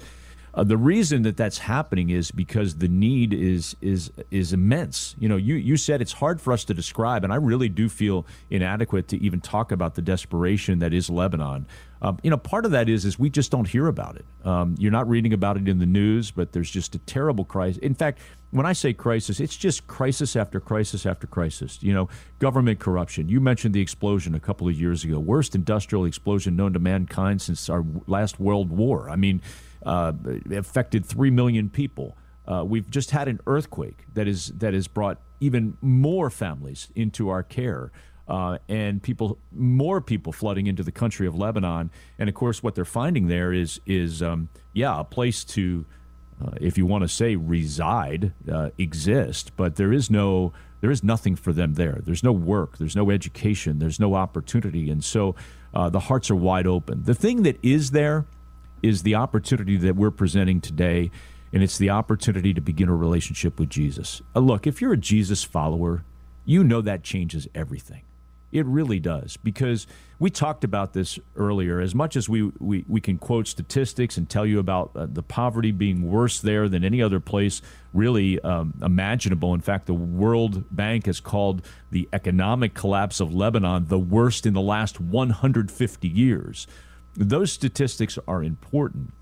Uh, 0.56 0.64
the 0.64 0.76
reason 0.76 1.22
that 1.22 1.38
that's 1.38 1.60
happening 1.60 2.10
is 2.10 2.32
because 2.32 2.78
the 2.78 2.88
need 2.88 3.32
is 3.32 3.76
is 3.80 4.12
is 4.32 4.54
immense. 4.54 5.16
You 5.20 5.30
know, 5.30 5.36
you 5.36 5.54
you 5.54 5.78
said 5.78 6.02
it's 6.02 6.14
hard 6.14 6.42
for 6.42 6.52
us 6.52 6.66
to 6.66 6.74
describe, 6.74 7.24
and 7.24 7.32
I 7.32 7.36
really 7.36 7.70
do 7.70 7.88
feel 7.88 8.26
inadequate 8.50 9.08
to 9.10 9.22
even 9.22 9.40
talk 9.40 9.72
about 9.72 9.94
the 9.94 10.02
desperation 10.02 10.80
that 10.80 10.96
is 10.96 11.12
Lebanon. 11.12 11.68
Um, 12.02 12.18
you 12.24 12.32
know, 12.32 12.38
part 12.38 12.66
of 12.66 12.72
that 12.72 12.90
is 12.90 13.06
is 13.06 13.20
we 13.20 13.30
just 13.30 13.52
don't 13.52 13.68
hear 13.68 13.86
about 13.86 14.16
it. 14.16 14.26
Um, 14.44 14.74
you're 14.80 14.92
not 14.92 15.08
reading 15.08 15.32
about 15.32 15.58
it 15.58 15.68
in 15.68 15.78
the 15.78 15.86
news, 15.86 16.32
but 16.32 16.54
there's 16.54 16.72
just 16.72 16.96
a 16.96 17.00
terrible 17.00 17.46
crisis. 17.46 17.78
In 17.78 17.94
fact, 17.94 18.18
when 18.52 18.66
I 18.66 18.74
say 18.74 18.94
crisis, 18.94 19.40
it's 19.40 19.58
just 19.58 19.88
crisis 19.88 20.36
after 20.36 20.60
crisis 20.60 21.06
after 21.06 21.28
crisis. 21.28 21.80
You 21.82 21.94
know, 21.94 22.10
government 22.40 22.80
corruption. 22.80 23.30
You 23.30 23.42
mentioned 23.42 23.74
the 23.74 23.82
explosion 23.82 24.36
a 24.36 24.40
couple 24.40 24.68
of 24.68 24.74
years 24.74 25.04
ago, 25.04 25.20
worst 25.20 25.56
industrial 25.56 26.06
explosion 26.06 26.56
known 26.56 26.74
to 26.74 26.80
mankind 26.80 27.42
since 27.42 27.70
our 27.70 27.84
last 28.08 28.40
World 28.40 28.70
War. 28.70 29.10
I 29.10 29.16
mean 29.16 29.42
uh, 29.86 30.14
affected 30.52 31.06
three 31.06 31.30
million 31.30 31.70
people. 31.70 32.18
Uh, 32.48 32.64
we've 32.66 32.90
just 32.90 33.12
had 33.12 33.28
an 33.28 33.40
earthquake 33.48 34.06
that 34.14 34.28
is 34.28 34.48
that 34.58 34.74
has 34.74 34.88
brought 34.88 35.20
even 35.40 35.78
more 35.82 36.30
families 36.30 36.90
into 36.96 37.30
our 37.30 37.44
care. 37.44 37.92
Uh, 38.28 38.58
and 38.68 39.02
people, 39.02 39.38
more 39.54 40.02
people 40.02 40.34
flooding 40.34 40.68
into 40.68 40.84
the 40.84 40.92
country 40.92 41.26
of 41.26 41.36
Lebanon. 41.38 41.90
And 42.20 42.28
of 42.28 42.36
course, 42.36 42.62
what 42.62 42.76
they're 42.76 42.84
finding 42.84 43.28
there 43.28 43.54
is, 43.54 43.80
is 43.86 44.22
um, 44.22 44.50
yeah, 44.74 45.00
a 45.00 45.06
place 45.06 45.46
to, 45.46 45.86
uh, 46.44 46.52
if 46.62 46.78
you 46.78 46.86
want 46.86 47.04
to 47.04 47.08
say 47.08 47.36
reside, 47.36 48.34
uh, 48.52 48.70
exist, 48.78 49.52
but 49.58 49.76
there 49.76 49.92
is 49.92 50.12
no, 50.12 50.54
there 50.82 50.92
is 50.92 51.04
nothing 51.04 51.36
for 51.36 51.52
them 51.52 51.74
there. 51.74 52.00
There's 52.04 52.24
no 52.24 52.32
work, 52.32 52.78
there's 52.78 52.96
no 52.96 53.10
education, 53.10 53.80
there's 53.80 54.00
no 54.00 54.14
opportunity, 54.14 54.90
and 54.90 55.04
so 55.04 55.36
uh, 55.74 55.90
the 55.90 56.02
hearts 56.02 56.30
are 56.30 56.36
wide 56.36 56.68
open. 56.68 57.04
The 57.04 57.16
thing 57.16 57.44
that 57.44 57.58
is 57.64 57.92
there 57.92 58.26
is 58.84 59.04
the 59.04 59.16
opportunity 59.16 59.78
that 59.78 59.96
we're 59.96 60.12
presenting 60.12 60.62
today, 60.62 61.10
and 61.52 61.64
it's 61.64 61.78
the 61.78 61.90
opportunity 61.90 62.54
to 62.54 62.62
begin 62.62 62.90
a 62.90 62.96
relationship 62.96 63.60
with 63.60 63.70
Jesus. 63.70 64.22
Uh, 64.36 64.40
look, 64.40 64.68
if 64.68 64.82
you're 64.82 64.94
a 64.94 64.98
Jesus 64.98 65.44
follower, 65.44 66.04
you 66.46 66.64
know 66.64 66.82
that 66.82 67.04
changes 67.04 67.48
everything. 67.56 68.02
It 68.52 68.66
really 68.66 69.00
does 69.00 69.36
because 69.38 69.88
we 70.20 70.30
talked 70.30 70.64
about 70.64 70.94
this 70.94 71.20
earlier. 71.36 71.82
As 71.82 71.94
much 71.94 72.16
as 72.16 72.30
we, 72.30 72.52
we, 72.60 72.86
we 72.88 73.02
can 73.02 73.18
quote 73.18 73.48
statistics 73.48 74.18
and 74.18 74.30
tell 74.30 74.46
you 74.46 74.60
about 74.60 74.92
uh, 74.96 75.06
the 75.10 75.22
poverty 75.22 75.72
being 75.72 76.10
worse 76.10 76.40
there 76.40 76.70
than 76.70 76.84
any 76.84 77.02
other 77.02 77.20
place 77.20 77.62
really 77.94 78.40
um, 78.42 78.74
imaginable. 78.82 79.54
In 79.54 79.60
fact, 79.60 79.86
the 79.86 79.94
World 79.94 80.64
Bank 80.72 81.08
has 81.08 81.20
called 81.20 81.62
the 81.92 82.08
economic 82.14 82.74
collapse 82.74 83.20
of 83.20 83.34
Lebanon 83.34 83.88
the 83.88 84.00
worst 84.00 84.46
in 84.46 84.54
the 84.54 84.62
last 84.62 85.02
150 85.02 86.08
years. 86.08 86.68
Those 87.16 87.52
statistics 87.52 88.18
are 88.28 88.44
important. 88.44 89.14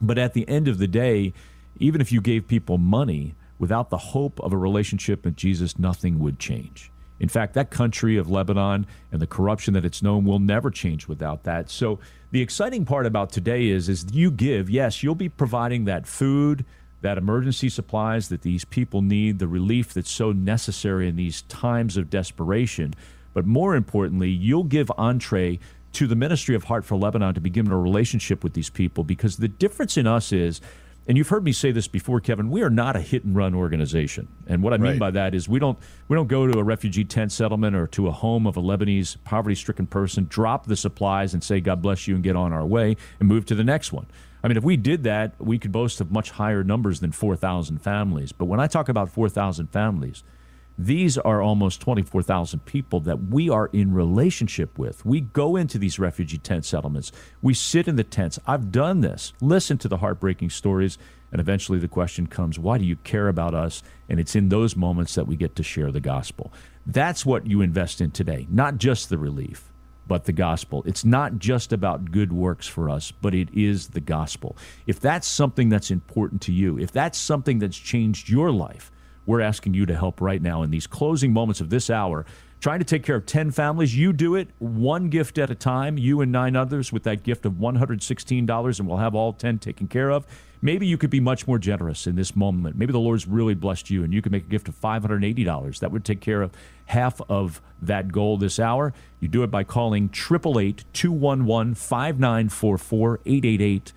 But 0.00 0.18
at 0.18 0.34
the 0.34 0.48
end 0.48 0.68
of 0.68 0.78
the 0.78 0.88
day, 0.88 1.32
even 1.78 2.00
if 2.00 2.12
you 2.12 2.20
gave 2.20 2.46
people 2.46 2.78
money, 2.78 3.34
without 3.58 3.90
the 3.90 3.98
hope 3.98 4.40
of 4.40 4.52
a 4.52 4.56
relationship 4.56 5.24
with 5.24 5.36
Jesus, 5.36 5.78
nothing 5.78 6.18
would 6.20 6.38
change. 6.38 6.91
In 7.22 7.28
fact, 7.28 7.54
that 7.54 7.70
country 7.70 8.16
of 8.16 8.28
Lebanon 8.28 8.84
and 9.12 9.22
the 9.22 9.28
corruption 9.28 9.74
that 9.74 9.84
it's 9.84 10.02
known 10.02 10.24
will 10.24 10.40
never 10.40 10.72
change 10.72 11.06
without 11.06 11.44
that. 11.44 11.70
So 11.70 12.00
the 12.32 12.42
exciting 12.42 12.84
part 12.84 13.06
about 13.06 13.30
today 13.30 13.68
is 13.68 13.88
is 13.88 14.06
you 14.12 14.32
give, 14.32 14.68
yes, 14.68 15.04
you'll 15.04 15.14
be 15.14 15.28
providing 15.28 15.84
that 15.84 16.04
food, 16.04 16.64
that 17.00 17.18
emergency 17.18 17.68
supplies 17.68 18.28
that 18.28 18.42
these 18.42 18.64
people 18.64 19.02
need, 19.02 19.38
the 19.38 19.46
relief 19.46 19.94
that's 19.94 20.10
so 20.10 20.32
necessary 20.32 21.08
in 21.08 21.14
these 21.14 21.42
times 21.42 21.96
of 21.96 22.10
desperation. 22.10 22.92
But 23.34 23.46
more 23.46 23.76
importantly, 23.76 24.30
you'll 24.30 24.64
give 24.64 24.90
entree 24.98 25.60
to 25.92 26.08
the 26.08 26.16
Ministry 26.16 26.56
of 26.56 26.64
Heart 26.64 26.84
for 26.84 26.96
Lebanon 26.96 27.34
to 27.34 27.40
begin 27.40 27.70
a 27.70 27.78
relationship 27.78 28.42
with 28.42 28.54
these 28.54 28.70
people 28.70 29.04
because 29.04 29.36
the 29.36 29.46
difference 29.46 29.96
in 29.96 30.08
us 30.08 30.32
is, 30.32 30.60
and 31.06 31.18
you've 31.18 31.28
heard 31.28 31.44
me 31.44 31.52
say 31.52 31.72
this 31.72 31.88
before, 31.88 32.20
Kevin, 32.20 32.48
we 32.50 32.62
are 32.62 32.70
not 32.70 32.94
a 32.94 33.00
hit 33.00 33.24
and 33.24 33.34
run 33.34 33.54
organization. 33.54 34.28
And 34.46 34.62
what 34.62 34.72
I 34.72 34.76
mean 34.76 34.92
right. 34.92 34.98
by 35.00 35.10
that 35.12 35.34
is 35.34 35.48
we 35.48 35.58
don't 35.58 35.78
we 36.08 36.14
don't 36.14 36.28
go 36.28 36.46
to 36.46 36.58
a 36.58 36.62
refugee 36.62 37.04
tent 37.04 37.32
settlement 37.32 37.74
or 37.74 37.86
to 37.88 38.06
a 38.06 38.12
home 38.12 38.46
of 38.46 38.56
a 38.56 38.60
Lebanese 38.60 39.16
poverty 39.24 39.56
stricken 39.56 39.86
person, 39.86 40.26
drop 40.28 40.66
the 40.66 40.76
supplies 40.76 41.34
and 41.34 41.42
say, 41.42 41.60
God 41.60 41.82
bless 41.82 42.06
you 42.06 42.14
and 42.14 42.22
get 42.22 42.36
on 42.36 42.52
our 42.52 42.64
way 42.64 42.96
and 43.18 43.28
move 43.28 43.46
to 43.46 43.54
the 43.54 43.64
next 43.64 43.92
one. 43.92 44.06
I 44.44 44.48
mean, 44.48 44.56
if 44.56 44.64
we 44.64 44.76
did 44.76 45.04
that, 45.04 45.34
we 45.38 45.58
could 45.58 45.72
boast 45.72 46.00
of 46.00 46.10
much 46.10 46.30
higher 46.30 46.64
numbers 46.64 47.00
than 47.00 47.12
4,000 47.12 47.78
families. 47.78 48.32
But 48.32 48.46
when 48.46 48.58
I 48.58 48.66
talk 48.66 48.88
about 48.88 49.08
4,000 49.08 49.68
families, 49.68 50.24
these 50.86 51.16
are 51.18 51.40
almost 51.40 51.80
24,000 51.80 52.64
people 52.64 53.00
that 53.00 53.28
we 53.28 53.48
are 53.48 53.70
in 53.72 53.92
relationship 53.92 54.78
with. 54.78 55.04
We 55.04 55.20
go 55.20 55.56
into 55.56 55.78
these 55.78 55.98
refugee 55.98 56.38
tent 56.38 56.64
settlements. 56.64 57.12
We 57.40 57.54
sit 57.54 57.88
in 57.88 57.96
the 57.96 58.04
tents. 58.04 58.38
I've 58.46 58.72
done 58.72 59.00
this. 59.00 59.32
Listen 59.40 59.78
to 59.78 59.88
the 59.88 59.98
heartbreaking 59.98 60.50
stories. 60.50 60.98
And 61.30 61.40
eventually 61.40 61.78
the 61.78 61.88
question 61.88 62.26
comes, 62.26 62.58
why 62.58 62.78
do 62.78 62.84
you 62.84 62.96
care 62.96 63.28
about 63.28 63.54
us? 63.54 63.82
And 64.08 64.20
it's 64.20 64.36
in 64.36 64.50
those 64.50 64.76
moments 64.76 65.14
that 65.14 65.26
we 65.26 65.36
get 65.36 65.56
to 65.56 65.62
share 65.62 65.90
the 65.90 66.00
gospel. 66.00 66.52
That's 66.86 67.24
what 67.24 67.46
you 67.46 67.62
invest 67.62 68.00
in 68.00 68.10
today, 68.10 68.46
not 68.50 68.76
just 68.76 69.08
the 69.08 69.18
relief, 69.18 69.72
but 70.06 70.24
the 70.24 70.32
gospel. 70.32 70.82
It's 70.84 71.04
not 71.04 71.38
just 71.38 71.72
about 71.72 72.10
good 72.10 72.32
works 72.32 72.66
for 72.66 72.90
us, 72.90 73.12
but 73.12 73.34
it 73.34 73.48
is 73.54 73.88
the 73.88 74.00
gospel. 74.00 74.58
If 74.86 75.00
that's 75.00 75.26
something 75.26 75.70
that's 75.70 75.90
important 75.90 76.42
to 76.42 76.52
you, 76.52 76.78
if 76.78 76.92
that's 76.92 77.18
something 77.18 77.58
that's 77.58 77.78
changed 77.78 78.28
your 78.28 78.50
life, 78.50 78.91
we're 79.26 79.40
asking 79.40 79.74
you 79.74 79.86
to 79.86 79.96
help 79.96 80.20
right 80.20 80.42
now 80.42 80.62
in 80.62 80.70
these 80.70 80.86
closing 80.86 81.32
moments 81.32 81.60
of 81.60 81.70
this 81.70 81.90
hour. 81.90 82.24
Trying 82.60 82.78
to 82.78 82.84
take 82.84 83.02
care 83.02 83.16
of 83.16 83.26
10 83.26 83.50
families. 83.50 83.96
You 83.96 84.12
do 84.12 84.36
it 84.36 84.48
one 84.60 85.08
gift 85.08 85.36
at 85.36 85.50
a 85.50 85.54
time, 85.54 85.98
you 85.98 86.20
and 86.20 86.30
nine 86.30 86.54
others, 86.54 86.92
with 86.92 87.02
that 87.02 87.24
gift 87.24 87.44
of 87.44 87.54
$116, 87.54 88.78
and 88.78 88.88
we'll 88.88 88.98
have 88.98 89.16
all 89.16 89.32
10 89.32 89.58
taken 89.58 89.88
care 89.88 90.10
of. 90.10 90.26
Maybe 90.64 90.86
you 90.86 90.96
could 90.96 91.10
be 91.10 91.18
much 91.18 91.48
more 91.48 91.58
generous 91.58 92.06
in 92.06 92.14
this 92.14 92.36
moment. 92.36 92.76
Maybe 92.76 92.92
the 92.92 93.00
Lord's 93.00 93.26
really 93.26 93.54
blessed 93.54 93.90
you, 93.90 94.04
and 94.04 94.14
you 94.14 94.22
could 94.22 94.30
make 94.30 94.44
a 94.44 94.48
gift 94.48 94.68
of 94.68 94.80
$580. 94.80 95.80
That 95.80 95.90
would 95.90 96.04
take 96.04 96.20
care 96.20 96.40
of 96.40 96.52
half 96.86 97.20
of 97.28 97.60
that 97.80 98.12
goal 98.12 98.36
this 98.36 98.60
hour. 98.60 98.94
You 99.18 99.26
do 99.26 99.42
it 99.42 99.50
by 99.50 99.64
calling 99.64 100.04
888 100.04 100.84
211 100.92 101.74
5944 101.74 103.20
888 103.26 103.92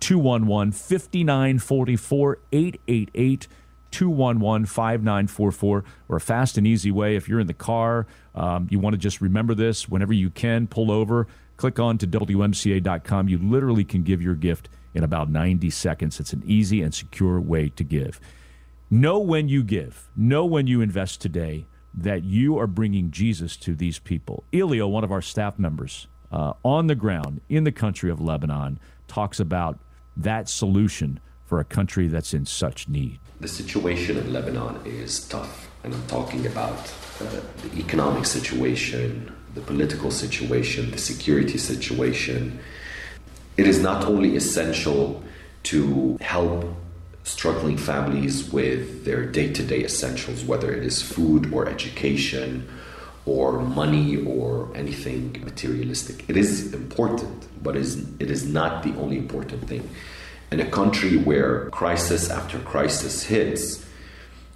211 0.00 0.72
5944 0.72 2.38
888 2.50 3.48
211 3.96 4.66
5944 4.66 5.84
or 6.10 6.16
a 6.16 6.20
fast 6.20 6.58
and 6.58 6.66
easy 6.66 6.90
way. 6.90 7.16
If 7.16 7.30
you're 7.30 7.40
in 7.40 7.46
the 7.46 7.54
car, 7.54 8.06
um, 8.34 8.66
you 8.70 8.78
want 8.78 8.92
to 8.92 8.98
just 8.98 9.22
remember 9.22 9.54
this 9.54 9.88
whenever 9.88 10.12
you 10.12 10.28
can, 10.28 10.66
pull 10.66 10.90
over, 10.90 11.26
click 11.56 11.78
on 11.78 11.96
to 11.96 12.06
WMCA.com. 12.06 13.30
You 13.30 13.38
literally 13.38 13.84
can 13.84 14.02
give 14.02 14.20
your 14.20 14.34
gift 14.34 14.68
in 14.92 15.02
about 15.02 15.30
90 15.30 15.70
seconds. 15.70 16.20
It's 16.20 16.34
an 16.34 16.42
easy 16.44 16.82
and 16.82 16.94
secure 16.94 17.40
way 17.40 17.70
to 17.70 17.82
give. 17.82 18.20
Know 18.90 19.18
when 19.18 19.48
you 19.48 19.64
give, 19.64 20.10
know 20.14 20.44
when 20.44 20.66
you 20.66 20.82
invest 20.82 21.22
today 21.22 21.64
that 21.94 22.22
you 22.22 22.58
are 22.58 22.66
bringing 22.66 23.10
Jesus 23.10 23.56
to 23.56 23.74
these 23.74 23.98
people. 23.98 24.44
Elio, 24.52 24.86
one 24.86 25.04
of 25.04 25.10
our 25.10 25.22
staff 25.22 25.58
members 25.58 26.06
uh, 26.30 26.52
on 26.62 26.86
the 26.86 26.94
ground 26.94 27.40
in 27.48 27.64
the 27.64 27.72
country 27.72 28.10
of 28.10 28.20
Lebanon, 28.20 28.78
talks 29.08 29.40
about 29.40 29.78
that 30.18 30.50
solution 30.50 31.18
for 31.46 31.60
a 31.60 31.64
country 31.64 32.08
that's 32.08 32.34
in 32.34 32.44
such 32.44 32.90
need. 32.90 33.20
The 33.40 33.48
situation 33.48 34.16
in 34.16 34.32
Lebanon 34.32 34.80
is 34.86 35.28
tough, 35.28 35.68
and 35.84 35.92
I'm 35.92 36.06
talking 36.06 36.46
about 36.46 36.78
uh, 37.20 37.40
the 37.62 37.78
economic 37.78 38.24
situation, 38.24 39.30
the 39.54 39.60
political 39.60 40.10
situation, 40.10 40.90
the 40.90 40.98
security 40.98 41.58
situation. 41.58 42.58
It 43.58 43.66
is 43.66 43.80
not 43.80 44.04
only 44.04 44.36
essential 44.36 45.22
to 45.64 46.16
help 46.20 46.64
struggling 47.24 47.76
families 47.76 48.50
with 48.52 49.04
their 49.04 49.26
day 49.26 49.52
to 49.52 49.62
day 49.62 49.84
essentials, 49.84 50.44
whether 50.44 50.72
it 50.72 50.84
is 50.84 51.02
food 51.02 51.52
or 51.52 51.68
education 51.68 52.66
or 53.26 53.60
money 53.60 54.24
or 54.24 54.70
anything 54.74 55.42
materialistic. 55.44 56.24
It 56.28 56.36
is 56.36 56.72
important, 56.72 57.48
but 57.62 57.76
it 57.76 58.30
is 58.30 58.46
not 58.46 58.82
the 58.82 58.94
only 58.96 59.18
important 59.18 59.68
thing. 59.68 59.90
In 60.50 60.60
a 60.60 60.70
country 60.70 61.16
where 61.16 61.68
crisis 61.70 62.30
after 62.30 62.58
crisis 62.58 63.24
hits, 63.24 63.84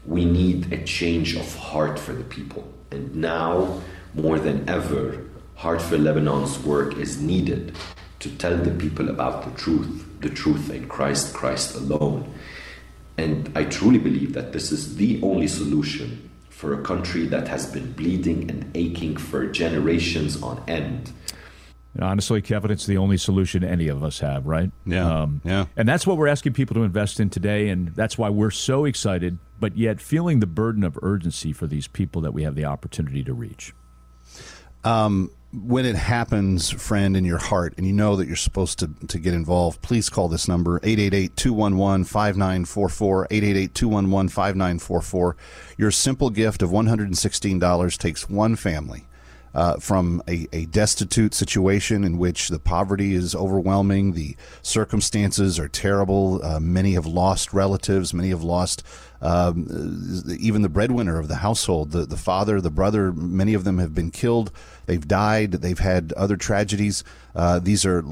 we 0.07 0.25
need 0.25 0.73
a 0.73 0.85
change 0.85 1.37
of 1.37 1.55
heart 1.57 1.99
for 1.99 2.13
the 2.13 2.25
people. 2.25 2.73
And 2.91 3.17
now, 3.17 3.81
more 4.15 4.39
than 4.39 4.69
ever, 4.69 5.25
Heart 5.61 5.83
for 5.83 5.99
Lebanon's 5.99 6.59
work 6.61 6.97
is 6.97 7.21
needed 7.21 7.77
to 8.21 8.31
tell 8.39 8.57
the 8.57 8.71
people 8.71 9.11
about 9.11 9.45
the 9.45 9.51
truth, 9.61 10.07
the 10.23 10.31
truth 10.31 10.71
in 10.71 10.89
Christ, 10.89 11.35
Christ 11.35 11.75
alone. 11.75 12.33
And 13.19 13.53
I 13.55 13.65
truly 13.65 13.99
believe 13.99 14.33
that 14.33 14.55
this 14.55 14.73
is 14.73 14.97
the 14.97 15.21
only 15.23 15.47
solution 15.49 16.31
for 16.49 16.73
a 16.73 16.83
country 16.83 17.27
that 17.27 17.49
has 17.49 17.71
been 17.71 17.93
bleeding 17.93 18.51
and 18.51 18.71
aching 18.75 19.19
for 19.19 19.45
generations 19.49 20.43
on 20.43 20.65
end. 20.67 21.13
And 21.95 22.05
honestly, 22.05 22.41
Kevin, 22.41 22.71
it's 22.71 22.87
the 22.87 22.97
only 22.97 23.17
solution 23.17 23.65
any 23.65 23.89
of 23.89 24.05
us 24.05 24.21
have, 24.21 24.47
right? 24.47 24.71
Yeah. 24.87 25.23
Um, 25.23 25.41
yeah. 25.45 25.67
And 25.77 25.89
that's 25.89 26.07
what 26.07 26.17
we're 26.17 26.29
asking 26.29 26.53
people 26.53 26.75
to 26.75 26.83
invest 26.83 27.19
in 27.19 27.31
today. 27.31 27.69
And 27.69 27.89
that's 27.89 28.17
why 28.17 28.29
we're 28.29 28.53
so 28.53 28.85
excited, 28.85 29.39
but 29.59 29.77
yet 29.77 30.01
feeling 30.01 30.41
the 30.41 30.47
burden 30.47 30.85
of 30.85 30.99
urgency 31.03 31.53
for 31.53 31.67
these 31.67 31.89
people 31.89 32.23
that 32.23 32.33
we 32.33 32.45
have 32.45 32.55
the 32.55 32.65
opportunity 32.65 33.25
to 33.25 33.35
reach. 33.35 33.75
Um, 34.85 35.31
when 35.53 35.85
it 35.85 35.97
happens, 35.97 36.71
friend, 36.71 37.17
in 37.17 37.25
your 37.25 37.39
heart, 37.39 37.75
and 37.77 37.85
you 37.85 37.93
know 37.93 38.15
that 38.15 38.29
you're 38.29 38.37
supposed 38.37 38.79
to, 38.79 38.91
to 39.09 39.19
get 39.19 39.35
involved, 39.35 39.83
please 39.83 40.09
call 40.09 40.29
this 40.29 40.47
number 40.47 40.77
888 40.85 41.37
211 41.37 42.05
5944. 42.05 43.27
888 43.31 43.75
211 43.75 44.29
5944. 44.29 45.37
Your 45.77 45.91
simple 45.91 46.31
gift 46.31 46.63
of 46.63 46.71
$116 46.71 47.99
takes 47.99 48.31
one 48.31 48.55
family 48.55 49.07
uh, 49.55 49.77
from 49.77 50.23
a, 50.29 50.47
a, 50.53 50.67
destitute 50.67 51.35
situation 51.35 52.05
in 52.05 52.19
which 52.19 52.49
the 52.49 52.59
poverty 52.59 53.15
is 53.15 53.35
overwhelming, 53.35 54.13
the 54.13 54.37
circumstances 54.63 55.59
are 55.59 55.69
terrible. 55.69 56.41
Uh, 56.45 56.61
many 56.61 56.93
have 56.93 57.07
lost 57.07 57.53
relatives, 57.53 58.15
many 58.15 58.29
have 58.29 58.45
lost 58.45 58.85
um, 59.23 60.25
even 60.39 60.63
the 60.63 60.69
breadwinner 60.69 61.19
of 61.19 61.29
the 61.29 61.37
household, 61.37 61.91
the, 61.91 62.07
the 62.07 62.17
father, 62.17 62.61
the 62.61 62.71
brother. 62.71 63.13
Many 63.13 63.55
of 63.55 63.65
them 63.65 63.79
have 63.79 63.95
been 63.95 64.11
killed. 64.11 64.51
They've 64.87 65.07
died. 65.07 65.53
They've 65.53 65.79
had 65.79 66.13
other 66.15 66.37
tragedies. 66.37 67.05
Uh, 67.35 67.61
these 67.61 67.87
are 67.87 68.03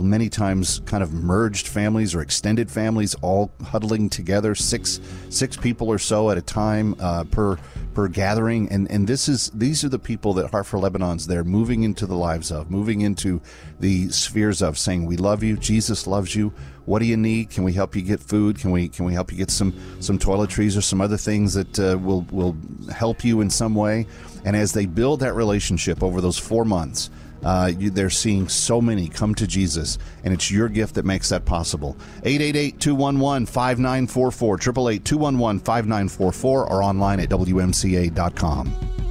many 0.00 0.28
times 0.30 0.80
kind 0.86 1.02
of 1.02 1.12
merged 1.12 1.68
families 1.68 2.14
or 2.14 2.22
extended 2.22 2.70
families, 2.70 3.14
all 3.16 3.52
huddling 3.62 4.08
together, 4.08 4.54
six 4.54 4.98
six 5.28 5.56
people 5.56 5.88
or 5.88 5.98
so 5.98 6.30
at 6.30 6.38
a 6.38 6.42
time 6.42 6.94
uh, 6.98 7.24
per 7.24 7.58
per 7.92 8.08
gathering. 8.08 8.70
And 8.70 8.90
and 8.90 9.06
this 9.06 9.28
is 9.28 9.50
these 9.50 9.84
are 9.84 9.90
the 9.90 9.98
people 9.98 10.32
that 10.34 10.50
Heart 10.50 10.66
for 10.66 10.78
Lebanon's 10.78 11.26
there, 11.26 11.44
moving 11.44 11.82
into 11.82 12.06
the 12.06 12.16
lives 12.16 12.50
of, 12.50 12.70
moving 12.70 13.02
into 13.02 13.42
the 13.78 14.08
spheres 14.08 14.62
of, 14.62 14.78
saying, 14.78 15.04
"We 15.04 15.18
love 15.18 15.42
you. 15.42 15.56
Jesus 15.56 16.06
loves 16.06 16.34
you. 16.34 16.54
What 16.84 16.98
do 16.98 17.06
you 17.06 17.16
need? 17.16 17.50
Can 17.50 17.64
we 17.64 17.72
help 17.72 17.94
you 17.94 18.02
get 18.02 18.20
food? 18.20 18.58
Can 18.58 18.70
we 18.70 18.88
can 18.88 19.04
we 19.04 19.12
help 19.12 19.30
you 19.32 19.38
get 19.38 19.50
some 19.50 19.72
some 20.00 20.18
toiletries 20.18 20.76
or 20.76 20.80
some 20.80 21.00
other 21.00 21.16
things 21.16 21.54
that 21.54 21.78
uh, 21.78 21.98
will 21.98 22.26
will 22.30 22.56
help 22.92 23.24
you 23.24 23.40
in 23.40 23.50
some 23.50 23.74
way?" 23.74 24.06
And 24.44 24.56
as 24.56 24.72
they 24.72 24.86
build 24.86 25.20
that 25.20 25.34
relationship 25.34 26.02
over 26.02 26.20
those 26.20 26.38
four 26.38 26.64
months 26.64 27.10
uh, 27.44 27.72
you, 27.76 27.90
they're 27.90 28.10
seeing 28.10 28.48
so 28.48 28.80
many 28.80 29.08
come 29.08 29.34
to 29.34 29.46
Jesus, 29.46 29.98
and 30.24 30.32
it's 30.32 30.50
your 30.50 30.68
gift 30.68 30.94
that 30.94 31.04
makes 31.04 31.28
that 31.30 31.44
possible. 31.44 31.96
888 32.24 32.80
211 32.80 33.46
5944, 33.46 34.54
888 34.54 35.04
211 35.04 35.60
5944, 35.60 36.66
or 36.68 36.82
online 36.82 37.20
at 37.20 37.28
WMCA.com. 37.28 39.01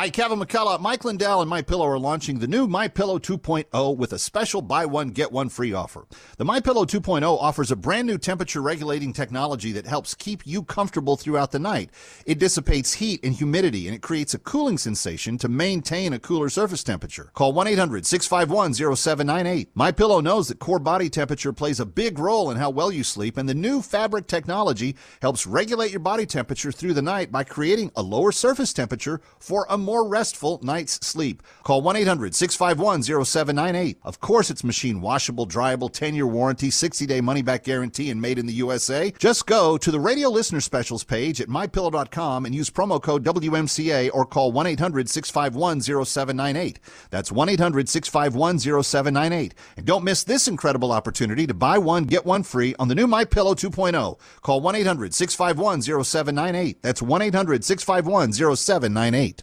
Hi, 0.00 0.08
Kevin 0.08 0.40
McCullough. 0.40 0.80
Mike 0.80 1.04
Lindell 1.04 1.42
and 1.42 1.50
My 1.50 1.60
Pillow 1.60 1.86
are 1.86 1.98
launching 1.98 2.38
the 2.38 2.48
new 2.48 2.66
My 2.66 2.88
Pillow 2.88 3.18
2.0 3.18 3.96
with 3.98 4.14
a 4.14 4.18
special 4.18 4.62
buy 4.62 4.86
one 4.86 5.08
get 5.08 5.30
one 5.30 5.50
free 5.50 5.74
offer. 5.74 6.06
The 6.38 6.44
My 6.46 6.58
Pillow 6.58 6.86
2.0 6.86 7.22
offers 7.22 7.70
a 7.70 7.76
brand 7.76 8.06
new 8.06 8.16
temperature 8.16 8.62
regulating 8.62 9.12
technology 9.12 9.72
that 9.72 9.86
helps 9.86 10.14
keep 10.14 10.46
you 10.46 10.62
comfortable 10.62 11.18
throughout 11.18 11.52
the 11.52 11.58
night. 11.58 11.90
It 12.24 12.38
dissipates 12.38 12.94
heat 12.94 13.22
and 13.22 13.34
humidity 13.34 13.88
and 13.88 13.94
it 13.94 14.00
creates 14.00 14.32
a 14.32 14.38
cooling 14.38 14.78
sensation 14.78 15.36
to 15.36 15.50
maintain 15.50 16.14
a 16.14 16.18
cooler 16.18 16.48
surface 16.48 16.82
temperature. 16.82 17.30
Call 17.34 17.52
1-800-651-0798. 17.52 19.66
My 19.74 19.92
Pillow 19.92 20.22
knows 20.22 20.48
that 20.48 20.60
core 20.60 20.78
body 20.78 21.10
temperature 21.10 21.52
plays 21.52 21.78
a 21.78 21.84
big 21.84 22.18
role 22.18 22.50
in 22.50 22.56
how 22.56 22.70
well 22.70 22.90
you 22.90 23.04
sleep 23.04 23.36
and 23.36 23.46
the 23.46 23.52
new 23.52 23.82
fabric 23.82 24.28
technology 24.28 24.96
helps 25.20 25.46
regulate 25.46 25.90
your 25.90 26.00
body 26.00 26.24
temperature 26.24 26.72
through 26.72 26.94
the 26.94 27.02
night 27.02 27.30
by 27.30 27.44
creating 27.44 27.92
a 27.96 28.02
lower 28.02 28.32
surface 28.32 28.72
temperature 28.72 29.20
for 29.38 29.66
a 29.68 29.76
more 29.90 30.06
restful 30.06 30.60
night's 30.62 31.04
sleep. 31.04 31.42
Call 31.64 31.82
1 31.82 31.96
800 31.96 32.32
651 32.32 33.02
0798. 33.02 33.98
Of 34.04 34.20
course, 34.20 34.48
it's 34.48 34.62
machine 34.62 35.00
washable, 35.00 35.48
dryable, 35.48 35.92
10 35.92 36.14
year 36.14 36.28
warranty, 36.28 36.70
60 36.70 37.06
day 37.06 37.20
money 37.20 37.42
back 37.42 37.64
guarantee, 37.64 38.08
and 38.08 38.22
made 38.22 38.38
in 38.38 38.46
the 38.46 38.52
USA. 38.52 39.10
Just 39.18 39.48
go 39.48 39.76
to 39.76 39.90
the 39.90 39.98
radio 39.98 40.28
listener 40.28 40.60
specials 40.60 41.02
page 41.02 41.40
at 41.40 41.48
mypillow.com 41.48 42.46
and 42.46 42.54
use 42.54 42.70
promo 42.70 43.02
code 43.02 43.24
WMCA 43.24 44.10
or 44.14 44.24
call 44.24 44.52
1 44.52 44.68
800 44.68 45.10
651 45.10 45.80
0798. 45.80 46.78
That's 47.10 47.32
1 47.32 47.48
800 47.48 47.88
651 47.88 48.84
0798. 48.84 49.54
And 49.76 49.86
don't 49.86 50.04
miss 50.04 50.22
this 50.22 50.46
incredible 50.46 50.92
opportunity 50.92 51.48
to 51.48 51.54
buy 51.54 51.78
one, 51.78 52.04
get 52.04 52.24
one 52.24 52.44
free 52.44 52.76
on 52.78 52.86
the 52.86 52.94
new 52.94 53.08
My 53.08 53.24
Pillow 53.24 53.54
2.0. 53.54 54.20
Call 54.42 54.60
1 54.60 54.74
800 54.76 55.12
651 55.12 55.82
0798. 55.82 56.80
That's 56.80 57.02
1 57.02 57.22
800 57.22 57.64
651 57.64 58.32
0798. 58.56 59.42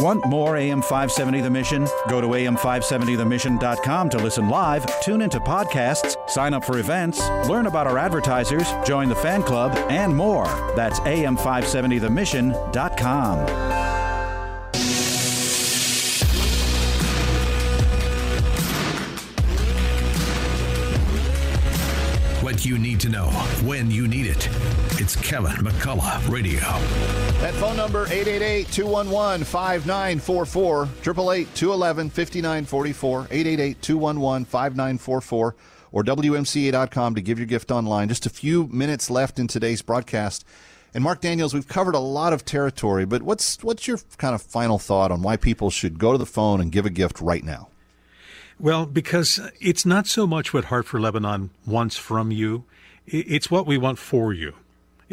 Want 0.00 0.24
more 0.26 0.56
AM 0.56 0.80
570 0.80 1.42
The 1.42 1.50
Mission? 1.50 1.86
Go 2.08 2.20
to 2.20 2.28
am570themission.com 2.28 4.10
to 4.10 4.18
listen 4.18 4.48
live, 4.48 4.84
tune 5.02 5.22
into 5.22 5.38
podcasts, 5.38 6.16
sign 6.30 6.54
up 6.54 6.64
for 6.64 6.78
events, 6.78 7.20
learn 7.48 7.66
about 7.66 7.86
our 7.86 7.98
advertisers, 7.98 8.66
join 8.84 9.10
the 9.10 9.14
fan 9.14 9.42
club, 9.42 9.76
and 9.90 10.16
more. 10.16 10.46
That's 10.74 10.98
am570themission.com. 11.00 13.82
what 22.42 22.66
you 22.66 22.76
need 22.76 22.98
to 22.98 23.08
know 23.08 23.26
when 23.62 23.88
you 23.90 24.08
need 24.08 24.26
it. 24.26 24.48
It's 24.96 25.16
Kevin 25.16 25.52
McCullough 25.52 26.28
Radio. 26.28 26.60
That 27.40 27.54
phone 27.54 27.76
number 27.76 28.04
888-211-5944, 28.06 30.86
888-211-5944, 30.86 33.76
888-211-5944 33.76 35.52
or 35.92 36.04
WMCA.com 36.04 37.14
to 37.14 37.20
give 37.22 37.38
your 37.38 37.46
gift 37.46 37.70
online. 37.70 38.08
Just 38.08 38.26
a 38.26 38.30
few 38.30 38.66
minutes 38.68 39.08
left 39.10 39.38
in 39.38 39.48
today's 39.48 39.80
broadcast. 39.80 40.44
And 40.94 41.02
Mark 41.02 41.22
Daniels, 41.22 41.54
we've 41.54 41.66
covered 41.66 41.94
a 41.94 41.98
lot 41.98 42.34
of 42.34 42.44
territory, 42.44 43.06
but 43.06 43.22
what's 43.22 43.64
what's 43.64 43.88
your 43.88 43.98
kind 44.18 44.34
of 44.34 44.42
final 44.42 44.78
thought 44.78 45.10
on 45.10 45.22
why 45.22 45.38
people 45.38 45.70
should 45.70 45.98
go 45.98 46.12
to 46.12 46.18
the 46.18 46.26
phone 46.26 46.60
and 46.60 46.70
give 46.70 46.84
a 46.84 46.90
gift 46.90 47.18
right 47.20 47.42
now? 47.42 47.68
Well, 48.60 48.84
because 48.84 49.40
it's 49.58 49.86
not 49.86 50.06
so 50.06 50.26
much 50.26 50.52
what 50.52 50.66
Heart 50.66 50.84
for 50.84 51.00
Lebanon 51.00 51.48
wants 51.66 51.96
from 51.96 52.30
you, 52.30 52.64
It's 53.06 53.50
what 53.50 53.66
we 53.66 53.78
want 53.78 53.98
for 53.98 54.32
you. 54.32 54.52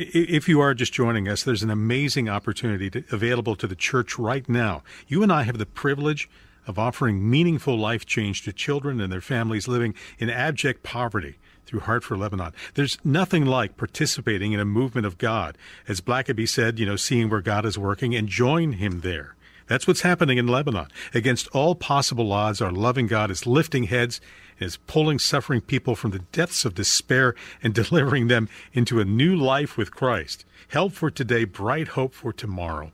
If 0.02 0.48
you 0.48 0.62
are 0.62 0.74
just 0.74 0.94
joining 0.94 1.28
us, 1.28 1.44
there's 1.44 1.62
an 1.62 1.70
amazing 1.70 2.30
opportunity 2.30 2.90
to, 2.92 3.04
available 3.12 3.58
to 3.58 3.68
the 3.68 3.76
church 3.76 4.18
right 4.18 4.48
now. 4.48 4.82
You 5.10 5.24
and 5.24 5.32
I 5.32 5.44
have 5.44 5.58
the 5.58 5.66
privilege 5.66 6.30
of 6.66 6.80
offering 6.80 7.30
meaningful 7.30 7.78
life 7.78 8.06
change 8.06 8.44
to 8.44 8.54
children 8.54 9.02
and 9.02 9.12
their 9.12 9.20
families 9.20 9.68
living 9.68 9.94
in 10.18 10.30
abject 10.30 10.84
poverty 10.84 11.36
through 11.66 11.82
Heart 11.82 12.06
for 12.06 12.18
Lebanon. 12.18 12.54
There's 12.76 12.98
nothing 13.04 13.46
like 13.46 13.76
participating 13.76 14.54
in 14.54 14.62
a 14.62 14.66
movement 14.66 15.06
of 15.06 15.18
God. 15.18 15.58
As 15.86 16.00
Blackaby 16.00 16.48
said, 16.48 16.80
you 16.80 16.86
know, 16.86 16.96
seeing 16.96 17.30
where 17.30 17.42
God 17.42 17.66
is 17.66 17.78
working 17.78 18.16
and 18.16 18.30
join 18.30 18.74
him 18.74 19.02
there. 19.02 19.36
That's 19.70 19.86
what's 19.86 20.02
happening 20.02 20.40
in 20.40 20.48
Lebanon. 20.48 20.88
Against 21.14 21.48
all 21.50 21.76
possible 21.76 22.34
odds, 22.34 22.60
our 22.60 22.72
loving 22.72 23.06
God 23.06 23.30
is 23.30 23.46
lifting 23.46 23.84
heads 23.84 24.20
and 24.60 24.66
is 24.66 24.78
pulling 24.88 25.20
suffering 25.20 25.62
people 25.62 25.96
from 25.96 26.10
the 26.10 26.26
depths 26.34 26.66
of 26.66 26.74
despair 26.74 27.36
and 27.62 27.72
delivering 27.76 28.28
them 28.28 28.50
into 28.74 29.00
a 29.00 29.06
new 29.06 29.36
life 29.36 29.78
with 29.78 29.92
Christ. 29.92 30.44
Help 30.70 30.94
for 30.94 31.12
today, 31.12 31.46
bright 31.46 31.90
hope 31.90 32.16
for 32.16 32.34
tomorrow. 32.34 32.92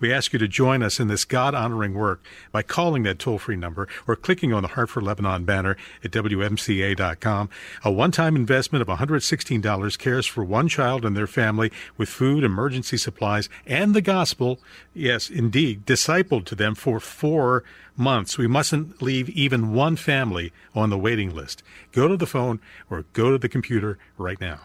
We 0.00 0.12
ask 0.12 0.32
you 0.32 0.38
to 0.38 0.48
join 0.48 0.82
us 0.82 1.00
in 1.00 1.08
this 1.08 1.24
God 1.24 1.54
honoring 1.54 1.94
work 1.94 2.22
by 2.52 2.62
calling 2.62 3.02
that 3.04 3.18
toll 3.18 3.38
free 3.38 3.56
number 3.56 3.88
or 4.06 4.16
clicking 4.16 4.52
on 4.52 4.62
the 4.62 4.68
Heart 4.68 4.90
for 4.90 5.00
Lebanon 5.00 5.44
banner 5.44 5.76
at 6.04 6.10
WMCA.com. 6.10 7.50
A 7.84 7.92
one 7.92 8.10
time 8.10 8.36
investment 8.36 8.82
of 8.82 8.88
$116 8.88 9.98
cares 9.98 10.26
for 10.26 10.44
one 10.44 10.68
child 10.68 11.04
and 11.04 11.16
their 11.16 11.26
family 11.26 11.70
with 11.96 12.08
food, 12.08 12.44
emergency 12.44 12.96
supplies, 12.96 13.48
and 13.66 13.94
the 13.94 14.02
gospel. 14.02 14.60
Yes, 14.94 15.30
indeed, 15.30 15.84
discipled 15.86 16.44
to 16.46 16.54
them 16.54 16.74
for 16.74 17.00
four 17.00 17.64
months. 17.96 18.38
We 18.38 18.46
mustn't 18.46 19.00
leave 19.02 19.28
even 19.30 19.72
one 19.72 19.96
family 19.96 20.52
on 20.74 20.90
the 20.90 20.98
waiting 20.98 21.34
list. 21.34 21.62
Go 21.92 22.08
to 22.08 22.16
the 22.16 22.26
phone 22.26 22.60
or 22.90 23.04
go 23.12 23.30
to 23.30 23.38
the 23.38 23.48
computer 23.48 23.98
right 24.18 24.40
now. 24.40 24.60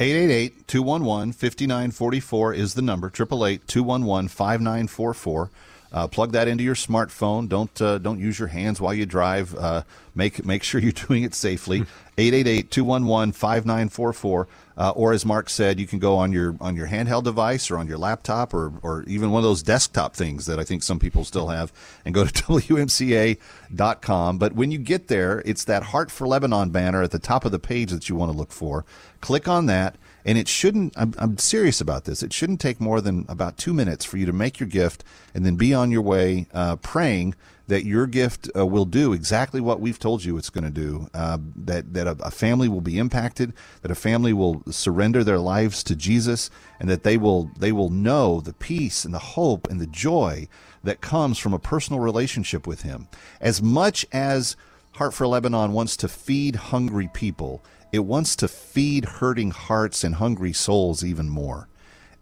888 0.00 0.66
211 0.66 1.32
5944 1.32 2.54
is 2.54 2.72
the 2.72 2.80
number. 2.80 3.08
888 3.08 3.68
211 3.68 4.28
5944. 4.28 5.50
Uh, 5.92 6.06
plug 6.06 6.32
that 6.32 6.48
into 6.48 6.64
your 6.64 6.74
smartphone. 6.74 7.48
Don't 7.48 7.82
uh, 7.82 7.98
don't 7.98 8.18
use 8.18 8.38
your 8.38 8.48
hands 8.48 8.80
while 8.80 8.94
you 8.94 9.04
drive. 9.04 9.54
Uh, 9.54 9.82
make 10.14 10.46
make 10.46 10.62
sure 10.62 10.80
you're 10.80 10.92
doing 11.08 11.22
it 11.22 11.34
safely. 11.34 11.84
888-211-5944. 12.20 14.46
Uh, 14.80 14.92
or 14.96 15.12
as 15.12 15.26
Mark 15.26 15.50
said, 15.50 15.78
you 15.78 15.86
can 15.86 15.98
go 15.98 16.16
on 16.16 16.32
your 16.32 16.56
on 16.58 16.74
your 16.74 16.86
handheld 16.86 17.24
device 17.24 17.70
or 17.70 17.76
on 17.76 17.86
your 17.86 17.98
laptop 17.98 18.54
or 18.54 18.72
or 18.82 19.04
even 19.06 19.30
one 19.30 19.40
of 19.40 19.44
those 19.44 19.62
desktop 19.62 20.16
things 20.16 20.46
that 20.46 20.58
I 20.58 20.64
think 20.64 20.82
some 20.82 20.98
people 20.98 21.22
still 21.22 21.48
have, 21.48 21.70
and 22.06 22.14
go 22.14 22.24
to 22.24 22.32
wmca.com. 22.32 24.38
But 24.38 24.54
when 24.54 24.70
you 24.70 24.78
get 24.78 25.08
there, 25.08 25.42
it's 25.44 25.64
that 25.64 25.82
Heart 25.82 26.10
for 26.10 26.26
Lebanon 26.26 26.70
banner 26.70 27.02
at 27.02 27.10
the 27.10 27.18
top 27.18 27.44
of 27.44 27.52
the 27.52 27.58
page 27.58 27.90
that 27.90 28.08
you 28.08 28.16
want 28.16 28.32
to 28.32 28.38
look 28.38 28.52
for. 28.52 28.86
Click 29.20 29.46
on 29.46 29.66
that 29.66 29.96
and 30.24 30.38
it 30.38 30.48
shouldn't, 30.48 30.92
I'm, 30.96 31.14
I'm 31.18 31.38
serious 31.38 31.80
about 31.80 32.04
this, 32.04 32.22
it 32.22 32.32
shouldn't 32.32 32.60
take 32.60 32.80
more 32.80 33.00
than 33.00 33.24
about 33.28 33.56
two 33.56 33.72
minutes 33.72 34.04
for 34.04 34.16
you 34.16 34.26
to 34.26 34.32
make 34.32 34.60
your 34.60 34.68
gift 34.68 35.04
and 35.34 35.44
then 35.44 35.56
be 35.56 35.72
on 35.74 35.90
your 35.90 36.02
way 36.02 36.46
uh, 36.52 36.76
praying 36.76 37.34
that 37.70 37.84
your 37.84 38.08
gift 38.08 38.50
uh, 38.56 38.66
will 38.66 38.84
do 38.84 39.12
exactly 39.12 39.60
what 39.60 39.80
we've 39.80 39.98
told 39.98 40.24
you 40.24 40.36
it's 40.36 40.50
going 40.50 40.64
to 40.64 40.70
do. 40.70 41.08
Uh, 41.14 41.38
that 41.54 41.94
that 41.94 42.08
a, 42.08 42.16
a, 42.20 42.30
family 42.30 42.68
will 42.68 42.80
be 42.80 42.98
impacted, 42.98 43.54
that 43.82 43.92
a 43.92 43.94
family 43.94 44.32
will 44.32 44.62
surrender 44.70 45.22
their 45.22 45.38
lives 45.38 45.84
to 45.84 45.94
Jesus, 45.94 46.50
and 46.80 46.90
that 46.90 47.04
they 47.04 47.16
will 47.16 47.50
they 47.56 47.70
will 47.70 47.88
know 47.88 48.40
the 48.40 48.52
peace 48.52 49.04
and 49.04 49.14
the 49.14 49.20
hope 49.20 49.70
and 49.70 49.80
the 49.80 49.86
joy 49.86 50.48
that 50.82 51.00
comes 51.00 51.38
from 51.38 51.54
a 51.54 51.60
personal 51.60 52.00
relationship 52.00 52.66
with 52.66 52.82
Him. 52.82 53.06
As 53.40 53.62
much 53.62 54.04
as 54.12 54.56
Heart 54.94 55.14
for 55.14 55.28
Lebanon 55.28 55.72
wants 55.72 55.96
to 55.98 56.08
feed 56.08 56.56
hungry 56.56 57.08
people, 57.14 57.62
it 57.92 58.00
wants 58.00 58.34
to 58.36 58.48
feed 58.48 59.04
hurting 59.04 59.52
hearts 59.52 60.02
and 60.02 60.16
hungry 60.16 60.52
souls 60.52 61.04
even 61.04 61.28
more. 61.28 61.68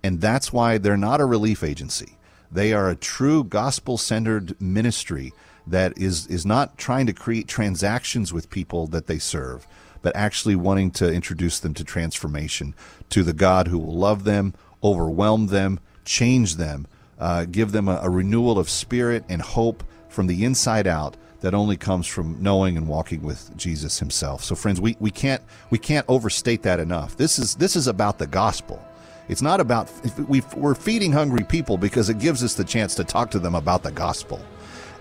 And 0.04 0.20
that's 0.20 0.52
why 0.52 0.76
they're 0.76 0.98
not 0.98 1.22
a 1.22 1.24
relief 1.24 1.64
agency. 1.64 2.17
They 2.50 2.72
are 2.72 2.88
a 2.88 2.96
true 2.96 3.44
gospel 3.44 3.98
centered 3.98 4.60
ministry 4.60 5.32
that 5.66 5.96
is, 5.98 6.26
is 6.28 6.46
not 6.46 6.78
trying 6.78 7.06
to 7.06 7.12
create 7.12 7.46
transactions 7.46 8.32
with 8.32 8.50
people 8.50 8.86
that 8.88 9.06
they 9.06 9.18
serve, 9.18 9.66
but 10.00 10.16
actually 10.16 10.56
wanting 10.56 10.90
to 10.92 11.12
introduce 11.12 11.60
them 11.60 11.74
to 11.74 11.84
transformation, 11.84 12.74
to 13.10 13.22
the 13.22 13.32
God 13.32 13.68
who 13.68 13.78
will 13.78 13.96
love 13.96 14.24
them, 14.24 14.54
overwhelm 14.82 15.48
them, 15.48 15.80
change 16.04 16.56
them, 16.56 16.86
uh, 17.18 17.44
give 17.44 17.72
them 17.72 17.88
a, 17.88 18.00
a 18.02 18.10
renewal 18.10 18.58
of 18.58 18.70
spirit 18.70 19.24
and 19.28 19.42
hope 19.42 19.84
from 20.08 20.26
the 20.26 20.44
inside 20.44 20.86
out 20.86 21.16
that 21.40 21.54
only 21.54 21.76
comes 21.76 22.06
from 22.06 22.42
knowing 22.42 22.76
and 22.76 22.88
walking 22.88 23.22
with 23.22 23.56
Jesus 23.56 23.98
himself. 23.98 24.42
So 24.42 24.54
friends, 24.54 24.80
we, 24.80 24.96
we 24.98 25.10
can't 25.10 25.42
we 25.70 25.78
can't 25.78 26.04
overstate 26.08 26.62
that 26.62 26.80
enough. 26.80 27.16
This 27.16 27.38
is 27.38 27.54
this 27.56 27.76
is 27.76 27.86
about 27.86 28.18
the 28.18 28.26
gospel. 28.26 28.82
It's 29.28 29.42
not 29.42 29.60
about 29.60 29.90
we 30.28 30.42
we're 30.56 30.74
feeding 30.74 31.12
hungry 31.12 31.44
people 31.44 31.76
because 31.76 32.08
it 32.08 32.18
gives 32.18 32.42
us 32.42 32.54
the 32.54 32.64
chance 32.64 32.94
to 32.96 33.04
talk 33.04 33.30
to 33.32 33.38
them 33.38 33.54
about 33.54 33.82
the 33.82 33.92
gospel. 33.92 34.40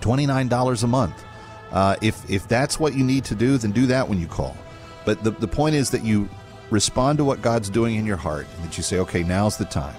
twenty 0.00 0.26
nine 0.26 0.48
dollars 0.48 0.82
a 0.82 0.88
month. 0.88 1.24
Uh, 1.70 1.96
if 2.02 2.28
if 2.28 2.48
that's 2.48 2.80
what 2.80 2.94
you 2.94 3.04
need 3.04 3.24
to 3.24 3.34
do, 3.34 3.56
then 3.56 3.70
do 3.70 3.86
that 3.86 4.08
when 4.08 4.20
you 4.20 4.26
call. 4.26 4.56
But 5.04 5.22
the 5.22 5.30
the 5.30 5.48
point 5.48 5.76
is 5.76 5.90
that 5.90 6.04
you 6.04 6.28
respond 6.70 7.18
to 7.18 7.24
what 7.24 7.40
God's 7.40 7.70
doing 7.70 7.96
in 7.96 8.06
your 8.06 8.16
heart, 8.16 8.46
and 8.56 8.64
that 8.64 8.76
you 8.76 8.82
say, 8.82 8.98
okay, 8.98 9.22
now's 9.22 9.56
the 9.56 9.64
time. 9.64 9.94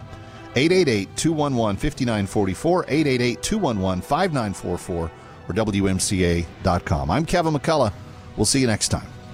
888-211-5944, 0.55 3.37
888-211-5944, 3.37 4.89
or 4.89 5.09
WMCA.com. 5.49 7.11
I'm 7.11 7.25
Kevin 7.25 7.53
McCullough. 7.53 7.93
We'll 8.37 8.45
see 8.45 8.59
you 8.59 8.67
next 8.67 8.89
time. 8.89 9.12